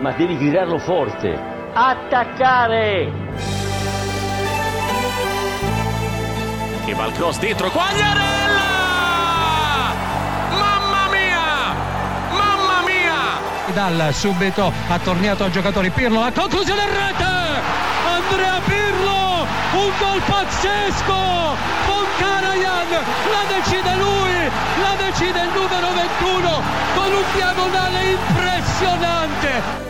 [0.00, 1.38] ma devi gridarlo forte.
[1.72, 3.12] Attaccare!
[6.84, 8.68] Che va il cross dentro, Quagliarella!
[10.58, 11.74] Mamma mia!
[12.32, 13.72] Mamma mia!
[13.74, 17.24] Dal subito ha tornato a giocatori Pirlo, la conclusione in rete!
[18.08, 21.58] Andrea Pirlo, un gol pazzesco!
[21.86, 22.88] Con Karajan,
[23.30, 26.62] la decide lui, la decide il numero 21
[26.94, 29.89] con un diagonale impressionante!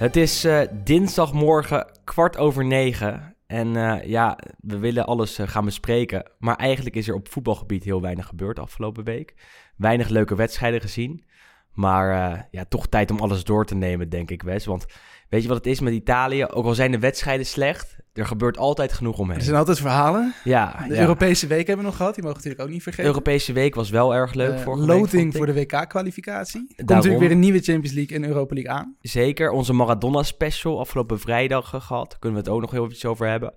[0.00, 3.36] Het is eh, dinsdagmorgen kwart over negen.
[3.46, 6.30] En eh, ja, we willen alles eh, gaan bespreken.
[6.38, 9.34] Maar eigenlijk is er op voetbalgebied heel weinig gebeurd afgelopen week.
[9.76, 11.24] Weinig leuke wedstrijden gezien.
[11.72, 12.08] Maar
[12.50, 14.66] ja, toch tijd om alles door te nemen, denk ik, Wes.
[14.66, 14.86] Want
[15.30, 16.44] weet je wat het is met Italië?
[16.44, 19.38] Ook al zijn de wedstrijden slecht, er gebeurt altijd genoeg omheen.
[19.38, 20.34] Er zijn altijd verhalen.
[20.44, 21.00] Ja, De ja.
[21.00, 22.14] Europese week hebben we nog gehad.
[22.14, 23.10] Die mogen we natuurlijk ook niet vergeten.
[23.10, 24.58] Europese week was wel erg leuk.
[24.58, 26.60] Vorige week, loting voor de WK-kwalificatie.
[26.60, 26.96] Er komt Daarom.
[26.96, 28.96] natuurlijk weer een nieuwe Champions League en Europa League aan.
[29.00, 32.10] Zeker, onze Maradona special afgelopen vrijdag eh, gehad.
[32.10, 33.52] Daar kunnen we het ook nog heel eventjes over hebben.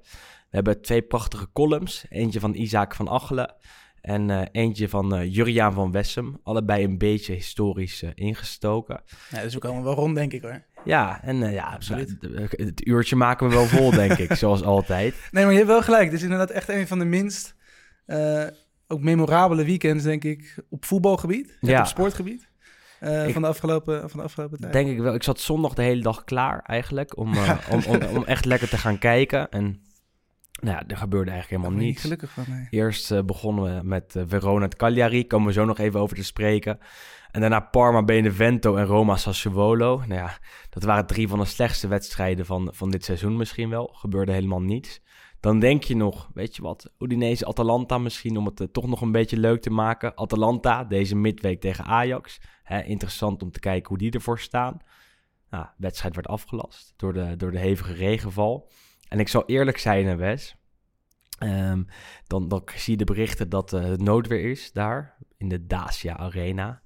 [0.50, 2.06] We hebben twee prachtige columns.
[2.10, 3.54] Eentje van Isaac van Achelen
[4.04, 6.40] en eh, eentje van eh Juriaan van Wessem.
[6.44, 9.02] Allebei een beetje historisch eh, ingestoken.
[9.30, 10.64] Ja, dus we komen wel rond, denk ik hoor.
[10.86, 12.18] Ja, en ja, Absoluut.
[12.22, 15.16] nou, het uurtje maken we wel vol, denk ik, zoals altijd.
[15.32, 16.04] Nee, maar je hebt wel gelijk.
[16.06, 17.56] Dit is inderdaad echt een van de minst
[18.88, 21.58] ook memorabele weekends, denk ik, op voetbalgebied.
[21.62, 21.80] Ja.
[21.80, 22.52] Op sportgebied.
[23.00, 24.74] Ik- van, de afgelopen, van de afgelopen tijd.
[24.74, 25.14] Denk ik wel.
[25.14, 27.34] Ik zat zondag de hele dag klaar eigenlijk om,
[27.72, 29.50] om, om, om echt lekker te gaan kijken.
[29.50, 29.82] En
[30.64, 32.02] nou ja, er gebeurde eigenlijk helemaal niets.
[32.02, 32.44] gelukkig van.
[32.48, 32.68] Nee.
[32.70, 35.28] Eerst eh, begonnen we met eh, Verona het Cagliari.
[35.28, 36.80] Komen we zo nog even over te spreken.
[37.32, 39.98] En daarna Parma, Benevento en Roma Sassuolo.
[39.98, 40.38] Nou ja,
[40.70, 43.92] dat waren drie van de slechtste wedstrijden van, van dit seizoen misschien wel.
[43.94, 45.02] Gebeurde helemaal niets.
[45.40, 49.02] Dan denk je nog, weet je wat, Udinese Atalanta misschien om het eh, toch nog
[49.02, 50.18] een beetje leuk te maken.
[50.18, 52.42] Atalanta, deze midweek tegen Ajax.
[52.64, 54.78] Hè, interessant om te kijken hoe die ervoor staan.
[55.50, 58.70] Nou, de wedstrijd werd afgelast door de, door de hevige regenval.
[59.14, 60.56] En ik zal eerlijk zijn, hè, Wes.
[61.38, 61.84] Ehm,
[62.28, 66.18] dan, dan zie je de berichten dat eh, het noodweer is daar in de Dacia
[66.18, 66.82] Arena.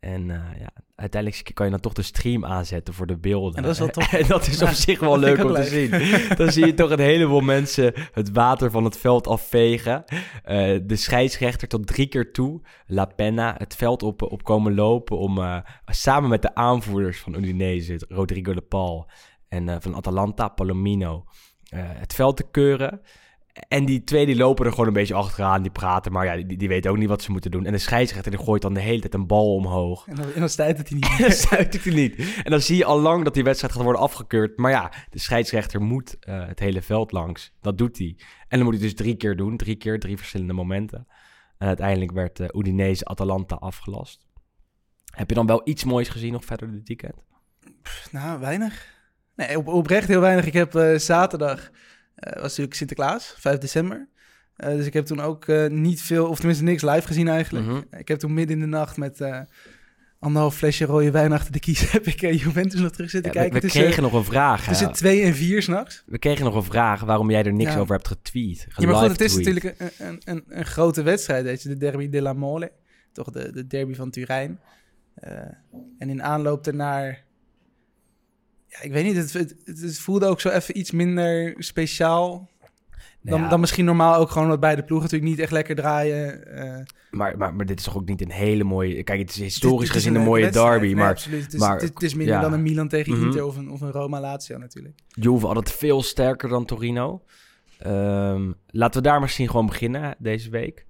[0.00, 3.54] En eh, ja, uiteindelijk kan je dan toch de stream aanzetten voor de beelden.
[3.56, 4.12] En dat is wel tof.
[4.12, 5.90] en dat is op Ja, zich wel leuk om te zien.
[6.36, 10.04] Dan zie je toch een heleboel mensen het water van het veld afvegen.
[10.44, 15.18] Eh, de scheidsrechter tot drie keer toe, La Penna, het veld op, op komen lopen
[15.18, 19.10] om samen met de aanvoerders van Udinese, Rodrigo de Paul
[19.48, 21.24] en van Atalanta, Palomino,
[21.78, 23.00] het veld te keuren.
[23.68, 26.56] En die twee die lopen er gewoon een beetje achteraan, die praten, maar ja, die,
[26.56, 27.66] die weten ook niet wat ze moeten doen.
[27.66, 30.06] En de scheidsrechter die gooit dan de hele tijd een bal omhoog.
[30.06, 31.18] En dan, en dan stuit het hij niet.
[31.28, 32.42] Dat stuit er niet.
[32.44, 34.58] En dan zie je al lang dat die wedstrijd gaat worden afgekeurd.
[34.58, 37.52] Maar ja, de scheidsrechter moet eh, het hele veld langs.
[37.60, 38.16] Dat doet hij.
[38.48, 39.56] En dan moet hij dus drie keer doen.
[39.56, 41.06] Drie keer, drie verschillende momenten.
[41.58, 44.26] En uiteindelijk werd uh, Udinese Atalanta afgelast.
[45.14, 47.14] Heb je dan wel iets moois gezien nog verder dit weekend?
[48.10, 48.95] nou, weinig.
[49.36, 50.46] Nee, op, oprecht heel weinig.
[50.46, 51.70] Ik heb eh, zaterdag,
[52.14, 54.08] eh, was natuurlijk Sinterklaas, 5 december.
[54.56, 57.66] Eh, dus ik heb toen ook niet veel, of tenminste niks live gezien eigenlijk.
[57.66, 57.80] Mhm.
[57.90, 59.20] Ik heb toen midden in de nacht met
[60.18, 61.90] anderhalf flesje rode wijn achter de kies...
[61.92, 63.54] heb ik Juventus nog terug zitten Ja, kijken.
[63.54, 64.64] we tussen, kregen nog een vraag.
[64.68, 66.02] tussen twee en vier s'nachts.
[66.06, 67.78] We kregen nog een vraag waarom jij er niks Ja.
[67.78, 68.66] over hebt getweet.
[68.76, 71.68] Ja, maar goed, het is natuurlijk een, een, een, een grote wedstrijd, weet je.
[71.68, 72.72] De Derby della Mole.
[73.12, 74.60] Toch de, de derby van Turijn.
[75.98, 77.24] En in aanloop ernaar...
[78.78, 82.50] Ja, ik weet niet, het, het, het, voelde ook zo even iets minder speciaal...
[83.22, 83.48] Dan, Ja.
[83.48, 86.46] dan misschien normaal ook gewoon wat beide ploegen natuurlijk niet echt lekker draaien.
[86.56, 86.84] eh.
[87.10, 89.02] Maar, maar, maar dit is toch ook niet een hele mooie...
[89.02, 91.42] Kijk, het is historisch is gezien een, mooie derby, Nee, maar absoluut.
[91.44, 92.40] Het is, maar- het is, minder ja.
[92.40, 93.24] dan een Milan tegen Mhm.
[93.24, 94.94] Inter of een, of een Roma Lazio natuurlijk.
[95.08, 97.22] Juve altijd veel sterker dan Torino.
[97.78, 100.86] Ehm, laten we daar misschien gewoon beginnen deze week.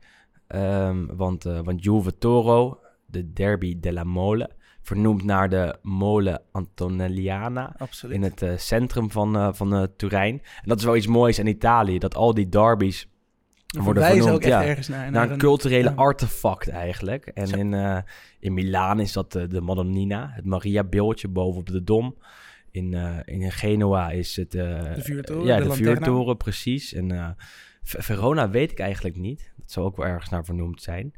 [0.47, 4.51] Ehm, want, eh want Juve Toro, de derby della Mole,
[4.87, 8.15] vernoemd naar de Mole Antonelliana Absoluut.
[8.15, 10.35] in het eh, centrum van, eh, van eh, Turijn.
[10.35, 13.09] En dat is wel iets moois aan Italië, dat al die derbies
[13.67, 15.11] worden vernoemd ook echt ergens naar.
[15.11, 15.95] naar een culturele ja.
[15.95, 17.27] artefact eigenlijk.
[17.27, 17.99] En in, eh,
[18.39, 22.17] in Milaan is dat eh, de Madonnina, het Maria-beeldje bovenop de Dom.
[22.71, 22.93] In,
[23.25, 24.51] in Genoa is het...
[24.51, 26.93] De vuurtoren, Ja, de de, vuurtoren, precies.
[26.93, 27.37] En
[27.83, 29.53] Verona weet ik eigenlijk niet.
[29.57, 31.15] Dat zou ook wel ergens naar vernoemd zijn.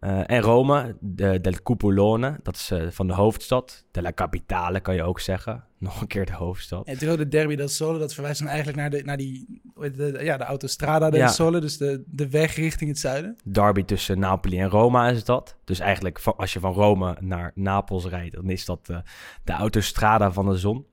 [0.00, 3.84] Eh, en Rome, de, Cupolone, dat is eh, van de hoofdstad.
[3.90, 5.64] De la Capitale kan je ook zeggen.
[5.78, 6.86] Nog een keer de hoofdstad.
[6.86, 10.18] En natuurlijk de Derby del Sole, dat verwijst dan eigenlijk naar, de, naar die, de,
[10.22, 11.28] ja, de Autostrada del Ja.
[11.28, 13.36] Sole, dus de, de weg richting het zuiden.
[13.44, 15.56] Derby tussen Napoli en Roma is dat.
[15.64, 18.98] Dus eigenlijk van- als je van Rome naar Napels rijdt, dan is dat eh,
[19.44, 20.86] de Autostrada van de zon.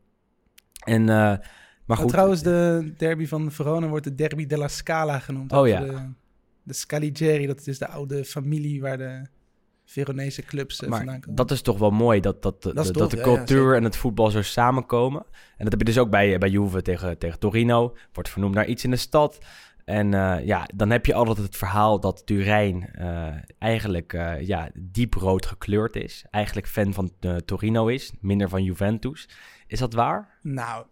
[0.86, 1.48] En, maar
[1.86, 5.51] Maar goed, trouwens, de derby van Verona wordt de Derby della Scala genoemd.
[5.54, 5.80] Oh ja.
[5.80, 6.09] De,
[6.68, 9.22] de Scaligeri, dat is de oude familie waar de
[9.86, 11.36] Veronese clubs eh, vandaan maar komen.
[11.36, 14.42] dat is toch wel mooi dat, dat, dat, de ja, cultuur en het voetbal zo
[14.42, 15.25] samenkomen.
[15.31, 17.96] En dat heb je dus ook bij, bij Juve tegen, tegen Torino.
[18.14, 19.40] Wordt vernoemd naar iets in de stad.
[19.88, 24.69] En eh, ja, dan heb je altijd het verhaal dat Turijn eh, eigenlijk eh, ja,
[24.74, 26.25] diep rood gekleurd is.
[26.30, 29.30] Eigenlijk fan van eh, Torino is, minder van Juventus.
[29.68, 30.38] Is dat waar?
[30.42, 30.86] Nou,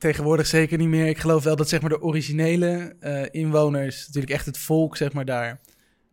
[0.00, 1.06] tegenwoordig zeker niet meer.
[1.06, 5.12] Ik geloof wel dat zeg maar de originele eh, inwoners, natuurlijk echt het volk zeg
[5.12, 5.60] maar daar,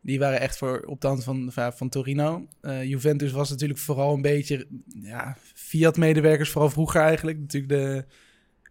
[0.01, 2.47] die waren echt voor op de hand van, van, van Torino.
[2.61, 4.67] Eh, Juventus was natuurlijk vooral een beetje,
[5.01, 7.39] ja, Fiat-medewerkers, vooral vroeger eigenlijk.
[7.39, 8.05] Natuurlijk de,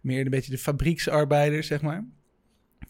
[0.01, 2.05] meer een beetje de fabrieksarbeiders, zeg maar.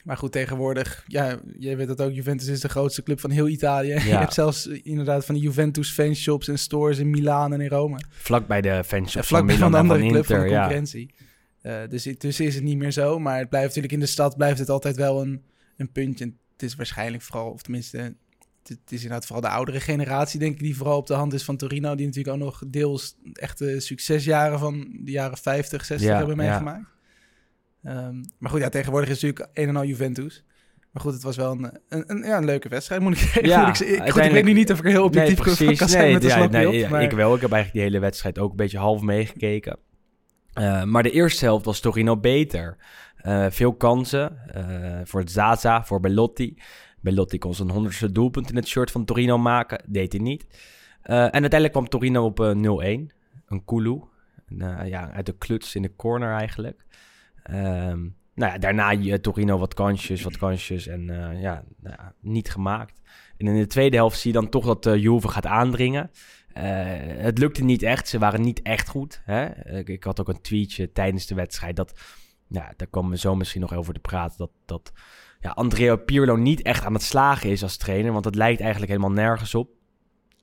[0.04, 3.48] Maar goed, tegenwoordig, ja, jij weet dat ook, Juventus is de grootste club van heel
[3.48, 3.94] Italië.
[4.10, 7.70] Je hebt zelfs eh, inderdaad van die Juventus fanshops en stores in Milaan en in
[7.70, 8.00] Rome.
[8.10, 10.40] Vlak bij de Ja, fanshops vlak van bij Milan van de en andere van club
[10.40, 10.68] van de ja.
[11.68, 13.20] Eh, dus dus is het niet meer zo.
[13.20, 15.44] Maar het blijft natuurlijk in de stad blijft het altijd wel een,
[15.78, 16.26] een puntje.
[16.26, 18.16] En het is waarschijnlijk vooral, of tenminste, het,
[18.64, 21.44] het is inderdaad vooral de oudere generatie, denk ik, die vooral op de hand is
[21.44, 21.96] van Torino.
[21.96, 26.42] Die natuurlijk ook nog deels echte succesjaren van de jaren 50, 60 Ja, hebben ja.
[26.50, 26.86] meegemaakt.
[27.84, 30.44] Ehm, maar goed, ja, tegenwoordig is het natuurlijk een en al Juventus.
[30.92, 33.46] Maar goed, het was wel een, een, een, ja, een leuke wedstrijd, moet ik zeggen.
[33.46, 33.76] Ja, ik,
[34.12, 35.78] goed, ik weet nu niet of ik er heel objectief nee, precies.
[35.80, 36.74] kan zijn Nee, met de ja, slapje nee, op.
[36.74, 37.36] ja, maar- Ik wel.
[37.36, 39.78] Ik heb eigenlijk die hele wedstrijd ook een beetje half meegekeken.
[40.58, 42.78] Eh, maar de eerste helft was Torino beter.
[43.28, 46.58] Eh, veel kansen eh, voor Zaza, voor Bellotti.
[47.00, 49.84] Bellotti kon zijn honderdste doelpunt in het shirt van Torino maken.
[49.88, 50.46] Deed hij niet.
[51.02, 53.16] En uiteindelijk kwam Torino op eh, 0-1.
[53.48, 54.00] Een Kulu.
[54.86, 56.86] Ja, uit de kluts in de corner eigenlijk.
[57.44, 58.00] Ehm,
[58.34, 60.88] nou ja, daarna Torino wat kansjes, wat kansjes.
[60.88, 61.06] En
[61.40, 63.02] ja, nou ja, niet gemaakt.
[63.38, 66.12] En in de tweede helft zie je dan toch dat Juve gaat aandringen.
[66.58, 68.08] Eh, het lukte niet echt.
[68.08, 69.22] Ze waren niet echt goed.
[69.26, 69.66] Hè?
[69.80, 71.76] Ik, had ook een tweetje tijdens de wedstrijd.
[71.76, 72.00] Dat,
[72.48, 74.38] daar komen we zo misschien nog over te praten.
[74.38, 74.92] Dat, dat
[75.40, 78.12] ja, Andrea Pirlo niet echt aan het slagen is als trainer.
[78.12, 79.70] Want het lijkt eigenlijk helemaal nergens op.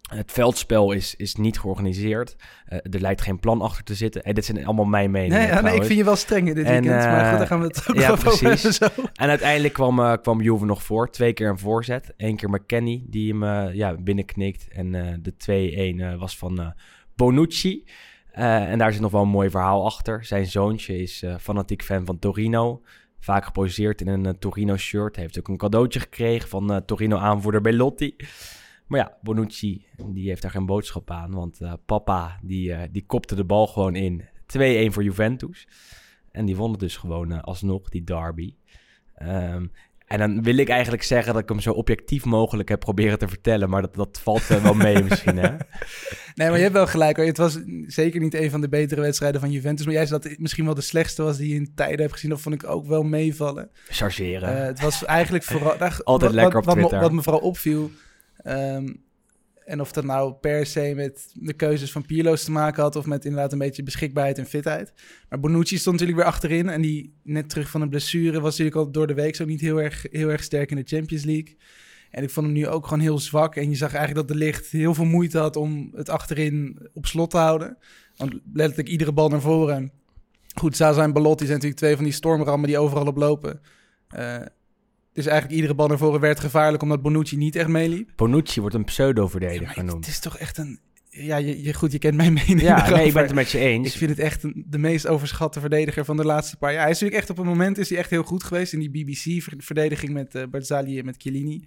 [0.05, 2.37] Het veldspel is, is niet georganiseerd.
[2.67, 4.23] Eh, er lijkt geen plan achter te zitten.
[4.25, 5.39] En dit zijn allemaal mijn meningen.
[5.39, 7.05] Nee, ja, nee, ik vind je wel streng in dit En, weekend.
[7.05, 8.79] maar eh, goed, daar gaan we het ook ja, over precies.
[9.15, 11.11] En uiteindelijk kwam, eh, kwam Juve nog voor.
[11.11, 12.13] Twee keer een voorzet.
[12.17, 14.69] Eén keer McKenny die hem eh, ja, binnenknikt.
[14.69, 15.33] En eh, de
[15.97, 16.67] 2-1 eh, was van eh,
[17.17, 17.85] Bonucci.
[18.33, 20.25] Eh, en daar zit nog wel een mooi verhaal achter.
[20.25, 22.83] Zijn zoontje is eh, fanatiek fan van Torino.
[23.21, 25.15] Vaak geposeerd in een eh, Torino-shirt.
[25.15, 28.17] Hij heeft ook een cadeautje gekregen van eh, Torino-aanvoerder Bellotti.
[28.87, 31.31] Maar ja, Bonucci die heeft daar geen boodschap aan.
[31.31, 34.23] Want eh, papa die, eh, die kopte de bal gewoon in.
[34.47, 35.69] 2-1 voor Juventus.
[36.31, 38.55] En die won het dus gewoon eh, alsnog, die derby.
[39.15, 39.67] Ehm,
[40.07, 43.29] en dan wil ik eigenlijk zeggen dat ik hem zo objectief mogelijk heb proberen te
[43.29, 43.69] vertellen.
[43.71, 45.49] Maar dat, dat valt wel mee misschien, hè?
[46.35, 47.17] Nee, maar je hebt wel gelijk.
[47.17, 47.27] Hoor.
[47.27, 49.85] Het was zeker niet een van de betere wedstrijden van Juventus.
[49.87, 52.13] Maar jij zei dat het misschien wel de slechtste was die je in tijden hebt
[52.13, 52.31] gezien.
[52.31, 53.71] Dat vond ik ook wel meevallen.
[53.89, 54.57] Chargeren.
[54.61, 55.79] Eh, het was eigenlijk vooral...
[55.79, 57.91] daar- Altijd wat- lekker op wat, wat, me, wat me vooral opviel...
[58.45, 58.93] ehm,
[59.65, 62.97] en of dat nou per se met de keuzes van Pierlo's te maken had...
[62.97, 64.93] of met inderdaad een beetje beschikbaarheid en fitheid.
[65.29, 66.69] Maar Bonucci stond natuurlijk weer achterin.
[66.69, 69.37] En die net terug van een blessure was natuurlijk al door de week...
[69.37, 71.57] zo niet heel erg, heel erg sterk in de Champions League.
[72.11, 73.57] En ik vond hem nu ook gewoon heel zwak.
[73.57, 77.07] En je zag eigenlijk dat de licht heel veel moeite had om het achterin op
[77.07, 77.79] slot te houden.
[78.17, 79.93] Want letterlijk iedere bal naar voren.
[80.55, 83.61] Goed, Zaza en Balotti zijn natuurlijk twee van die stormrammen die overal op lopen.
[84.09, 84.41] Eh,
[85.15, 88.11] dus eigenlijk iedere bal naar voren werd gevaarlijk omdat Bonucci niet echt meeliep.
[88.17, 90.07] Bonucci wordt een Ja, pseudo-verdediger maar het genoemd.
[90.07, 90.79] is toch echt een...
[91.09, 93.59] Ja, je, je, goed, je kent mijn mening Ja, nee, ik ben het met je
[93.59, 93.95] Ik eens.
[93.97, 96.83] vind het echt een, de meest overschatte verdediger van de laatste paar jaar.
[96.83, 98.91] Hij is natuurlijk echt op een moment is hij echt heel goed geweest in die
[98.91, 101.65] BBC-verdediging met uh, Barzali en met Chiellini.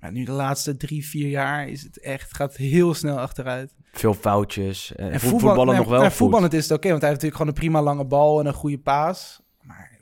[0.00, 3.74] Maar nu de laatste drie, vier jaar is het echt, gaat heel snel achteruit.
[3.92, 4.94] Veel foutjes.
[4.94, 6.16] eh, En voet- voetballen nog wel nee, goed.
[6.16, 8.52] voetballend is het oké, want hij heeft natuurlijk gewoon een prima lange bal en een
[8.54, 9.40] goede paas.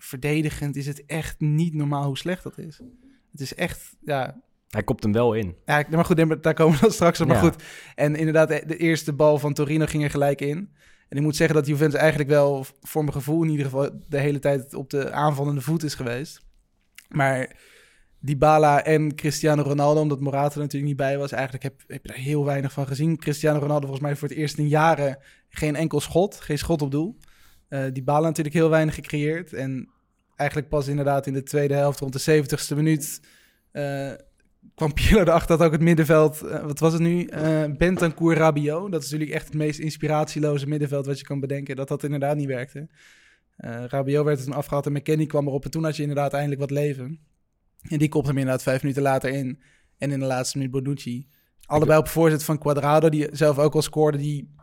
[0.03, 2.81] Verdedigend is het echt niet normaal hoe slecht dat is.
[3.33, 5.57] Het is echt, ja, Hij kopt hem wel in.
[5.65, 7.27] ja, maar goed, daar komen we dan straks op.
[7.27, 7.43] Maar Ja.
[7.43, 7.63] goed,
[7.95, 10.57] en inderdaad, de eerste bal van Torino ging er gelijk in.
[11.09, 14.19] En ik moet zeggen dat Juventus eigenlijk wel, voor mijn gevoel in ieder geval, de
[14.19, 16.41] hele tijd op de aanvallende voet is geweest.
[17.09, 17.57] Maar
[18.19, 22.09] Dybala en Cristiano Ronaldo, omdat Morata er natuurlijk niet bij was, eigenlijk heb, heb je
[22.09, 23.17] daar heel weinig van gezien.
[23.19, 26.91] Cristiano Ronaldo volgens mij voor het eerst in jaren geen enkel schot, geen schot op
[26.91, 27.17] doel.
[27.71, 29.53] Eh Dybala natuurlijk heel weinig gecreëerd.
[29.53, 29.89] En
[30.37, 33.21] eigenlijk pas inderdaad in de tweede helft, rond de 70ste minuut,
[33.73, 34.11] eh,
[34.75, 37.25] kwam Pirlo erachter dat ook het middenveld, eh, wat was het nu?
[37.25, 38.93] Eh Bentancur Rabiot.
[38.93, 41.77] Dat is natuurlijk echt het meest inspiratieloze middenveld wat je kan bedenken.
[41.77, 42.89] Dat dat inderdaad niet werkte.
[43.87, 45.65] Rabiot werd toen afgehaald en McKennie kwam erop.
[45.65, 47.21] En toen had je inderdaad eindelijk wat leven.
[47.89, 49.63] En die kopte hem inderdaad vijf minuten later in.
[49.99, 51.29] En in de laatste minuut Bonucci.
[51.67, 54.19] Allebei op voorzet van Quadrado, die zelf ook al scoorde.
[54.19, 54.55] Die...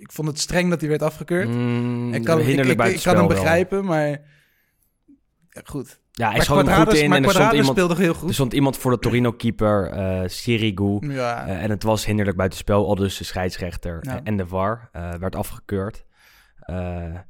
[0.00, 1.48] Ik vond het streng dat hij werd afgekeurd.
[1.48, 3.26] Mm, ik kan, ik, kan hem wel.
[3.26, 4.08] begrijpen, maar...
[4.08, 6.00] Ja, goed.
[6.12, 8.34] Ja, hij schoot hem goed in maar en er stond, iemand, speelde heel er goed.
[8.34, 10.98] stond iemand voor de Torino-keeper, eh Sirigu.
[11.12, 11.46] Ja.
[11.46, 14.20] Eh, en het was hinderlijk buitenspel, al dus de scheidsrechter Ja.
[14.24, 16.04] en de VAR eh, werd afgekeurd.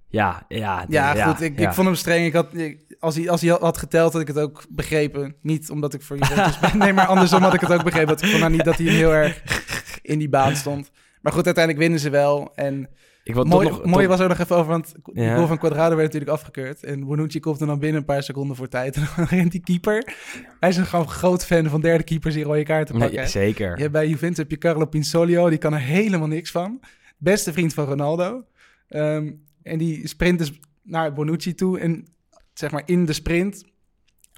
[0.08, 1.40] Ja, ja, Ja, goed.
[1.40, 2.26] Ik, ik vond hem streng.
[2.26, 2.46] Ik had,
[2.98, 5.34] als, hij, als hij had geteld, had ik het ook begrepen.
[5.42, 6.78] Niet omdat ik voor Juventus ben.
[6.78, 8.08] Nee, maar andersom had ik het ook begrepen.
[8.08, 9.42] Dat ik vond nou niet dat hij heel erg
[10.02, 10.90] in die baan stond.
[11.20, 12.52] Maar goed, uiteindelijk winnen ze wel.
[12.54, 12.88] En
[13.24, 15.34] Ik mooi, nog, mooi was ook nog even over, want de Ja.
[15.34, 16.84] goal van Quadrado werd natuurlijk afgekeurd.
[16.84, 18.96] En Bonucci komt er dan binnen een paar seconden voor tijd.
[18.96, 20.14] En dan rent die keeper.
[20.60, 23.16] Hij is een gewoon groot fan van derde keepers die rode kaarten pakken.
[23.16, 23.74] Nee, zeker.
[23.74, 26.80] Je hebt bij Juventus heb je Carlo Pinsolio, die kan er helemaal niks van.
[27.18, 28.44] Beste vriend van Ronaldo.
[28.88, 29.30] Ehm,
[29.62, 31.78] en die sprint dus naar Bonucci toe.
[31.78, 32.06] En
[32.54, 33.64] zeg maar in de sprint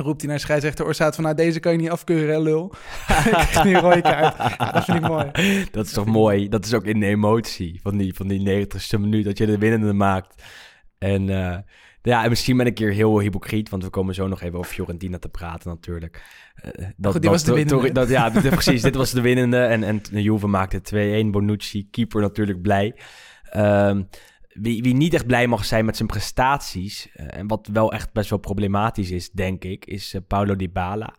[0.03, 1.25] roept hij naar de scheidsrechter Orsaat van...
[1.25, 2.69] nou, deze kan je niet afkeuren, hè, lul.
[3.07, 4.37] Krijgt nu een rode kaart.
[4.59, 5.31] Ja, dat vind ik mooi.
[5.73, 6.49] Dat is toch mooi?
[6.49, 9.59] Dat is ook in de emotie van die, van die 90ste minuut dat je de
[9.59, 10.43] winnende maakt.
[10.99, 11.59] En eh,
[12.03, 14.73] ja, en misschien ben ik hier heel hypocriet, want we komen zo nog even over
[14.73, 16.23] Fiorentina te praten natuurlijk.
[16.55, 17.93] Eh, dat, goed, die was de dat- winnende.
[17.93, 18.83] dat- ja, precies.
[18.83, 21.31] dit was de winnende en, en Juve maakte 2-1.
[21.31, 22.95] Bonucci, keeper natuurlijk blij.
[23.51, 24.03] Ehm,
[24.53, 28.13] wie, wie niet echt blij mag zijn met zijn prestaties, eh, en wat wel echt
[28.13, 31.17] best wel problematisch is, denk ik, is eh, Paulo Dybala.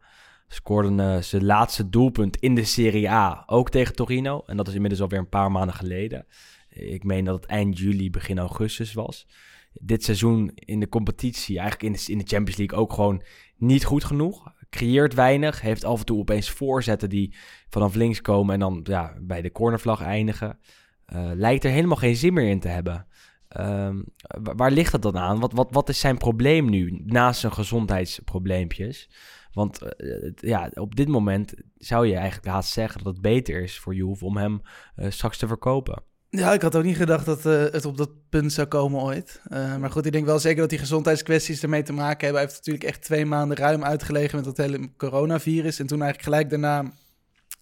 [0.47, 4.43] Scoorde eh, zijn laatste doelpunt in de Serie A, ook tegen Torino.
[4.45, 6.25] En dat is inmiddels alweer een paar maanden geleden.
[6.69, 9.27] Ik meen dat het eind juli, begin augustus was.
[9.73, 13.23] Dit seizoen in de competitie, eigenlijk in de, Champions League ook gewoon
[13.57, 14.53] niet goed genoeg.
[14.69, 17.35] Creëert weinig, heeft af en toe opeens voorzetten die
[17.69, 20.59] vanaf links komen en dan ja, bij de cornervlag eindigen.
[21.05, 23.07] Eh, lijkt er helemaal geen zin meer in te hebben.
[23.53, 24.01] Ehm,
[24.43, 25.39] wa- waar ligt dat dan aan?
[25.39, 29.10] Wat, wat, wat is zijn probleem nu, naast zijn gezondheidsprobleempjes?
[29.51, 33.79] Want eh, ja, op dit moment zou je eigenlijk haast zeggen dat het beter is
[33.79, 34.62] voor Juve om hem
[34.95, 36.03] eh, straks te verkopen.
[36.29, 39.41] Ja, ik had ook niet gedacht dat eh, het op dat punt zou komen ooit.
[39.50, 42.36] Maar goed, ik denk wel zeker dat die gezondheidskwesties ermee te maken hebben.
[42.41, 45.79] Hij heeft natuurlijk echt twee maanden ruim uitgelegen met dat hele coronavirus.
[45.79, 46.91] En toen eigenlijk gelijk daarna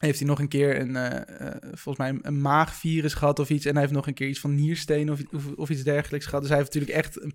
[0.01, 3.65] heeft hij nog een keer een, eh, eh, volgens mij een, maagvirus gehad of iets.
[3.65, 6.41] En hij heeft nog een keer iets van nierstenen of, of, of iets dergelijks gehad.
[6.41, 7.33] Dus hij heeft natuurlijk echt een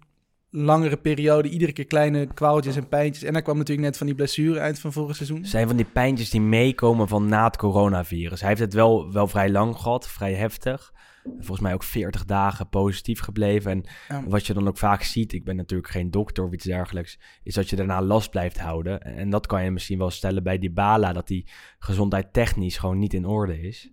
[0.50, 3.24] langere periode, iedere keer kleine kwaaltjes en pijntjes.
[3.24, 5.44] En hij kwam natuurlijk net van die blessure eind van vorig seizoen.
[5.44, 8.40] zijn van die pijntjes die meekomen van na het coronavirus.
[8.40, 10.92] Hij heeft het wel, wel vrij lang gehad, vrij heftig.
[11.34, 13.70] Volgens mij ook 40 dagen positief gebleven.
[13.70, 14.22] En Ja.
[14.28, 17.54] wat je dan ook vaak ziet, ik ben natuurlijk geen dokter of iets dergelijks, is
[17.54, 19.00] dat je daarna last blijft houden.
[19.00, 21.46] En dat kan je misschien wel stellen bij Dybala, dat die
[21.78, 23.90] gezondheid technisch gewoon niet in orde is.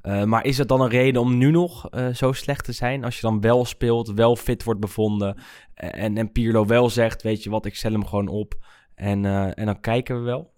[0.00, 3.04] Eh, maar is het dan een reden om nu nog eh, zo slecht te zijn?
[3.04, 5.36] Als je dan wel speelt, wel fit wordt bevonden
[5.74, 8.54] en, en Pirlo wel zegt, weet je wat, ik stel hem gewoon op
[8.94, 10.51] en, eh, en dan kijken we wel.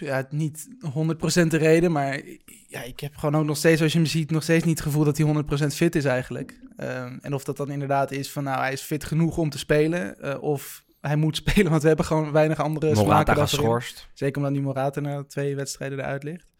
[0.00, 2.20] Ja, niet 100% de reden, maar
[2.68, 4.86] ja, ik heb gewoon ook nog steeds, als je hem ziet, nog steeds niet het
[4.86, 6.60] gevoel dat hij 100% fit is eigenlijk.
[6.76, 9.58] Ehm, en of dat dan inderdaad is van, nou, hij is fit genoeg om te
[9.58, 14.08] spelen, eh, of hij moet spelen, want we hebben gewoon weinig andere Morata geschorst.
[14.14, 16.52] Zeker omdat die Morata na twee wedstrijden eruit ligt.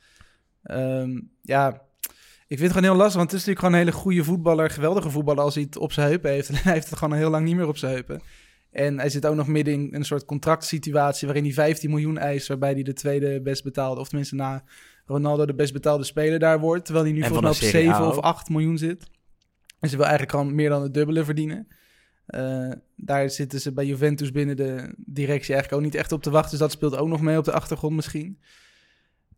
[0.63, 1.69] Ehm, ja,
[2.49, 4.71] ik vind het gewoon heel lastig, want het is natuurlijk gewoon een hele goede voetballer,
[4.71, 6.49] geweldige voetballer als hij het op zijn heupen heeft.
[6.51, 8.21] En hij heeft het gewoon heel lang niet meer op zijn heupen.
[8.77, 12.49] En hij zit ook nog midden in een soort contractsituatie waarin hij 15 miljoen eist,
[12.49, 14.65] waarbij hij de tweede best betaalde, of tenminste na
[15.07, 17.79] Ronaldo de best betaalde speler daar wordt, terwijl hij nu En volgens mij op de
[17.79, 18.25] Serie 7 A of ook.
[18.25, 19.11] 8 miljoen zit.
[19.81, 21.67] En ze wil eigenlijk gewoon meer dan het dubbele verdienen.
[22.27, 26.31] Eh, daar zitten ze bij Juventus binnen de directie eigenlijk ook niet echt op te
[26.31, 26.51] wachten.
[26.51, 28.41] Dus dat speelt ook nog mee op de achtergrond misschien.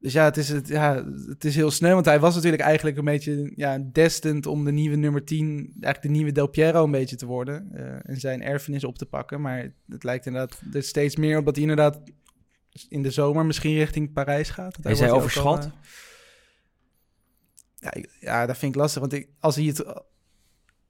[0.00, 1.94] Dus ja, het is, het, ja, het is heel snel.
[1.94, 5.46] Want hij was natuurlijk eigenlijk een beetje ja, destined om de nieuwe nummer 10,
[5.80, 7.68] eigenlijk de nieuwe Del Piero een beetje te worden.
[7.72, 9.40] eh, en zijn erfenis op te pakken.
[9.40, 12.00] Maar het lijkt inderdaad er steeds meer op dat hij inderdaad
[12.88, 14.82] in de zomer misschien richting Parijs gaat.
[14.82, 15.64] Daar Is hij al, overschat?
[15.64, 15.70] eh,
[17.76, 19.00] ja, ik- ja, dat vind ik lastig.
[19.00, 19.84] Want ik, als hij het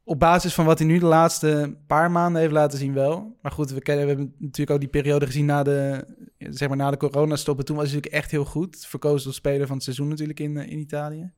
[0.08, 3.36] op basis van wat hij nu de laatste paar maanden heeft laten zien wel.
[3.42, 6.06] Maar goed, we, kennen, we hebben natuurlijk ook die periode gezien na de,
[6.38, 7.58] zeg maar na de coronastop.
[7.58, 8.86] En toen was hij natuurlijk echt heel goed.
[8.86, 11.32] Verkozen tot speler van het seizoen natuurlijk in, eh, in Italië.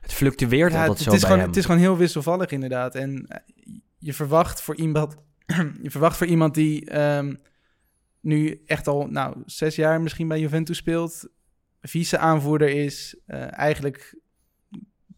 [0.00, 1.48] Het fluctueert Ja, altijd het, zo is bij gewoon, hem.
[1.48, 2.94] het is gewoon heel wisselvallig inderdaad.
[2.94, 3.38] En eh,
[3.98, 5.16] je verwacht voor iemand,
[5.82, 7.34] je verwacht voor iemand die ehm,
[8.20, 11.28] nu echt al nou, zes jaar misschien bij Juventus speelt,
[11.80, 14.18] vice-aanvoerder is, eh, eigenlijk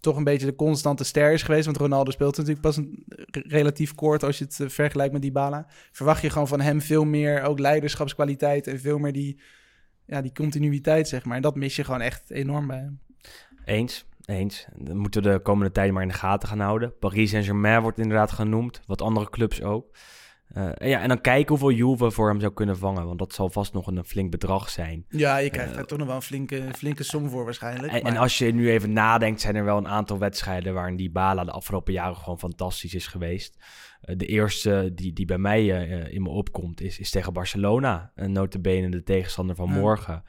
[0.07, 1.65] toch een beetje de constante ster is geweest.
[1.65, 5.67] Want Ronaldo speelt natuurlijk pas een, relatief kort als je het eh, vergelijkt met Dybala.
[5.93, 9.41] Verwacht je gewoon van hem veel meer ook leiderschapskwaliteit en veel meer die
[10.07, 11.37] ja, die continuïteit, zeg maar.
[11.37, 13.01] En dat mis je gewoon echt enorm bij hem.
[13.65, 14.67] Eens, eens.
[14.77, 16.99] Dan moeten we de komende tijd maar in de gaten gaan houden.
[16.99, 19.97] Paris Saint-Germain wordt inderdaad genoemd, wat andere clubs ook.
[20.47, 23.33] Eh, en ja, en dan kijken hoeveel Juve voor hem zou kunnen vangen, want dat
[23.33, 25.05] zal vast nog een, flink bedrag zijn.
[25.09, 27.93] Ja, je krijgt daar toch nog wel een flinke, flinke som voor waarschijnlijk.
[27.93, 30.97] En, maar- en als je nu even nadenkt, zijn er wel een aantal wedstrijden waarin
[30.97, 33.57] die Bala de afgelopen jaren gewoon fantastisch is geweest.
[34.01, 38.13] Eh, de eerste die, die bij mij eh, in me opkomt is, is tegen Barcelona.
[38.15, 40.23] En notabene de tegenstander van morgen.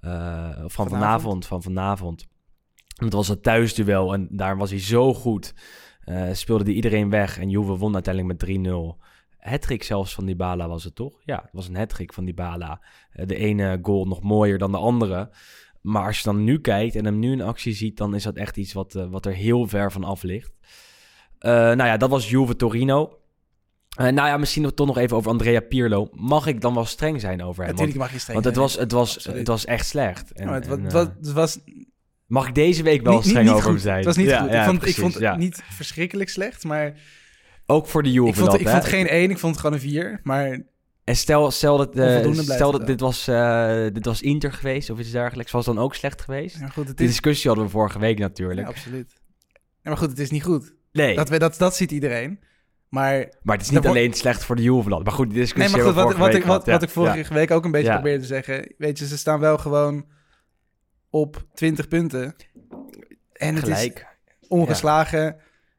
[0.00, 0.10] eh,
[0.56, 0.90] van Vanavond.
[0.90, 1.46] vanavond.
[1.46, 2.26] Van vanavond.
[2.96, 5.54] Het was het thuisduel en daar was hij zo goed.
[6.04, 8.98] Eh, speelde hij iedereen weg en Juve won uiteindelijk met 3-0.
[9.42, 11.20] Hattrick zelfs van Dybala was het toch?
[11.24, 12.80] Ja, het was een hattrick van Dybala.
[13.10, 15.30] Eh, de ene goal nog mooier dan de andere.
[15.80, 18.36] Maar als je dan nu kijkt en hem nu in actie ziet, dan is dat
[18.36, 20.52] echt iets wat, eh, wat er heel ver van af ligt.
[21.38, 23.16] Eh, nou ja, dat was Juve Torino.
[23.96, 26.08] Nou ja, misschien toch nog even over Andrea Pirlo.
[26.12, 27.72] Mag ik dan wel streng zijn over hem?
[27.72, 29.38] Natuurlijk Want, mag je streng want het, was, het, was, Absoluut.
[29.38, 30.32] het was echt slecht.
[30.32, 31.58] En, Ja, maar het, en, was, het was
[32.26, 33.96] mag ik deze week wel niet, streng niet over hem zijn?
[33.96, 34.50] Het was niet Ja, goed.
[34.50, 36.96] ja, ik vond, precies, ik vond het niet verschrikkelijk slecht, maar
[37.72, 38.72] Ook voor de Juve ik vond, dat, ik hè?
[38.72, 40.20] vond het geen één, ik vond het gewoon een vier.
[40.22, 40.62] Maar
[41.04, 44.98] En stel, stel dat, blijft stel dat dit, was, eh, dit was Inter geweest of
[44.98, 45.52] iets dergelijks.
[45.52, 46.58] Was dan ook slecht geweest?
[46.58, 46.94] ja, goed, is...
[46.94, 48.66] discussie hadden we vorige week Ja, natuurlijk.
[48.66, 49.20] absoluut.
[49.54, 50.74] Ja, maar goed, het is niet goed.
[50.92, 52.40] nee, Dat, we, dat, dat ziet iedereen.
[52.88, 55.04] Maar maar het is niet alleen slecht voor de Juve dat.
[55.04, 57.50] Maar goed, die discussie Nee, maar goed, wat, wat, ik, wat, wat ik vorige week
[57.50, 58.74] ook een beetje probeerde te zeggen.
[58.78, 60.06] Weet je, ze staan wel gewoon
[61.10, 62.34] op 20 punten.
[63.32, 63.90] En het is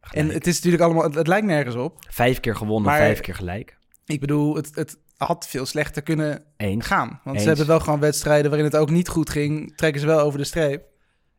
[0.03, 0.27] Gelijk.
[0.27, 2.05] En het is natuurlijk allemaal, het, het lijkt nergens op.
[2.10, 3.77] Vijf keer gewonnen, Maar- vijf keer gelijk.
[4.05, 6.86] Ik bedoel, het, het had veel slechter kunnen Eens.
[6.86, 7.07] gaan.
[7.24, 7.41] Want Eens.
[7.41, 10.39] ze hebben wel gewoon wedstrijden waarin het ook niet goed ging, trekken ze wel over
[10.39, 10.91] de streep.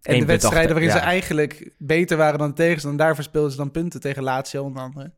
[0.02, 0.98] En de wedstrijden waarin ja.
[0.98, 4.82] ze eigenlijk beter waren dan de tegenstander, daar verspeelden ze dan punten tegen Lazio onder
[4.82, 5.12] andere.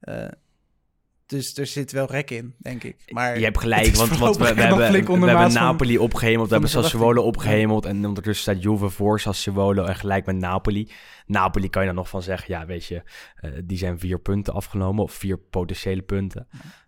[0.00, 0.28] Eh,
[1.32, 2.96] dus er zit wel rek in, denk ik.
[3.08, 6.70] Maar Je hebt gelijk, want, we, hebben, we hebben maat van- Napoli opgehemeld, we hebben
[6.70, 10.88] Sassuolo opgehemeld en ondertussen staat Juve voor Sassuolo en gelijk met Napoli.
[11.26, 13.02] Napoli kan je dan nog van zeggen, ja weet je,
[13.36, 16.46] eh, die zijn vier punten afgenomen of vier potentiële punten.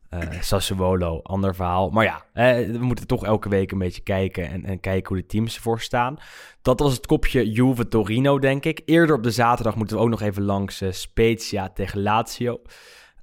[0.09, 1.91] Eh Sassuolo, ander verhaal.
[1.91, 5.23] Maar ja, eh, we moeten toch elke week een beetje kijken en, en kijken hoe
[5.23, 6.17] de teams ervoor staan.
[6.63, 8.83] Dat was het kopje Juve-Torino, denk ik.
[8.85, 12.61] Eerder op de zaterdag moeten we ook nog even langs Spezia tegen Lazio.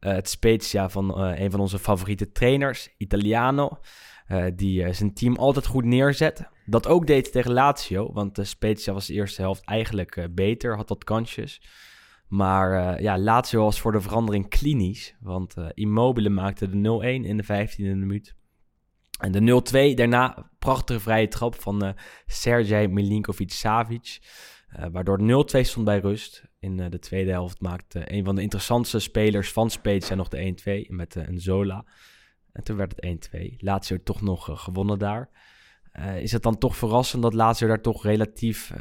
[0.01, 3.79] Eh, het Spezia van eh, een van onze favoriete trainers, Italiano.
[4.27, 6.49] eh, die zijn team altijd goed neerzet.
[6.65, 11.03] Dat ook deed tegen Lazio, want Spezia was de eerste helft eigenlijk beter, had wat
[11.03, 11.61] kansjes.
[12.31, 17.25] Maar eh, ja, Lazio was voor de verandering klinisch, want eh, Immobile maakte de 0-1
[17.25, 18.35] in de 15e minuut.
[19.19, 19.61] En de
[19.91, 21.93] 0-2 daarna, prachtige vrije trap van eh
[22.25, 24.19] Sergej Milinkovic-Savic.
[24.91, 26.50] waardoor het 0-2 stond bij rust.
[26.61, 30.85] In eh, de tweede helft maakte een van de interessantste spelers van Spezia nog de
[30.87, 31.85] 1-2 met eh, een Zola.
[32.51, 33.55] En toen werd het 1-2.
[33.57, 35.29] Lazio toch nog eh, gewonnen daar.
[36.17, 38.73] Is het dan toch verrassend dat Lazio daar toch relatief,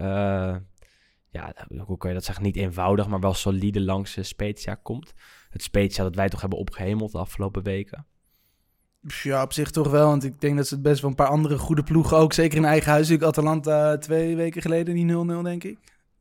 [1.31, 5.15] ja, hoe kan je dat zeggen, niet eenvoudig, maar wel solide langs Spezia komt?
[5.51, 8.07] Het Spezia dat wij toch hebben opgehemeld de afgelopen weken.
[9.23, 10.09] Ja, op zich toch wel.
[10.09, 12.59] Want ik denk dat ze het best wel een paar andere goede ploegen ook, zeker
[12.59, 15.79] in eigen huis, natuurlijk Atalanta twee weken geleden, die 0-0 denk ik,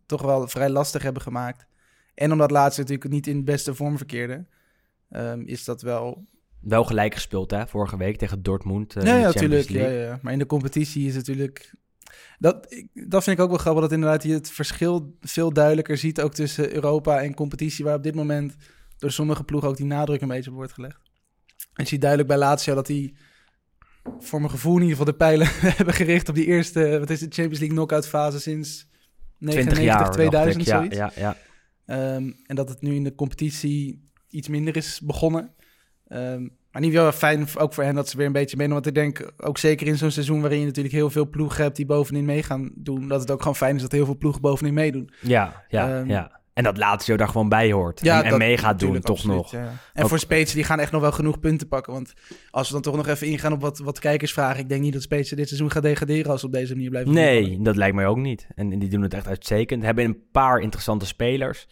[0.10, 1.66] toch wel vrij lastig hebben gemaakt.
[2.14, 4.46] En omdat laatste natuurlijk niet in beste vorm verkeerde,
[5.10, 6.26] ehm, is dat wel...
[6.62, 8.96] Wel gelijk gespeeld, hè, vorige week tegen Dortmund.
[8.96, 9.70] eh, ja, de natuurlijk.
[9.70, 9.98] Ja, League.
[10.00, 10.20] ja.
[10.22, 11.74] Maar in de competitie is natuurlijk...
[12.40, 15.98] Dat, ik- dat vind ik ook wel grappig, dat inderdaad je het verschil veel duidelijker
[15.98, 18.56] ziet, ook tussen Europa en competitie, waar op dit moment
[18.98, 21.00] door sommige ploegen ook die nadruk een beetje op wordt gelegd.
[21.74, 23.16] En je ziet duidelijk bij Lazio dat die
[24.20, 27.20] voor mijn gevoel in ieder geval de pijlen hebben gericht op die eerste, wat is
[27.20, 28.89] de Champions League knockout fase sinds
[29.40, 30.94] 20 99, jaar, 2000, dacht ik.
[30.94, 30.96] zoiets.
[30.98, 31.36] Ja, ja.
[31.86, 35.54] Ehm, en dat het nu in de competitie iets minder is begonnen.
[36.08, 38.74] Ehm, maar niet wel fijn, ook voor hen, dat ze weer een beetje meedoen.
[38.74, 41.76] Want ik denk, ook zeker in zo'n seizoen waarin je natuurlijk heel veel ploegen hebt
[41.76, 44.42] die bovenin mee gaan doen, dat het ook gewoon fijn is dat heel veel ploegen
[44.42, 45.10] bovenin meedoen.
[45.22, 46.39] Ja, ja, Ehm, ja.
[46.60, 48.02] En dat Lazio daar gewoon bij hoort.
[48.02, 49.52] en, en dat mee gaat doen, toch absoluut, nog.
[49.52, 49.72] ja.
[49.94, 51.94] En Ook- voor Spezia, die gaan echt nog wel genoeg punten pakken.
[51.94, 52.14] Want
[52.50, 54.60] als we dan toch nog even ingaan op wat, wat kijkers vragen.
[54.60, 57.14] Ik denk niet dat Spezia dit seizoen gaat degraderen als ze op deze manier blijven
[57.14, 57.44] voetballen.
[57.44, 58.48] Nee, dat lijkt mij ook niet.
[58.56, 59.84] En, en die doen het echt uitstekend.
[59.84, 61.68] Hebben een paar interessante spelers.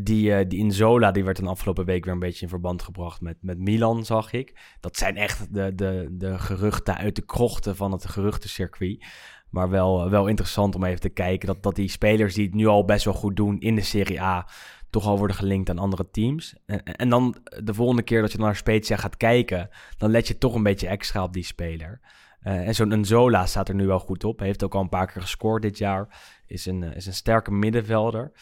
[0.00, 2.82] Die, eh, die in Zola, die werd een afgelopen week weer een beetje in verband
[2.82, 4.54] gebracht met, met Milan, zag ik.
[4.80, 9.04] Dat zijn echt de, de, de geruchten uit de krochten van het geruchtencircuit.
[9.52, 12.66] Maar wel, wel interessant om even te kijken dat, dat die spelers die het nu
[12.66, 14.46] al best wel goed doen in de Serie A,
[14.90, 16.54] toch al worden gelinkt aan andere teams.
[16.66, 20.38] En, en dan de volgende keer dat je naar Spezia gaat kijken, dan let je
[20.38, 22.00] toch een beetje extra op die speler.
[22.40, 24.38] Eh, en zo'n Zola staat er nu wel goed op.
[24.38, 26.08] Hij heeft ook al een paar keer gescoord dit jaar.
[26.46, 28.32] Is een, eh, is een sterke middenvelder.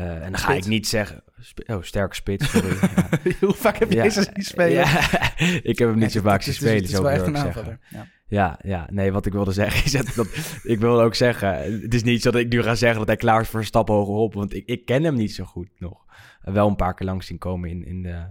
[0.00, 0.66] Eh, en dan ga Spits.
[0.66, 1.22] ik niet zeggen...
[1.66, 2.68] oh, sterke spits, sorry.
[3.24, 3.32] Ja.
[3.40, 4.72] Hoe vaak heb je Ja, deze zien spelen?
[4.72, 5.00] Ja,
[5.70, 7.46] ik heb hem niet zo vaak zien spelen, Het is wel ik echt zeggen.
[7.46, 7.78] aanvaller.
[8.28, 8.58] Ja.
[8.62, 10.26] Ja, nee, wat ik wilde zeggen is dat,
[10.62, 13.16] ik wilde ook zeggen, het is niet zo dat ik nu ga zeggen dat hij
[13.16, 16.04] klaar is voor een stap hogerop, want ik, ik ken hem niet zo goed nog.
[16.42, 18.26] Wel een paar keer langs zien komen in, in de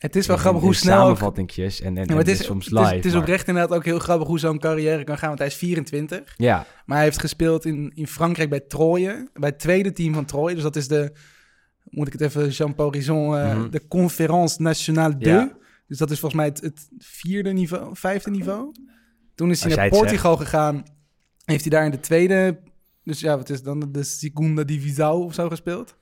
[0.00, 0.98] Het is wel grappig hoe snel...
[1.00, 2.94] samenvattingjes en, en, Ja, het is, soms het is- live.
[2.94, 5.28] Het is maar- oprecht inderdaad ook heel grappig hoe zo'n carrière kan gaan.
[5.28, 6.34] Want hij is 24.
[6.36, 9.28] Ja, Maar hij heeft gespeeld in, in Frankrijk bij Troje.
[9.32, 10.54] Bij het tweede team van Troje.
[10.54, 11.12] Dus dat is de...
[11.84, 13.36] Moet ik het even Jean-Paul Rison...
[13.36, 13.70] eh, Mhm.
[13.70, 15.34] De Conférence Nationale 2.
[15.34, 15.52] Ja.
[15.86, 18.74] Dus dat is volgens mij het, het vierde niveau, vijfde niveau.
[19.34, 20.84] Toen is hij naar Portugal gegaan.
[21.44, 22.60] Heeft hij daar in de tweede...
[23.04, 23.88] Dus ja, wat is dan?
[23.92, 25.96] De Segunda Divisão of zo gespeeld.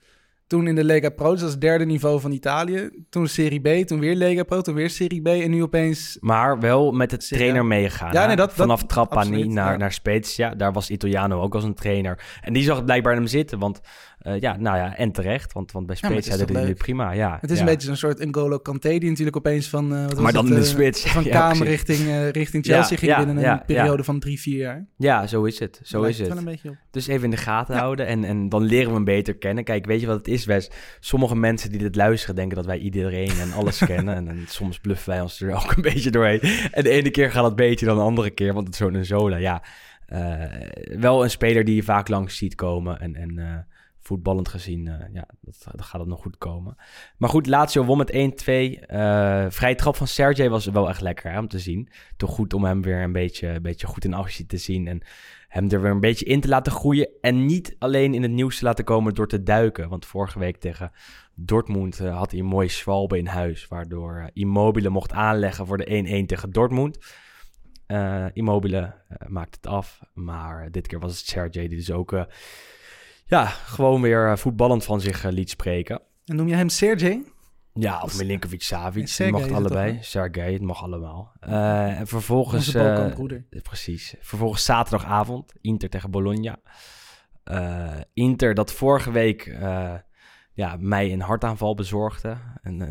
[0.49, 2.89] Toen in de Lega Pro, dus dat is het derde niveau van Italië.
[3.09, 5.27] Toen Serie B, toen weer Lega Pro, toen weer Serie B.
[5.27, 8.13] En nu opeens maar wel met het trainer meegegaan.
[8.13, 9.77] Ja, nee, dat- Vanaf dat- Trapani absoluut, naar, ja.
[9.77, 12.23] naar Spezia, daar was Italiano ook als een trainer.
[12.41, 13.81] En die zag het blijkbaar in hem zitten, want
[14.19, 16.67] eh, ja, nou ja, en terecht, want, want bij Ja, deed hij leuk?
[16.67, 17.11] het prima.
[17.11, 17.63] Ja, Het is ja.
[17.63, 19.95] een beetje zo'n soort N'Golo Kanté die natuurlijk opeens van...
[19.95, 21.05] eh, wat Maar dan het, in de eh, spits.
[21.11, 21.99] Van Ja, Kamer richting,
[22.31, 24.03] richting Chelsea Ja, ging ja, binnen een ja, periode ja.
[24.03, 24.85] van drie, vier jaar.
[24.97, 25.79] Ja, zo is het.
[25.83, 26.37] Zo Lijkt is het het.
[26.43, 26.75] wel een beetje op.
[26.91, 29.63] Dus even in de gaten houden en, en dan leren we hem beter kennen.
[29.63, 30.69] Kijk, weet je wat het is, Wes?
[30.99, 34.15] Sommige mensen die dit luisteren denken dat wij iedereen en alles kennen.
[34.15, 36.41] En, en soms bluffen wij ons er ook een beetje doorheen.
[36.71, 39.03] En de ene keer gaat het beter dan de andere keer, want het is zo'n
[39.03, 39.37] Zola.
[39.37, 39.63] Ja,
[40.99, 42.99] wel een speler die je vaak langs ziet komen.
[42.99, 43.65] En, en
[44.01, 46.75] voetballend gezien, eh, ja, dat, dat gaat het nog goed komen.
[47.17, 48.79] Maar goed, Lazio won met 1-2.
[48.79, 51.89] Eh vrije trap van Sergej was wel echt lekker hè, om te zien.
[52.17, 54.87] Toch goed om hem weer een beetje, een beetje goed in actie te zien.
[54.87, 55.01] En
[55.47, 57.09] hem er weer een beetje in te laten groeien.
[57.21, 59.89] En niet alleen in het nieuws te laten komen door te duiken.
[59.89, 60.91] Want vorige week tegen
[61.35, 63.67] Dortmund eh, had hij een mooie zwalbe in huis.
[63.67, 66.97] Waardoor eh, Immobile mocht aanleggen voor de 1-1 tegen Dortmund.
[68.33, 68.93] Immobile
[69.27, 69.99] maakt het af.
[70.13, 72.25] Maar dit keer was het Sergej die dus ook...
[73.29, 76.01] ja, gewoon weer eh, voetballend van zich eh, liet spreken.
[76.25, 77.21] En noem je hem Sergej?
[77.73, 79.09] Ja, of Milinkovic Savic.
[79.17, 79.97] Het mag het allebei.
[80.01, 81.31] Sergej, het mag allemaal.
[81.39, 82.71] Eh, en vervolgens...
[82.71, 83.45] Balkanbroeder.
[83.63, 84.15] precies.
[84.21, 85.53] Vervolgens zaterdagavond.
[85.61, 86.57] Inter tegen Bologna.
[88.13, 89.57] Inter dat vorige week...
[90.53, 92.37] ja, mij een hartaanval bezorgde.
[92.61, 92.81] En,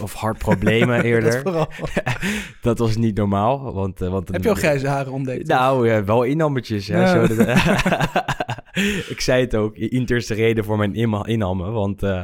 [0.00, 1.42] of hartproblemen eerder.
[2.62, 3.72] dat was niet normaal.
[3.74, 5.46] Want, want Heb je al grijze haren ontdekt?
[5.48, 6.88] nou, wel innammetjes.
[6.88, 7.26] Hè, Ja.
[7.26, 7.46] zo dat-
[9.14, 11.72] ik zei het ook, Inter reden voor mijn innammen.
[11.72, 12.22] Want eh,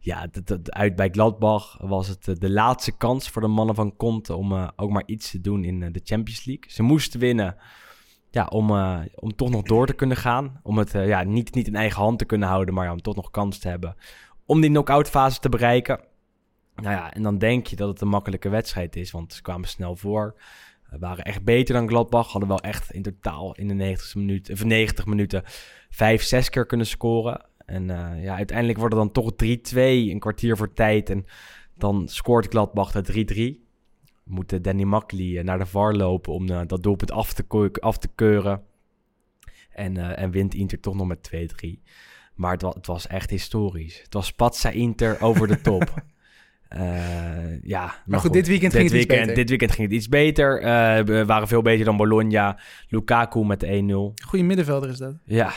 [0.00, 3.96] ja, dat- uit bij Gladbach was het eh, de laatste kans voor de mannen van
[3.96, 4.34] Conte...
[4.34, 6.70] om eh, ook maar iets te doen in de Champions League.
[6.70, 7.56] Ze moesten winnen
[8.30, 8.70] ja, om,
[9.14, 10.60] om toch nog door te kunnen gaan.
[10.62, 13.16] Om het ja, niet, niet in eigen hand te kunnen houden, maar ja, om toch
[13.16, 13.96] nog kans te hebben...
[14.46, 16.00] om die knock-out fase te bereiken.
[16.74, 19.68] Nou ja, en dan denk je dat het een makkelijke wedstrijd is, want ze kwamen
[19.68, 20.34] snel voor...
[20.90, 22.30] We waren echt beter dan Gladbach.
[22.30, 25.42] Hadden wel echt in totaal in de 90 minuten, of 90 minuten
[25.90, 27.46] vijf, zes keer kunnen scoren.
[27.66, 31.10] En eh, ja, uiteindelijk wordt het dan toch 3-2, een kwartier voor tijd.
[31.10, 31.26] En
[31.74, 33.68] dan scoort Gladbach de 3-3.
[34.24, 37.32] Moet Danny Makkely eh, naar de VAR lopen om eh, dat doelpunt af
[37.98, 38.62] te, keuren.
[39.70, 41.30] En, en wint Inter toch nog met
[41.64, 41.68] 2-3.
[42.34, 44.00] Maar het, het was echt historisch.
[44.02, 45.94] Het was Spatsa Inter over de top.
[46.70, 49.34] Eh, ja, maar, goed, dit weekend ging het iets weekend, beter.
[49.34, 50.60] Dit weekend ging het iets beter.
[50.62, 52.58] Eh, we waren veel beter dan Bologna.
[52.88, 54.24] Lukaku met de 1-0.
[54.26, 55.14] Goede middenvelder is dat.
[55.24, 55.52] Ja,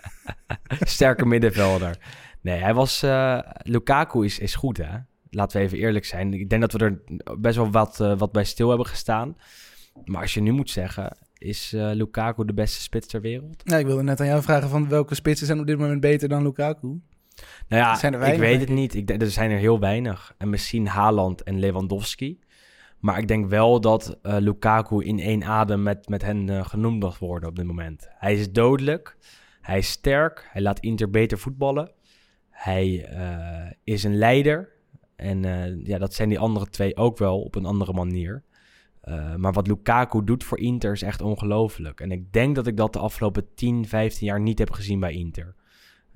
[0.80, 1.96] sterke middenvelder.
[2.40, 3.02] Nee, hij was...
[3.02, 4.98] eh, Lukaku is, is goed, hè?
[5.30, 6.34] Laten we even eerlijk zijn.
[6.34, 7.00] Ik denk dat we er
[7.38, 9.36] best wel wat, wat bij stil hebben gestaan.
[10.04, 11.16] Maar als je nu moet zeggen...
[11.38, 13.62] Is Lukaku de beste spits ter wereld?
[13.64, 16.28] Ja, ik wilde net aan jou vragen van welke spitsen zijn op dit moment beter
[16.28, 17.00] dan Lukaku.
[17.68, 18.94] Nou ja, Zijn er ik weet het niet.
[18.94, 20.34] Ik denk, er zijn er heel weinig.
[20.38, 22.38] En misschien Haaland en Lewandowski.
[22.98, 27.02] Maar ik denk wel dat eh, Lukaku in één adem met, met hen eh, genoemd
[27.02, 28.08] mag worden op dit moment.
[28.10, 29.16] Hij is dodelijk.
[29.60, 30.48] Hij is sterk.
[30.52, 31.90] Hij laat Inter beter voetballen.
[32.50, 34.68] Hij eh, is een leider.
[35.16, 35.42] En
[35.84, 38.42] ja, dat zijn die andere twee ook wel op een andere manier.
[39.36, 42.00] Maar wat Lukaku doet voor Inter is echt ongelooflijk.
[42.00, 45.12] En ik denk dat ik dat de afgelopen 10, 15 jaar niet heb gezien bij
[45.12, 45.54] Inter.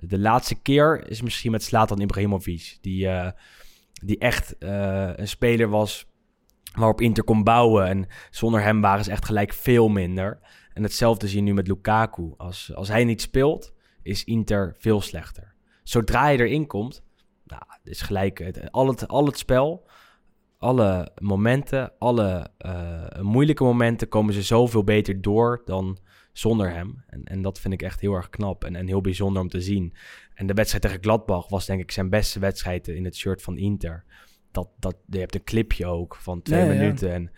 [0.06, 2.78] De laatste keer is misschien met Zlatan Ibrahimovic.
[2.80, 3.30] Die, eh,
[3.92, 6.06] die echt eh, een speler was
[6.74, 7.86] waarop Inter kon bouwen.
[7.86, 10.40] En zonder hem waren ze echt gelijk veel minder.
[10.72, 12.34] En hetzelfde zie je nu met Lukaku.
[12.36, 15.54] Als, als hij niet speelt, is Inter veel slechter.
[15.82, 17.02] Zodra hij erin komt,
[17.44, 19.86] nou, is gelijk al, het, al het spel,
[20.58, 25.98] alle momenten, alle eh, moeilijke momenten komen ze zoveel beter door dan
[26.32, 27.04] zonder hem.
[27.06, 29.60] En, en dat vind ik echt heel erg knap en, en heel bijzonder om te
[29.60, 29.94] zien.
[30.34, 33.56] En de wedstrijd tegen Gladbach was denk ik zijn beste wedstrijd in het shirt van
[33.56, 34.04] Inter.
[34.50, 36.78] Dat, dat, je hebt een clipje ook van twee Ja, ja.
[36.78, 37.12] minuten.
[37.12, 37.30] En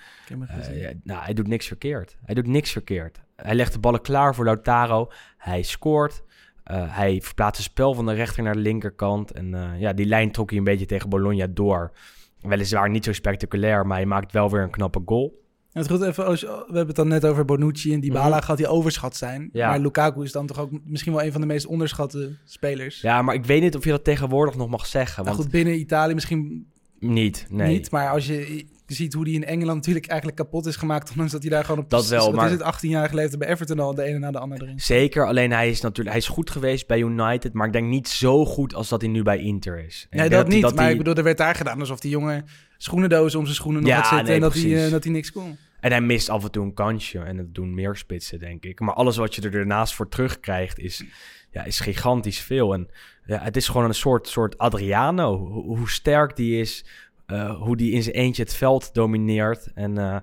[0.49, 2.17] eh, ja, nou, hij doet niks verkeerd.
[2.25, 3.23] Hij doet niks verkeerd.
[3.37, 5.11] Hij legt de ballen klaar voor Lautaro.
[5.37, 6.23] Hij scoort.
[6.65, 9.33] Eh, hij verplaatst het spel van de rechter naar de linkerkant.
[9.33, 11.93] En eh, ja, die lijn trok hij een beetje tegen Bologna door.
[12.41, 15.44] Weliswaar niet zo spectaculair, maar hij maakt wel weer een knappe goal.
[15.75, 18.69] Het goed, even, als we hebben het dan net over Bonucci en Dybala, gaat die
[18.69, 19.49] overschat zijn.
[19.53, 19.69] Ja.
[19.69, 23.01] Maar Lukaku is dan toch ook misschien wel een van de meest onderschatte spelers.
[23.01, 25.25] Ja, maar ik weet niet of je dat tegenwoordig nog mag zeggen.
[25.25, 26.67] Nou Want goed, binnen Italië misschien
[26.99, 27.69] niet, nee.
[27.69, 31.33] niet, maar als je ziet hoe die in Engeland natuurlijk eigenlijk kapot is gemaakt, ondanks
[31.33, 33.79] dat hij daar gewoon op Dat wel, maar- is het 18 jaar geleden bij Everton
[33.81, 34.81] al de ene na de andere erin.
[34.81, 38.09] Zeker, alleen hij is natuurlijk hij is goed geweest bij United, maar ik denk niet
[38.09, 40.07] zo goed als dat hij nu bij Inter is.
[40.11, 40.63] En Nee, dat niet.
[40.65, 42.45] hij- maar ik bedoel, er werd daar gedaan alsof die jongen
[42.79, 45.13] schoenendozen om zijn schoenen nog Ja, had zitten nee, en dat hij, eh, dat hij
[45.13, 45.57] niks kon.
[45.81, 47.19] En hij mist af en toe een kansje.
[47.19, 48.81] En dat doen meer spitsen, denk ik.
[48.81, 51.05] Maar alles wat je er daarnaast voor terugkrijgt is,
[51.51, 52.75] ja, is gigantisch veel.
[52.75, 52.89] En
[53.27, 55.37] ja, het is gewoon een soort, soort Adriano.
[55.39, 56.85] Hoe, hoe sterk die is.
[57.27, 59.73] Eh, hoe die in zijn eentje het veld domineert.
[59.75, 60.17] En eh,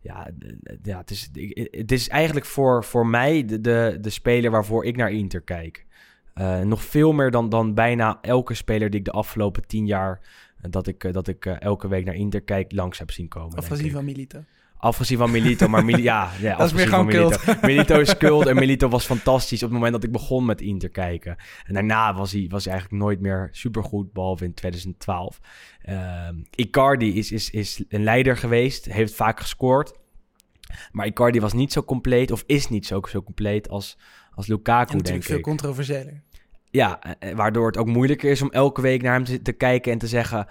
[0.00, 0.30] ja,
[0.82, 1.30] ja het, is,
[1.70, 5.86] het is eigenlijk voor, voor mij de, de, de speler waarvoor ik naar Inter kijk.
[6.34, 10.20] Eh, nog veel meer dan, dan bijna elke speler die ik de afgelopen tien jaar...
[10.70, 13.56] dat ik, dat ik elke week naar Inter kijk, langs heb zien komen.
[13.84, 13.92] ik.
[13.92, 14.44] van Milito.
[14.76, 17.54] Afgezien van Milito, maar Mili ja, ja Dat is meer gewoon Milito.
[17.62, 20.88] Milito is kult en Milito was fantastisch op het moment dat ik begon met Inter
[20.88, 21.36] kijken.
[21.66, 25.40] En daarna was hij, was hij eigenlijk nooit meer supergoed, behalve in 2012.
[25.82, 29.92] Ehm, Icardi is, is, is een leider geweest, heeft vaak gescoord.
[30.92, 33.98] Maar Icardi was niet zo compleet, of is niet zo, zo compleet als,
[34.34, 36.22] als Lukaku, En natuurlijk veel controversiëler.
[36.70, 39.98] Ja, eh, waardoor het ook moeilijker is om elke week naar hem te kijken en
[39.98, 40.46] te zeggen...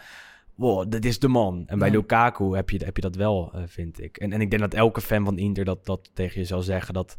[0.56, 1.63] Wow, dit is de man.
[1.68, 1.94] En bij Ja.
[1.94, 4.18] Lukaku heb je, heb je dat wel, eh, vind ik.
[4.18, 6.94] En, en ik denk dat elke fan van Inter dat, dat tegen je zal zeggen...
[6.94, 7.18] dat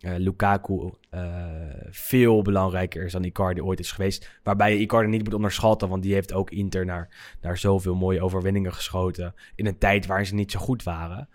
[0.00, 1.46] eh, Lukaku eh,
[1.90, 4.40] veel belangrijker is dan Icardi ooit is geweest.
[4.42, 5.88] Waarbij je Icardi niet moet onderschatten...
[5.88, 9.34] want die heeft ook Inter naar, naar zoveel mooie overwinningen geschoten...
[9.54, 11.28] in een tijd waarin ze niet zo goed waren.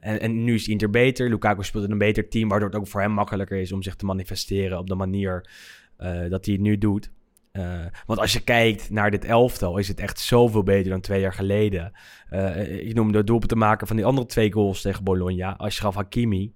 [0.00, 1.28] En, en nu is Inter beter.
[1.28, 2.48] Lukaku speelt in een beter team...
[2.48, 4.78] waardoor het ook voor hem makkelijker is om zich te manifesteren...
[4.78, 5.50] op de manier
[6.28, 7.10] dat hij het nu doet.
[7.52, 11.20] Eh, want als je kijkt naar dit elftal, is het echt zoveel beter dan twee
[11.20, 11.92] jaar geleden.
[12.28, 15.56] Eh ik noemde het doelpunt te maken van die andere twee goals tegen Bologna.
[15.56, 16.52] Ashraf Hakimi.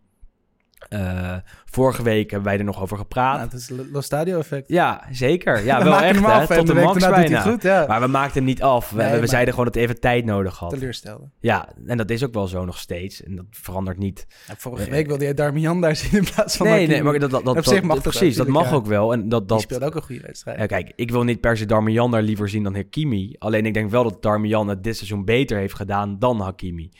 [0.88, 3.36] Eh, vorige week hebben wij er nog over gepraat.
[3.36, 4.68] Nou, het is Lo Stadio effect.
[4.68, 5.64] ja, zeker.
[5.64, 6.26] Ja, We wel echt, hè?
[6.26, 7.40] af Tot de max bijna.
[7.40, 7.84] goed, ja.
[7.88, 8.90] Maar we maakten hem niet af.
[8.90, 10.70] We, Nee, we maar- zeiden gewoon dat hij even tijd nodig had.
[10.70, 11.24] Teleurstelde.
[11.40, 13.22] Ja, en dat is ook wel zo nog steeds.
[13.22, 14.26] En dat verandert niet.
[14.48, 17.18] Ja, vorige Eh, week wilde jij Darmian daar zien in plaats van Nee, nee, maar
[17.18, 19.12] dat, dat, dat, Op zich dat- mag dat precies, dat mag ook wel.
[19.12, 20.58] En dat, Die dat, speelde ook een goede wedstrijd.
[20.58, 23.34] Ja, kijk, ik wil niet per se Darmian daar liever zien dan Hakimi.
[23.38, 26.90] Alleen ik denk wel dat Darmian het dit seizoen beter heeft gedaan dan Hakimi.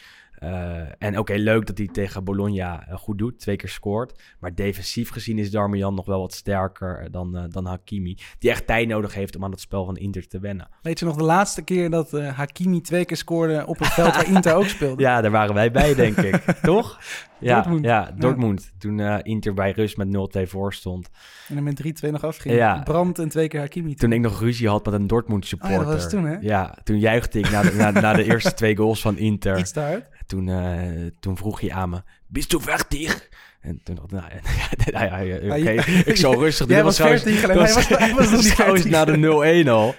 [0.46, 4.22] Eh, en oké, leuk dat hij tegen Bologna eh, goed doet, twee keer scoort.
[4.40, 8.18] Maar defensief gezien is Darmian nog wel wat sterker dan, eh, dan Hakimi.
[8.38, 10.68] Die echt tijd nodig heeft om aan het spel van Inter te wennen.
[10.82, 14.28] Weet je nog de laatste keer dat Hakimi twee keer scoorde op een veld waar
[14.28, 15.02] Inter ook speelde?
[15.06, 16.34] Ja, daar waren wij bij, denk ik.
[16.62, 17.00] Toch?
[17.38, 17.84] Ja, Dortmund.
[17.84, 18.72] Ja, Dortmund.
[18.78, 21.10] Toen Inter bij rust met 0-2 voor stond.
[21.48, 22.54] En er met 3-2 nog afging.
[22.54, 22.82] Ja.
[22.82, 23.94] Brand en twee keer Hakimi.
[23.94, 25.78] Toen ik nog ruzie had met een Dortmund supporter.
[25.78, 26.36] Oh ja, dat was toen, hè?
[26.40, 29.58] Ja, toen juichte ik na de, na, na de eerste twee goals van Inter.
[29.58, 30.15] Iets te hard.
[30.26, 33.28] Toen, eh, toen vroeg hij aan me, bist du fertig?
[33.60, 35.18] En toen dacht ik, nou, ja,
[35.56, 36.76] ja, Ah, ik zal rustig doen.
[36.76, 38.90] Jij Dat was vertig en dat hij was- hij was trouwens vertig.
[38.90, 39.94] na de 0-1 al.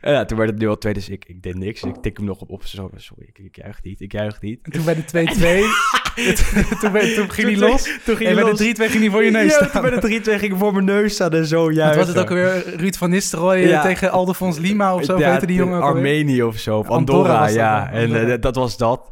[0.00, 1.82] En toen werd het 0-2, dus ik, ik deed niks.
[1.82, 4.58] Ik tik hem nog op, op zo, sorry, ik, ik juich niet, ik juich niet.
[4.62, 7.82] En toen bij de 2-2, toen, werd- toen ging hij los.
[8.04, 8.58] toen ging en hij bij los.
[8.58, 9.70] de 3-2 ging hij voor je neus staan.
[9.70, 11.98] toen bij de 3-2 ging ik voor mijn neus staan en zo juichen.
[11.98, 12.76] was het ook alweer?
[12.76, 15.80] Ruud van Nistelrooy eh, tegen Aldefons Lima of zo, Ja, die jongen?
[15.82, 17.90] Armenië of zo, of Andorra was ja.
[17.92, 19.10] En eh, dat was dat.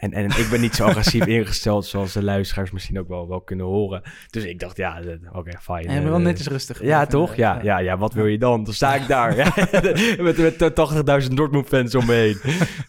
[0.00, 3.40] En, en ik ben niet zo agressief ingesteld zoals de luisteraars misschien ook wel, wel
[3.40, 4.02] kunnen horen.
[4.30, 5.78] Dus ik dacht, ja, eh, oké, fine.
[5.78, 6.82] En je bent wel Eh, netjes rustig.
[6.82, 7.34] Ja, toch?
[7.34, 8.64] Ja, ja, ja, wat wil je dan?
[8.64, 9.36] Dan sta ik daar.
[9.36, 9.52] Ja,
[10.24, 12.40] met met 80.000 Dortmund-fans om me heen.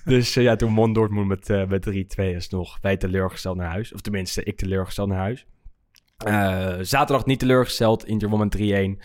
[0.03, 3.69] Dus eh, ja, toen won Dortmund met, eh, met 3-2 is nog wij teleurgesteld naar
[3.69, 3.93] huis.
[3.93, 5.45] Of tenminste, ik teleurgesteld naar huis.
[6.17, 8.99] Eh, zaterdag niet teleurgesteld, Inter won met 3-1.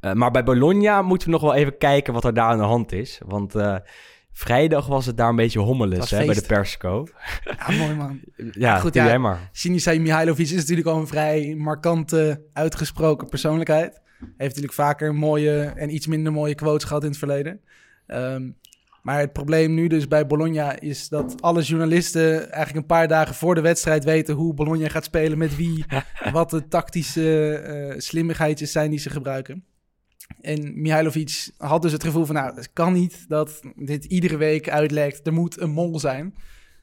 [0.00, 2.64] Eh, maar bij Bologna moeten we nog wel even kijken wat er daar aan de
[2.64, 3.20] hand is.
[3.26, 3.76] Want eh,
[4.36, 6.42] vrijdag was het daar een beetje hommeles was hè, bij de.
[6.46, 7.06] Persco.
[7.58, 8.20] Ja, mooi man.
[8.50, 9.04] Ja, goed, ja.
[9.04, 9.48] jij maar.
[9.52, 14.00] Sinisa Mihailovic is natuurlijk al een vrij markante, uitgesproken persoonlijkheid.
[14.18, 17.60] Heeft natuurlijk vaker mooie en iets minder mooie quotes gehad in het verleden.
[18.06, 18.50] Ehm,
[19.02, 23.34] maar het probleem nu dus bij Bologna is dat alle journalisten eigenlijk een paar dagen
[23.34, 25.84] voor de wedstrijd weten hoe Bologna gaat spelen, met wie,
[26.32, 29.64] wat de tactische eh slimmigheidjes zijn die ze gebruiken.
[30.40, 34.68] En Mihailovic had dus het gevoel van, nou, het kan niet dat dit iedere week
[34.68, 35.26] uitlekt.
[35.26, 36.34] Er moet een mol zijn.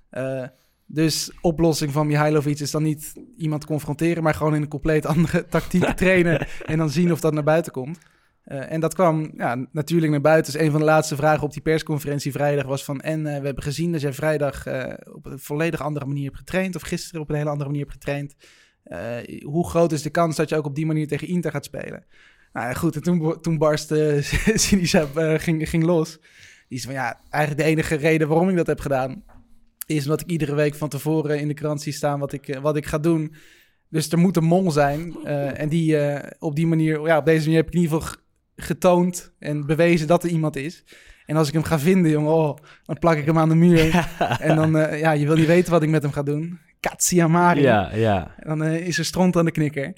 [0.10, 0.47] Eh,
[0.86, 5.45] dus oplossing van Mihailovic is dan niet iemand confronteren, maar gewoon in een compleet andere
[5.49, 7.97] tactiek trainen en dan zien of dat naar buiten komt.
[8.43, 10.53] Eh, en dat kwam ja, natuurlijk naar buiten.
[10.53, 13.01] Dus een van de laatste vragen op die persconferentie vrijdag was van...
[13.01, 14.67] en eh, we hebben gezien dat jij vrijdag
[15.13, 16.75] op een volledig andere manier hebt getraind...
[16.75, 18.36] of gisteren op een hele andere manier hebt getraind.
[19.43, 22.06] Hoe groot is de kans dat je ook op die manier tegen Inter gaat spelen?
[22.54, 24.20] Nou ja, goed, en toen, toen barstte
[24.54, 26.20] Sinisa eh, ging, ging los.
[26.68, 29.24] Die is van ja, eigenlijk de enige reden waarom ik dat heb gedaan...
[29.86, 32.62] is omdat ik iedere week van tevoren in de krant zie staan wat ik, eh,
[32.62, 33.36] wat ik ga doen.
[33.89, 35.16] Dus er moet een mol zijn.
[35.24, 38.02] eh, en die eh, op die manier, ja, op deze manier heb ik in ieder
[38.02, 38.16] geval
[38.56, 40.84] getoond en bewezen dat er iemand is.
[41.26, 44.08] En als ik hem ga vinden, jongen, oh, dan plak ik hem aan de muur.
[44.39, 46.60] En dan, eh, ja, je wil niet weten wat ik met hem ga doen.
[46.80, 47.62] Katsiamari.
[47.62, 48.36] Ja, ja.
[48.38, 49.94] En dan eh, is er stront aan de knikker.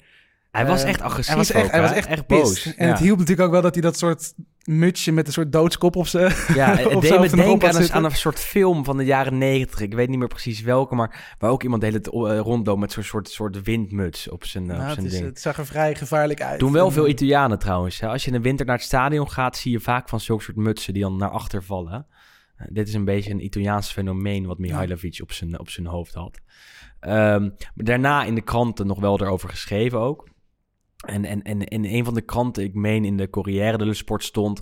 [0.56, 2.74] Hij was Eh, echt agressief Hij was echt, ook, hij was echt, echt boos.
[2.74, 2.92] En ja.
[2.92, 6.06] het hielp natuurlijk ook wel dat hij dat soort mutsje met een soort doodskop op
[6.06, 6.32] zijn...
[6.54, 9.80] Ja, het deed me denken aan een, aan een soort film van de jaren negentig.
[9.80, 12.92] Ik weet niet meer precies welke, maar waar ook iemand de hele eh, rondloopt met
[12.92, 15.24] zo'n soort, soort windmuts op zijn, eh, Nou, op het, zijn is, ding.
[15.24, 16.60] het zag er vrij gevaarlijk uit.
[16.60, 18.02] Doen wel veel Italianen trouwens.
[18.02, 20.56] Als je in de winter naar het stadion gaat, zie je vaak van zulke soort
[20.56, 22.06] mutsen die dan naar achter vallen.
[22.68, 26.38] Dit is een beetje een Italiaans fenomeen wat Mihailovic op, zijn, op zijn hoofd had.
[27.00, 27.42] Ehm,
[27.74, 30.28] maar daarna in de kranten nog wel erover geschreven ook.
[31.06, 34.24] En, en, en in een van de kranten, ik meen in de Corriere dello Sport
[34.24, 34.60] stond...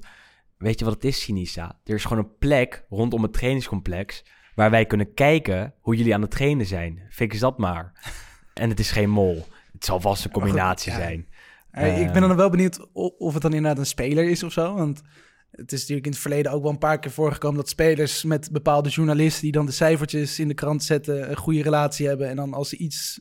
[0.59, 1.81] Weet je wat het is, Sinisa?
[1.85, 4.25] Er is gewoon een plek rondom het trainingscomplex...
[4.55, 7.03] waar wij kunnen kijken hoe jullie aan het trainen zijn.
[7.11, 7.93] Fix dat maar.
[8.55, 9.47] En het is geen mol.
[9.73, 10.99] Het zal vast een goed, combinatie ja.
[10.99, 11.29] zijn.
[11.71, 14.53] eh, ik Eh, ben dan wel benieuwd of het dan inderdaad een speler is of
[14.53, 14.75] zo.
[14.75, 15.03] Want
[15.51, 17.57] het is natuurlijk in het verleden ook wel een paar keer voorgekomen...
[17.57, 19.43] dat spelers met bepaalde journalisten...
[19.43, 21.31] die dan de cijfertjes in de krant zetten...
[21.31, 22.29] een goede relatie hebben.
[22.29, 23.21] En dan als ze iets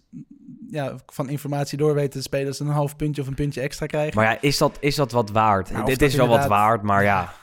[0.74, 2.12] ja, van informatie doorweten...
[2.20, 4.16] de spelers een half puntje of een puntje extra krijgen.
[4.16, 5.72] Maar ja, is dat, is dat wat waard?
[5.72, 7.34] Nou, Dit is wel wat waard, maar ja,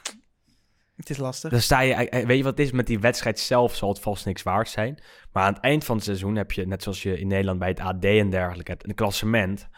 [0.97, 1.51] Het is lastig.
[1.51, 1.95] dan sta je...
[1.95, 2.73] eh, Weet je wat het is?
[2.73, 4.99] Met die wedstrijd zelf zal het vast niks waard zijn.
[5.33, 7.69] Maar aan het eind van het seizoen heb je, net zoals je in Nederland bij
[7.69, 9.69] het AD en dergelijke hebt, een klassement.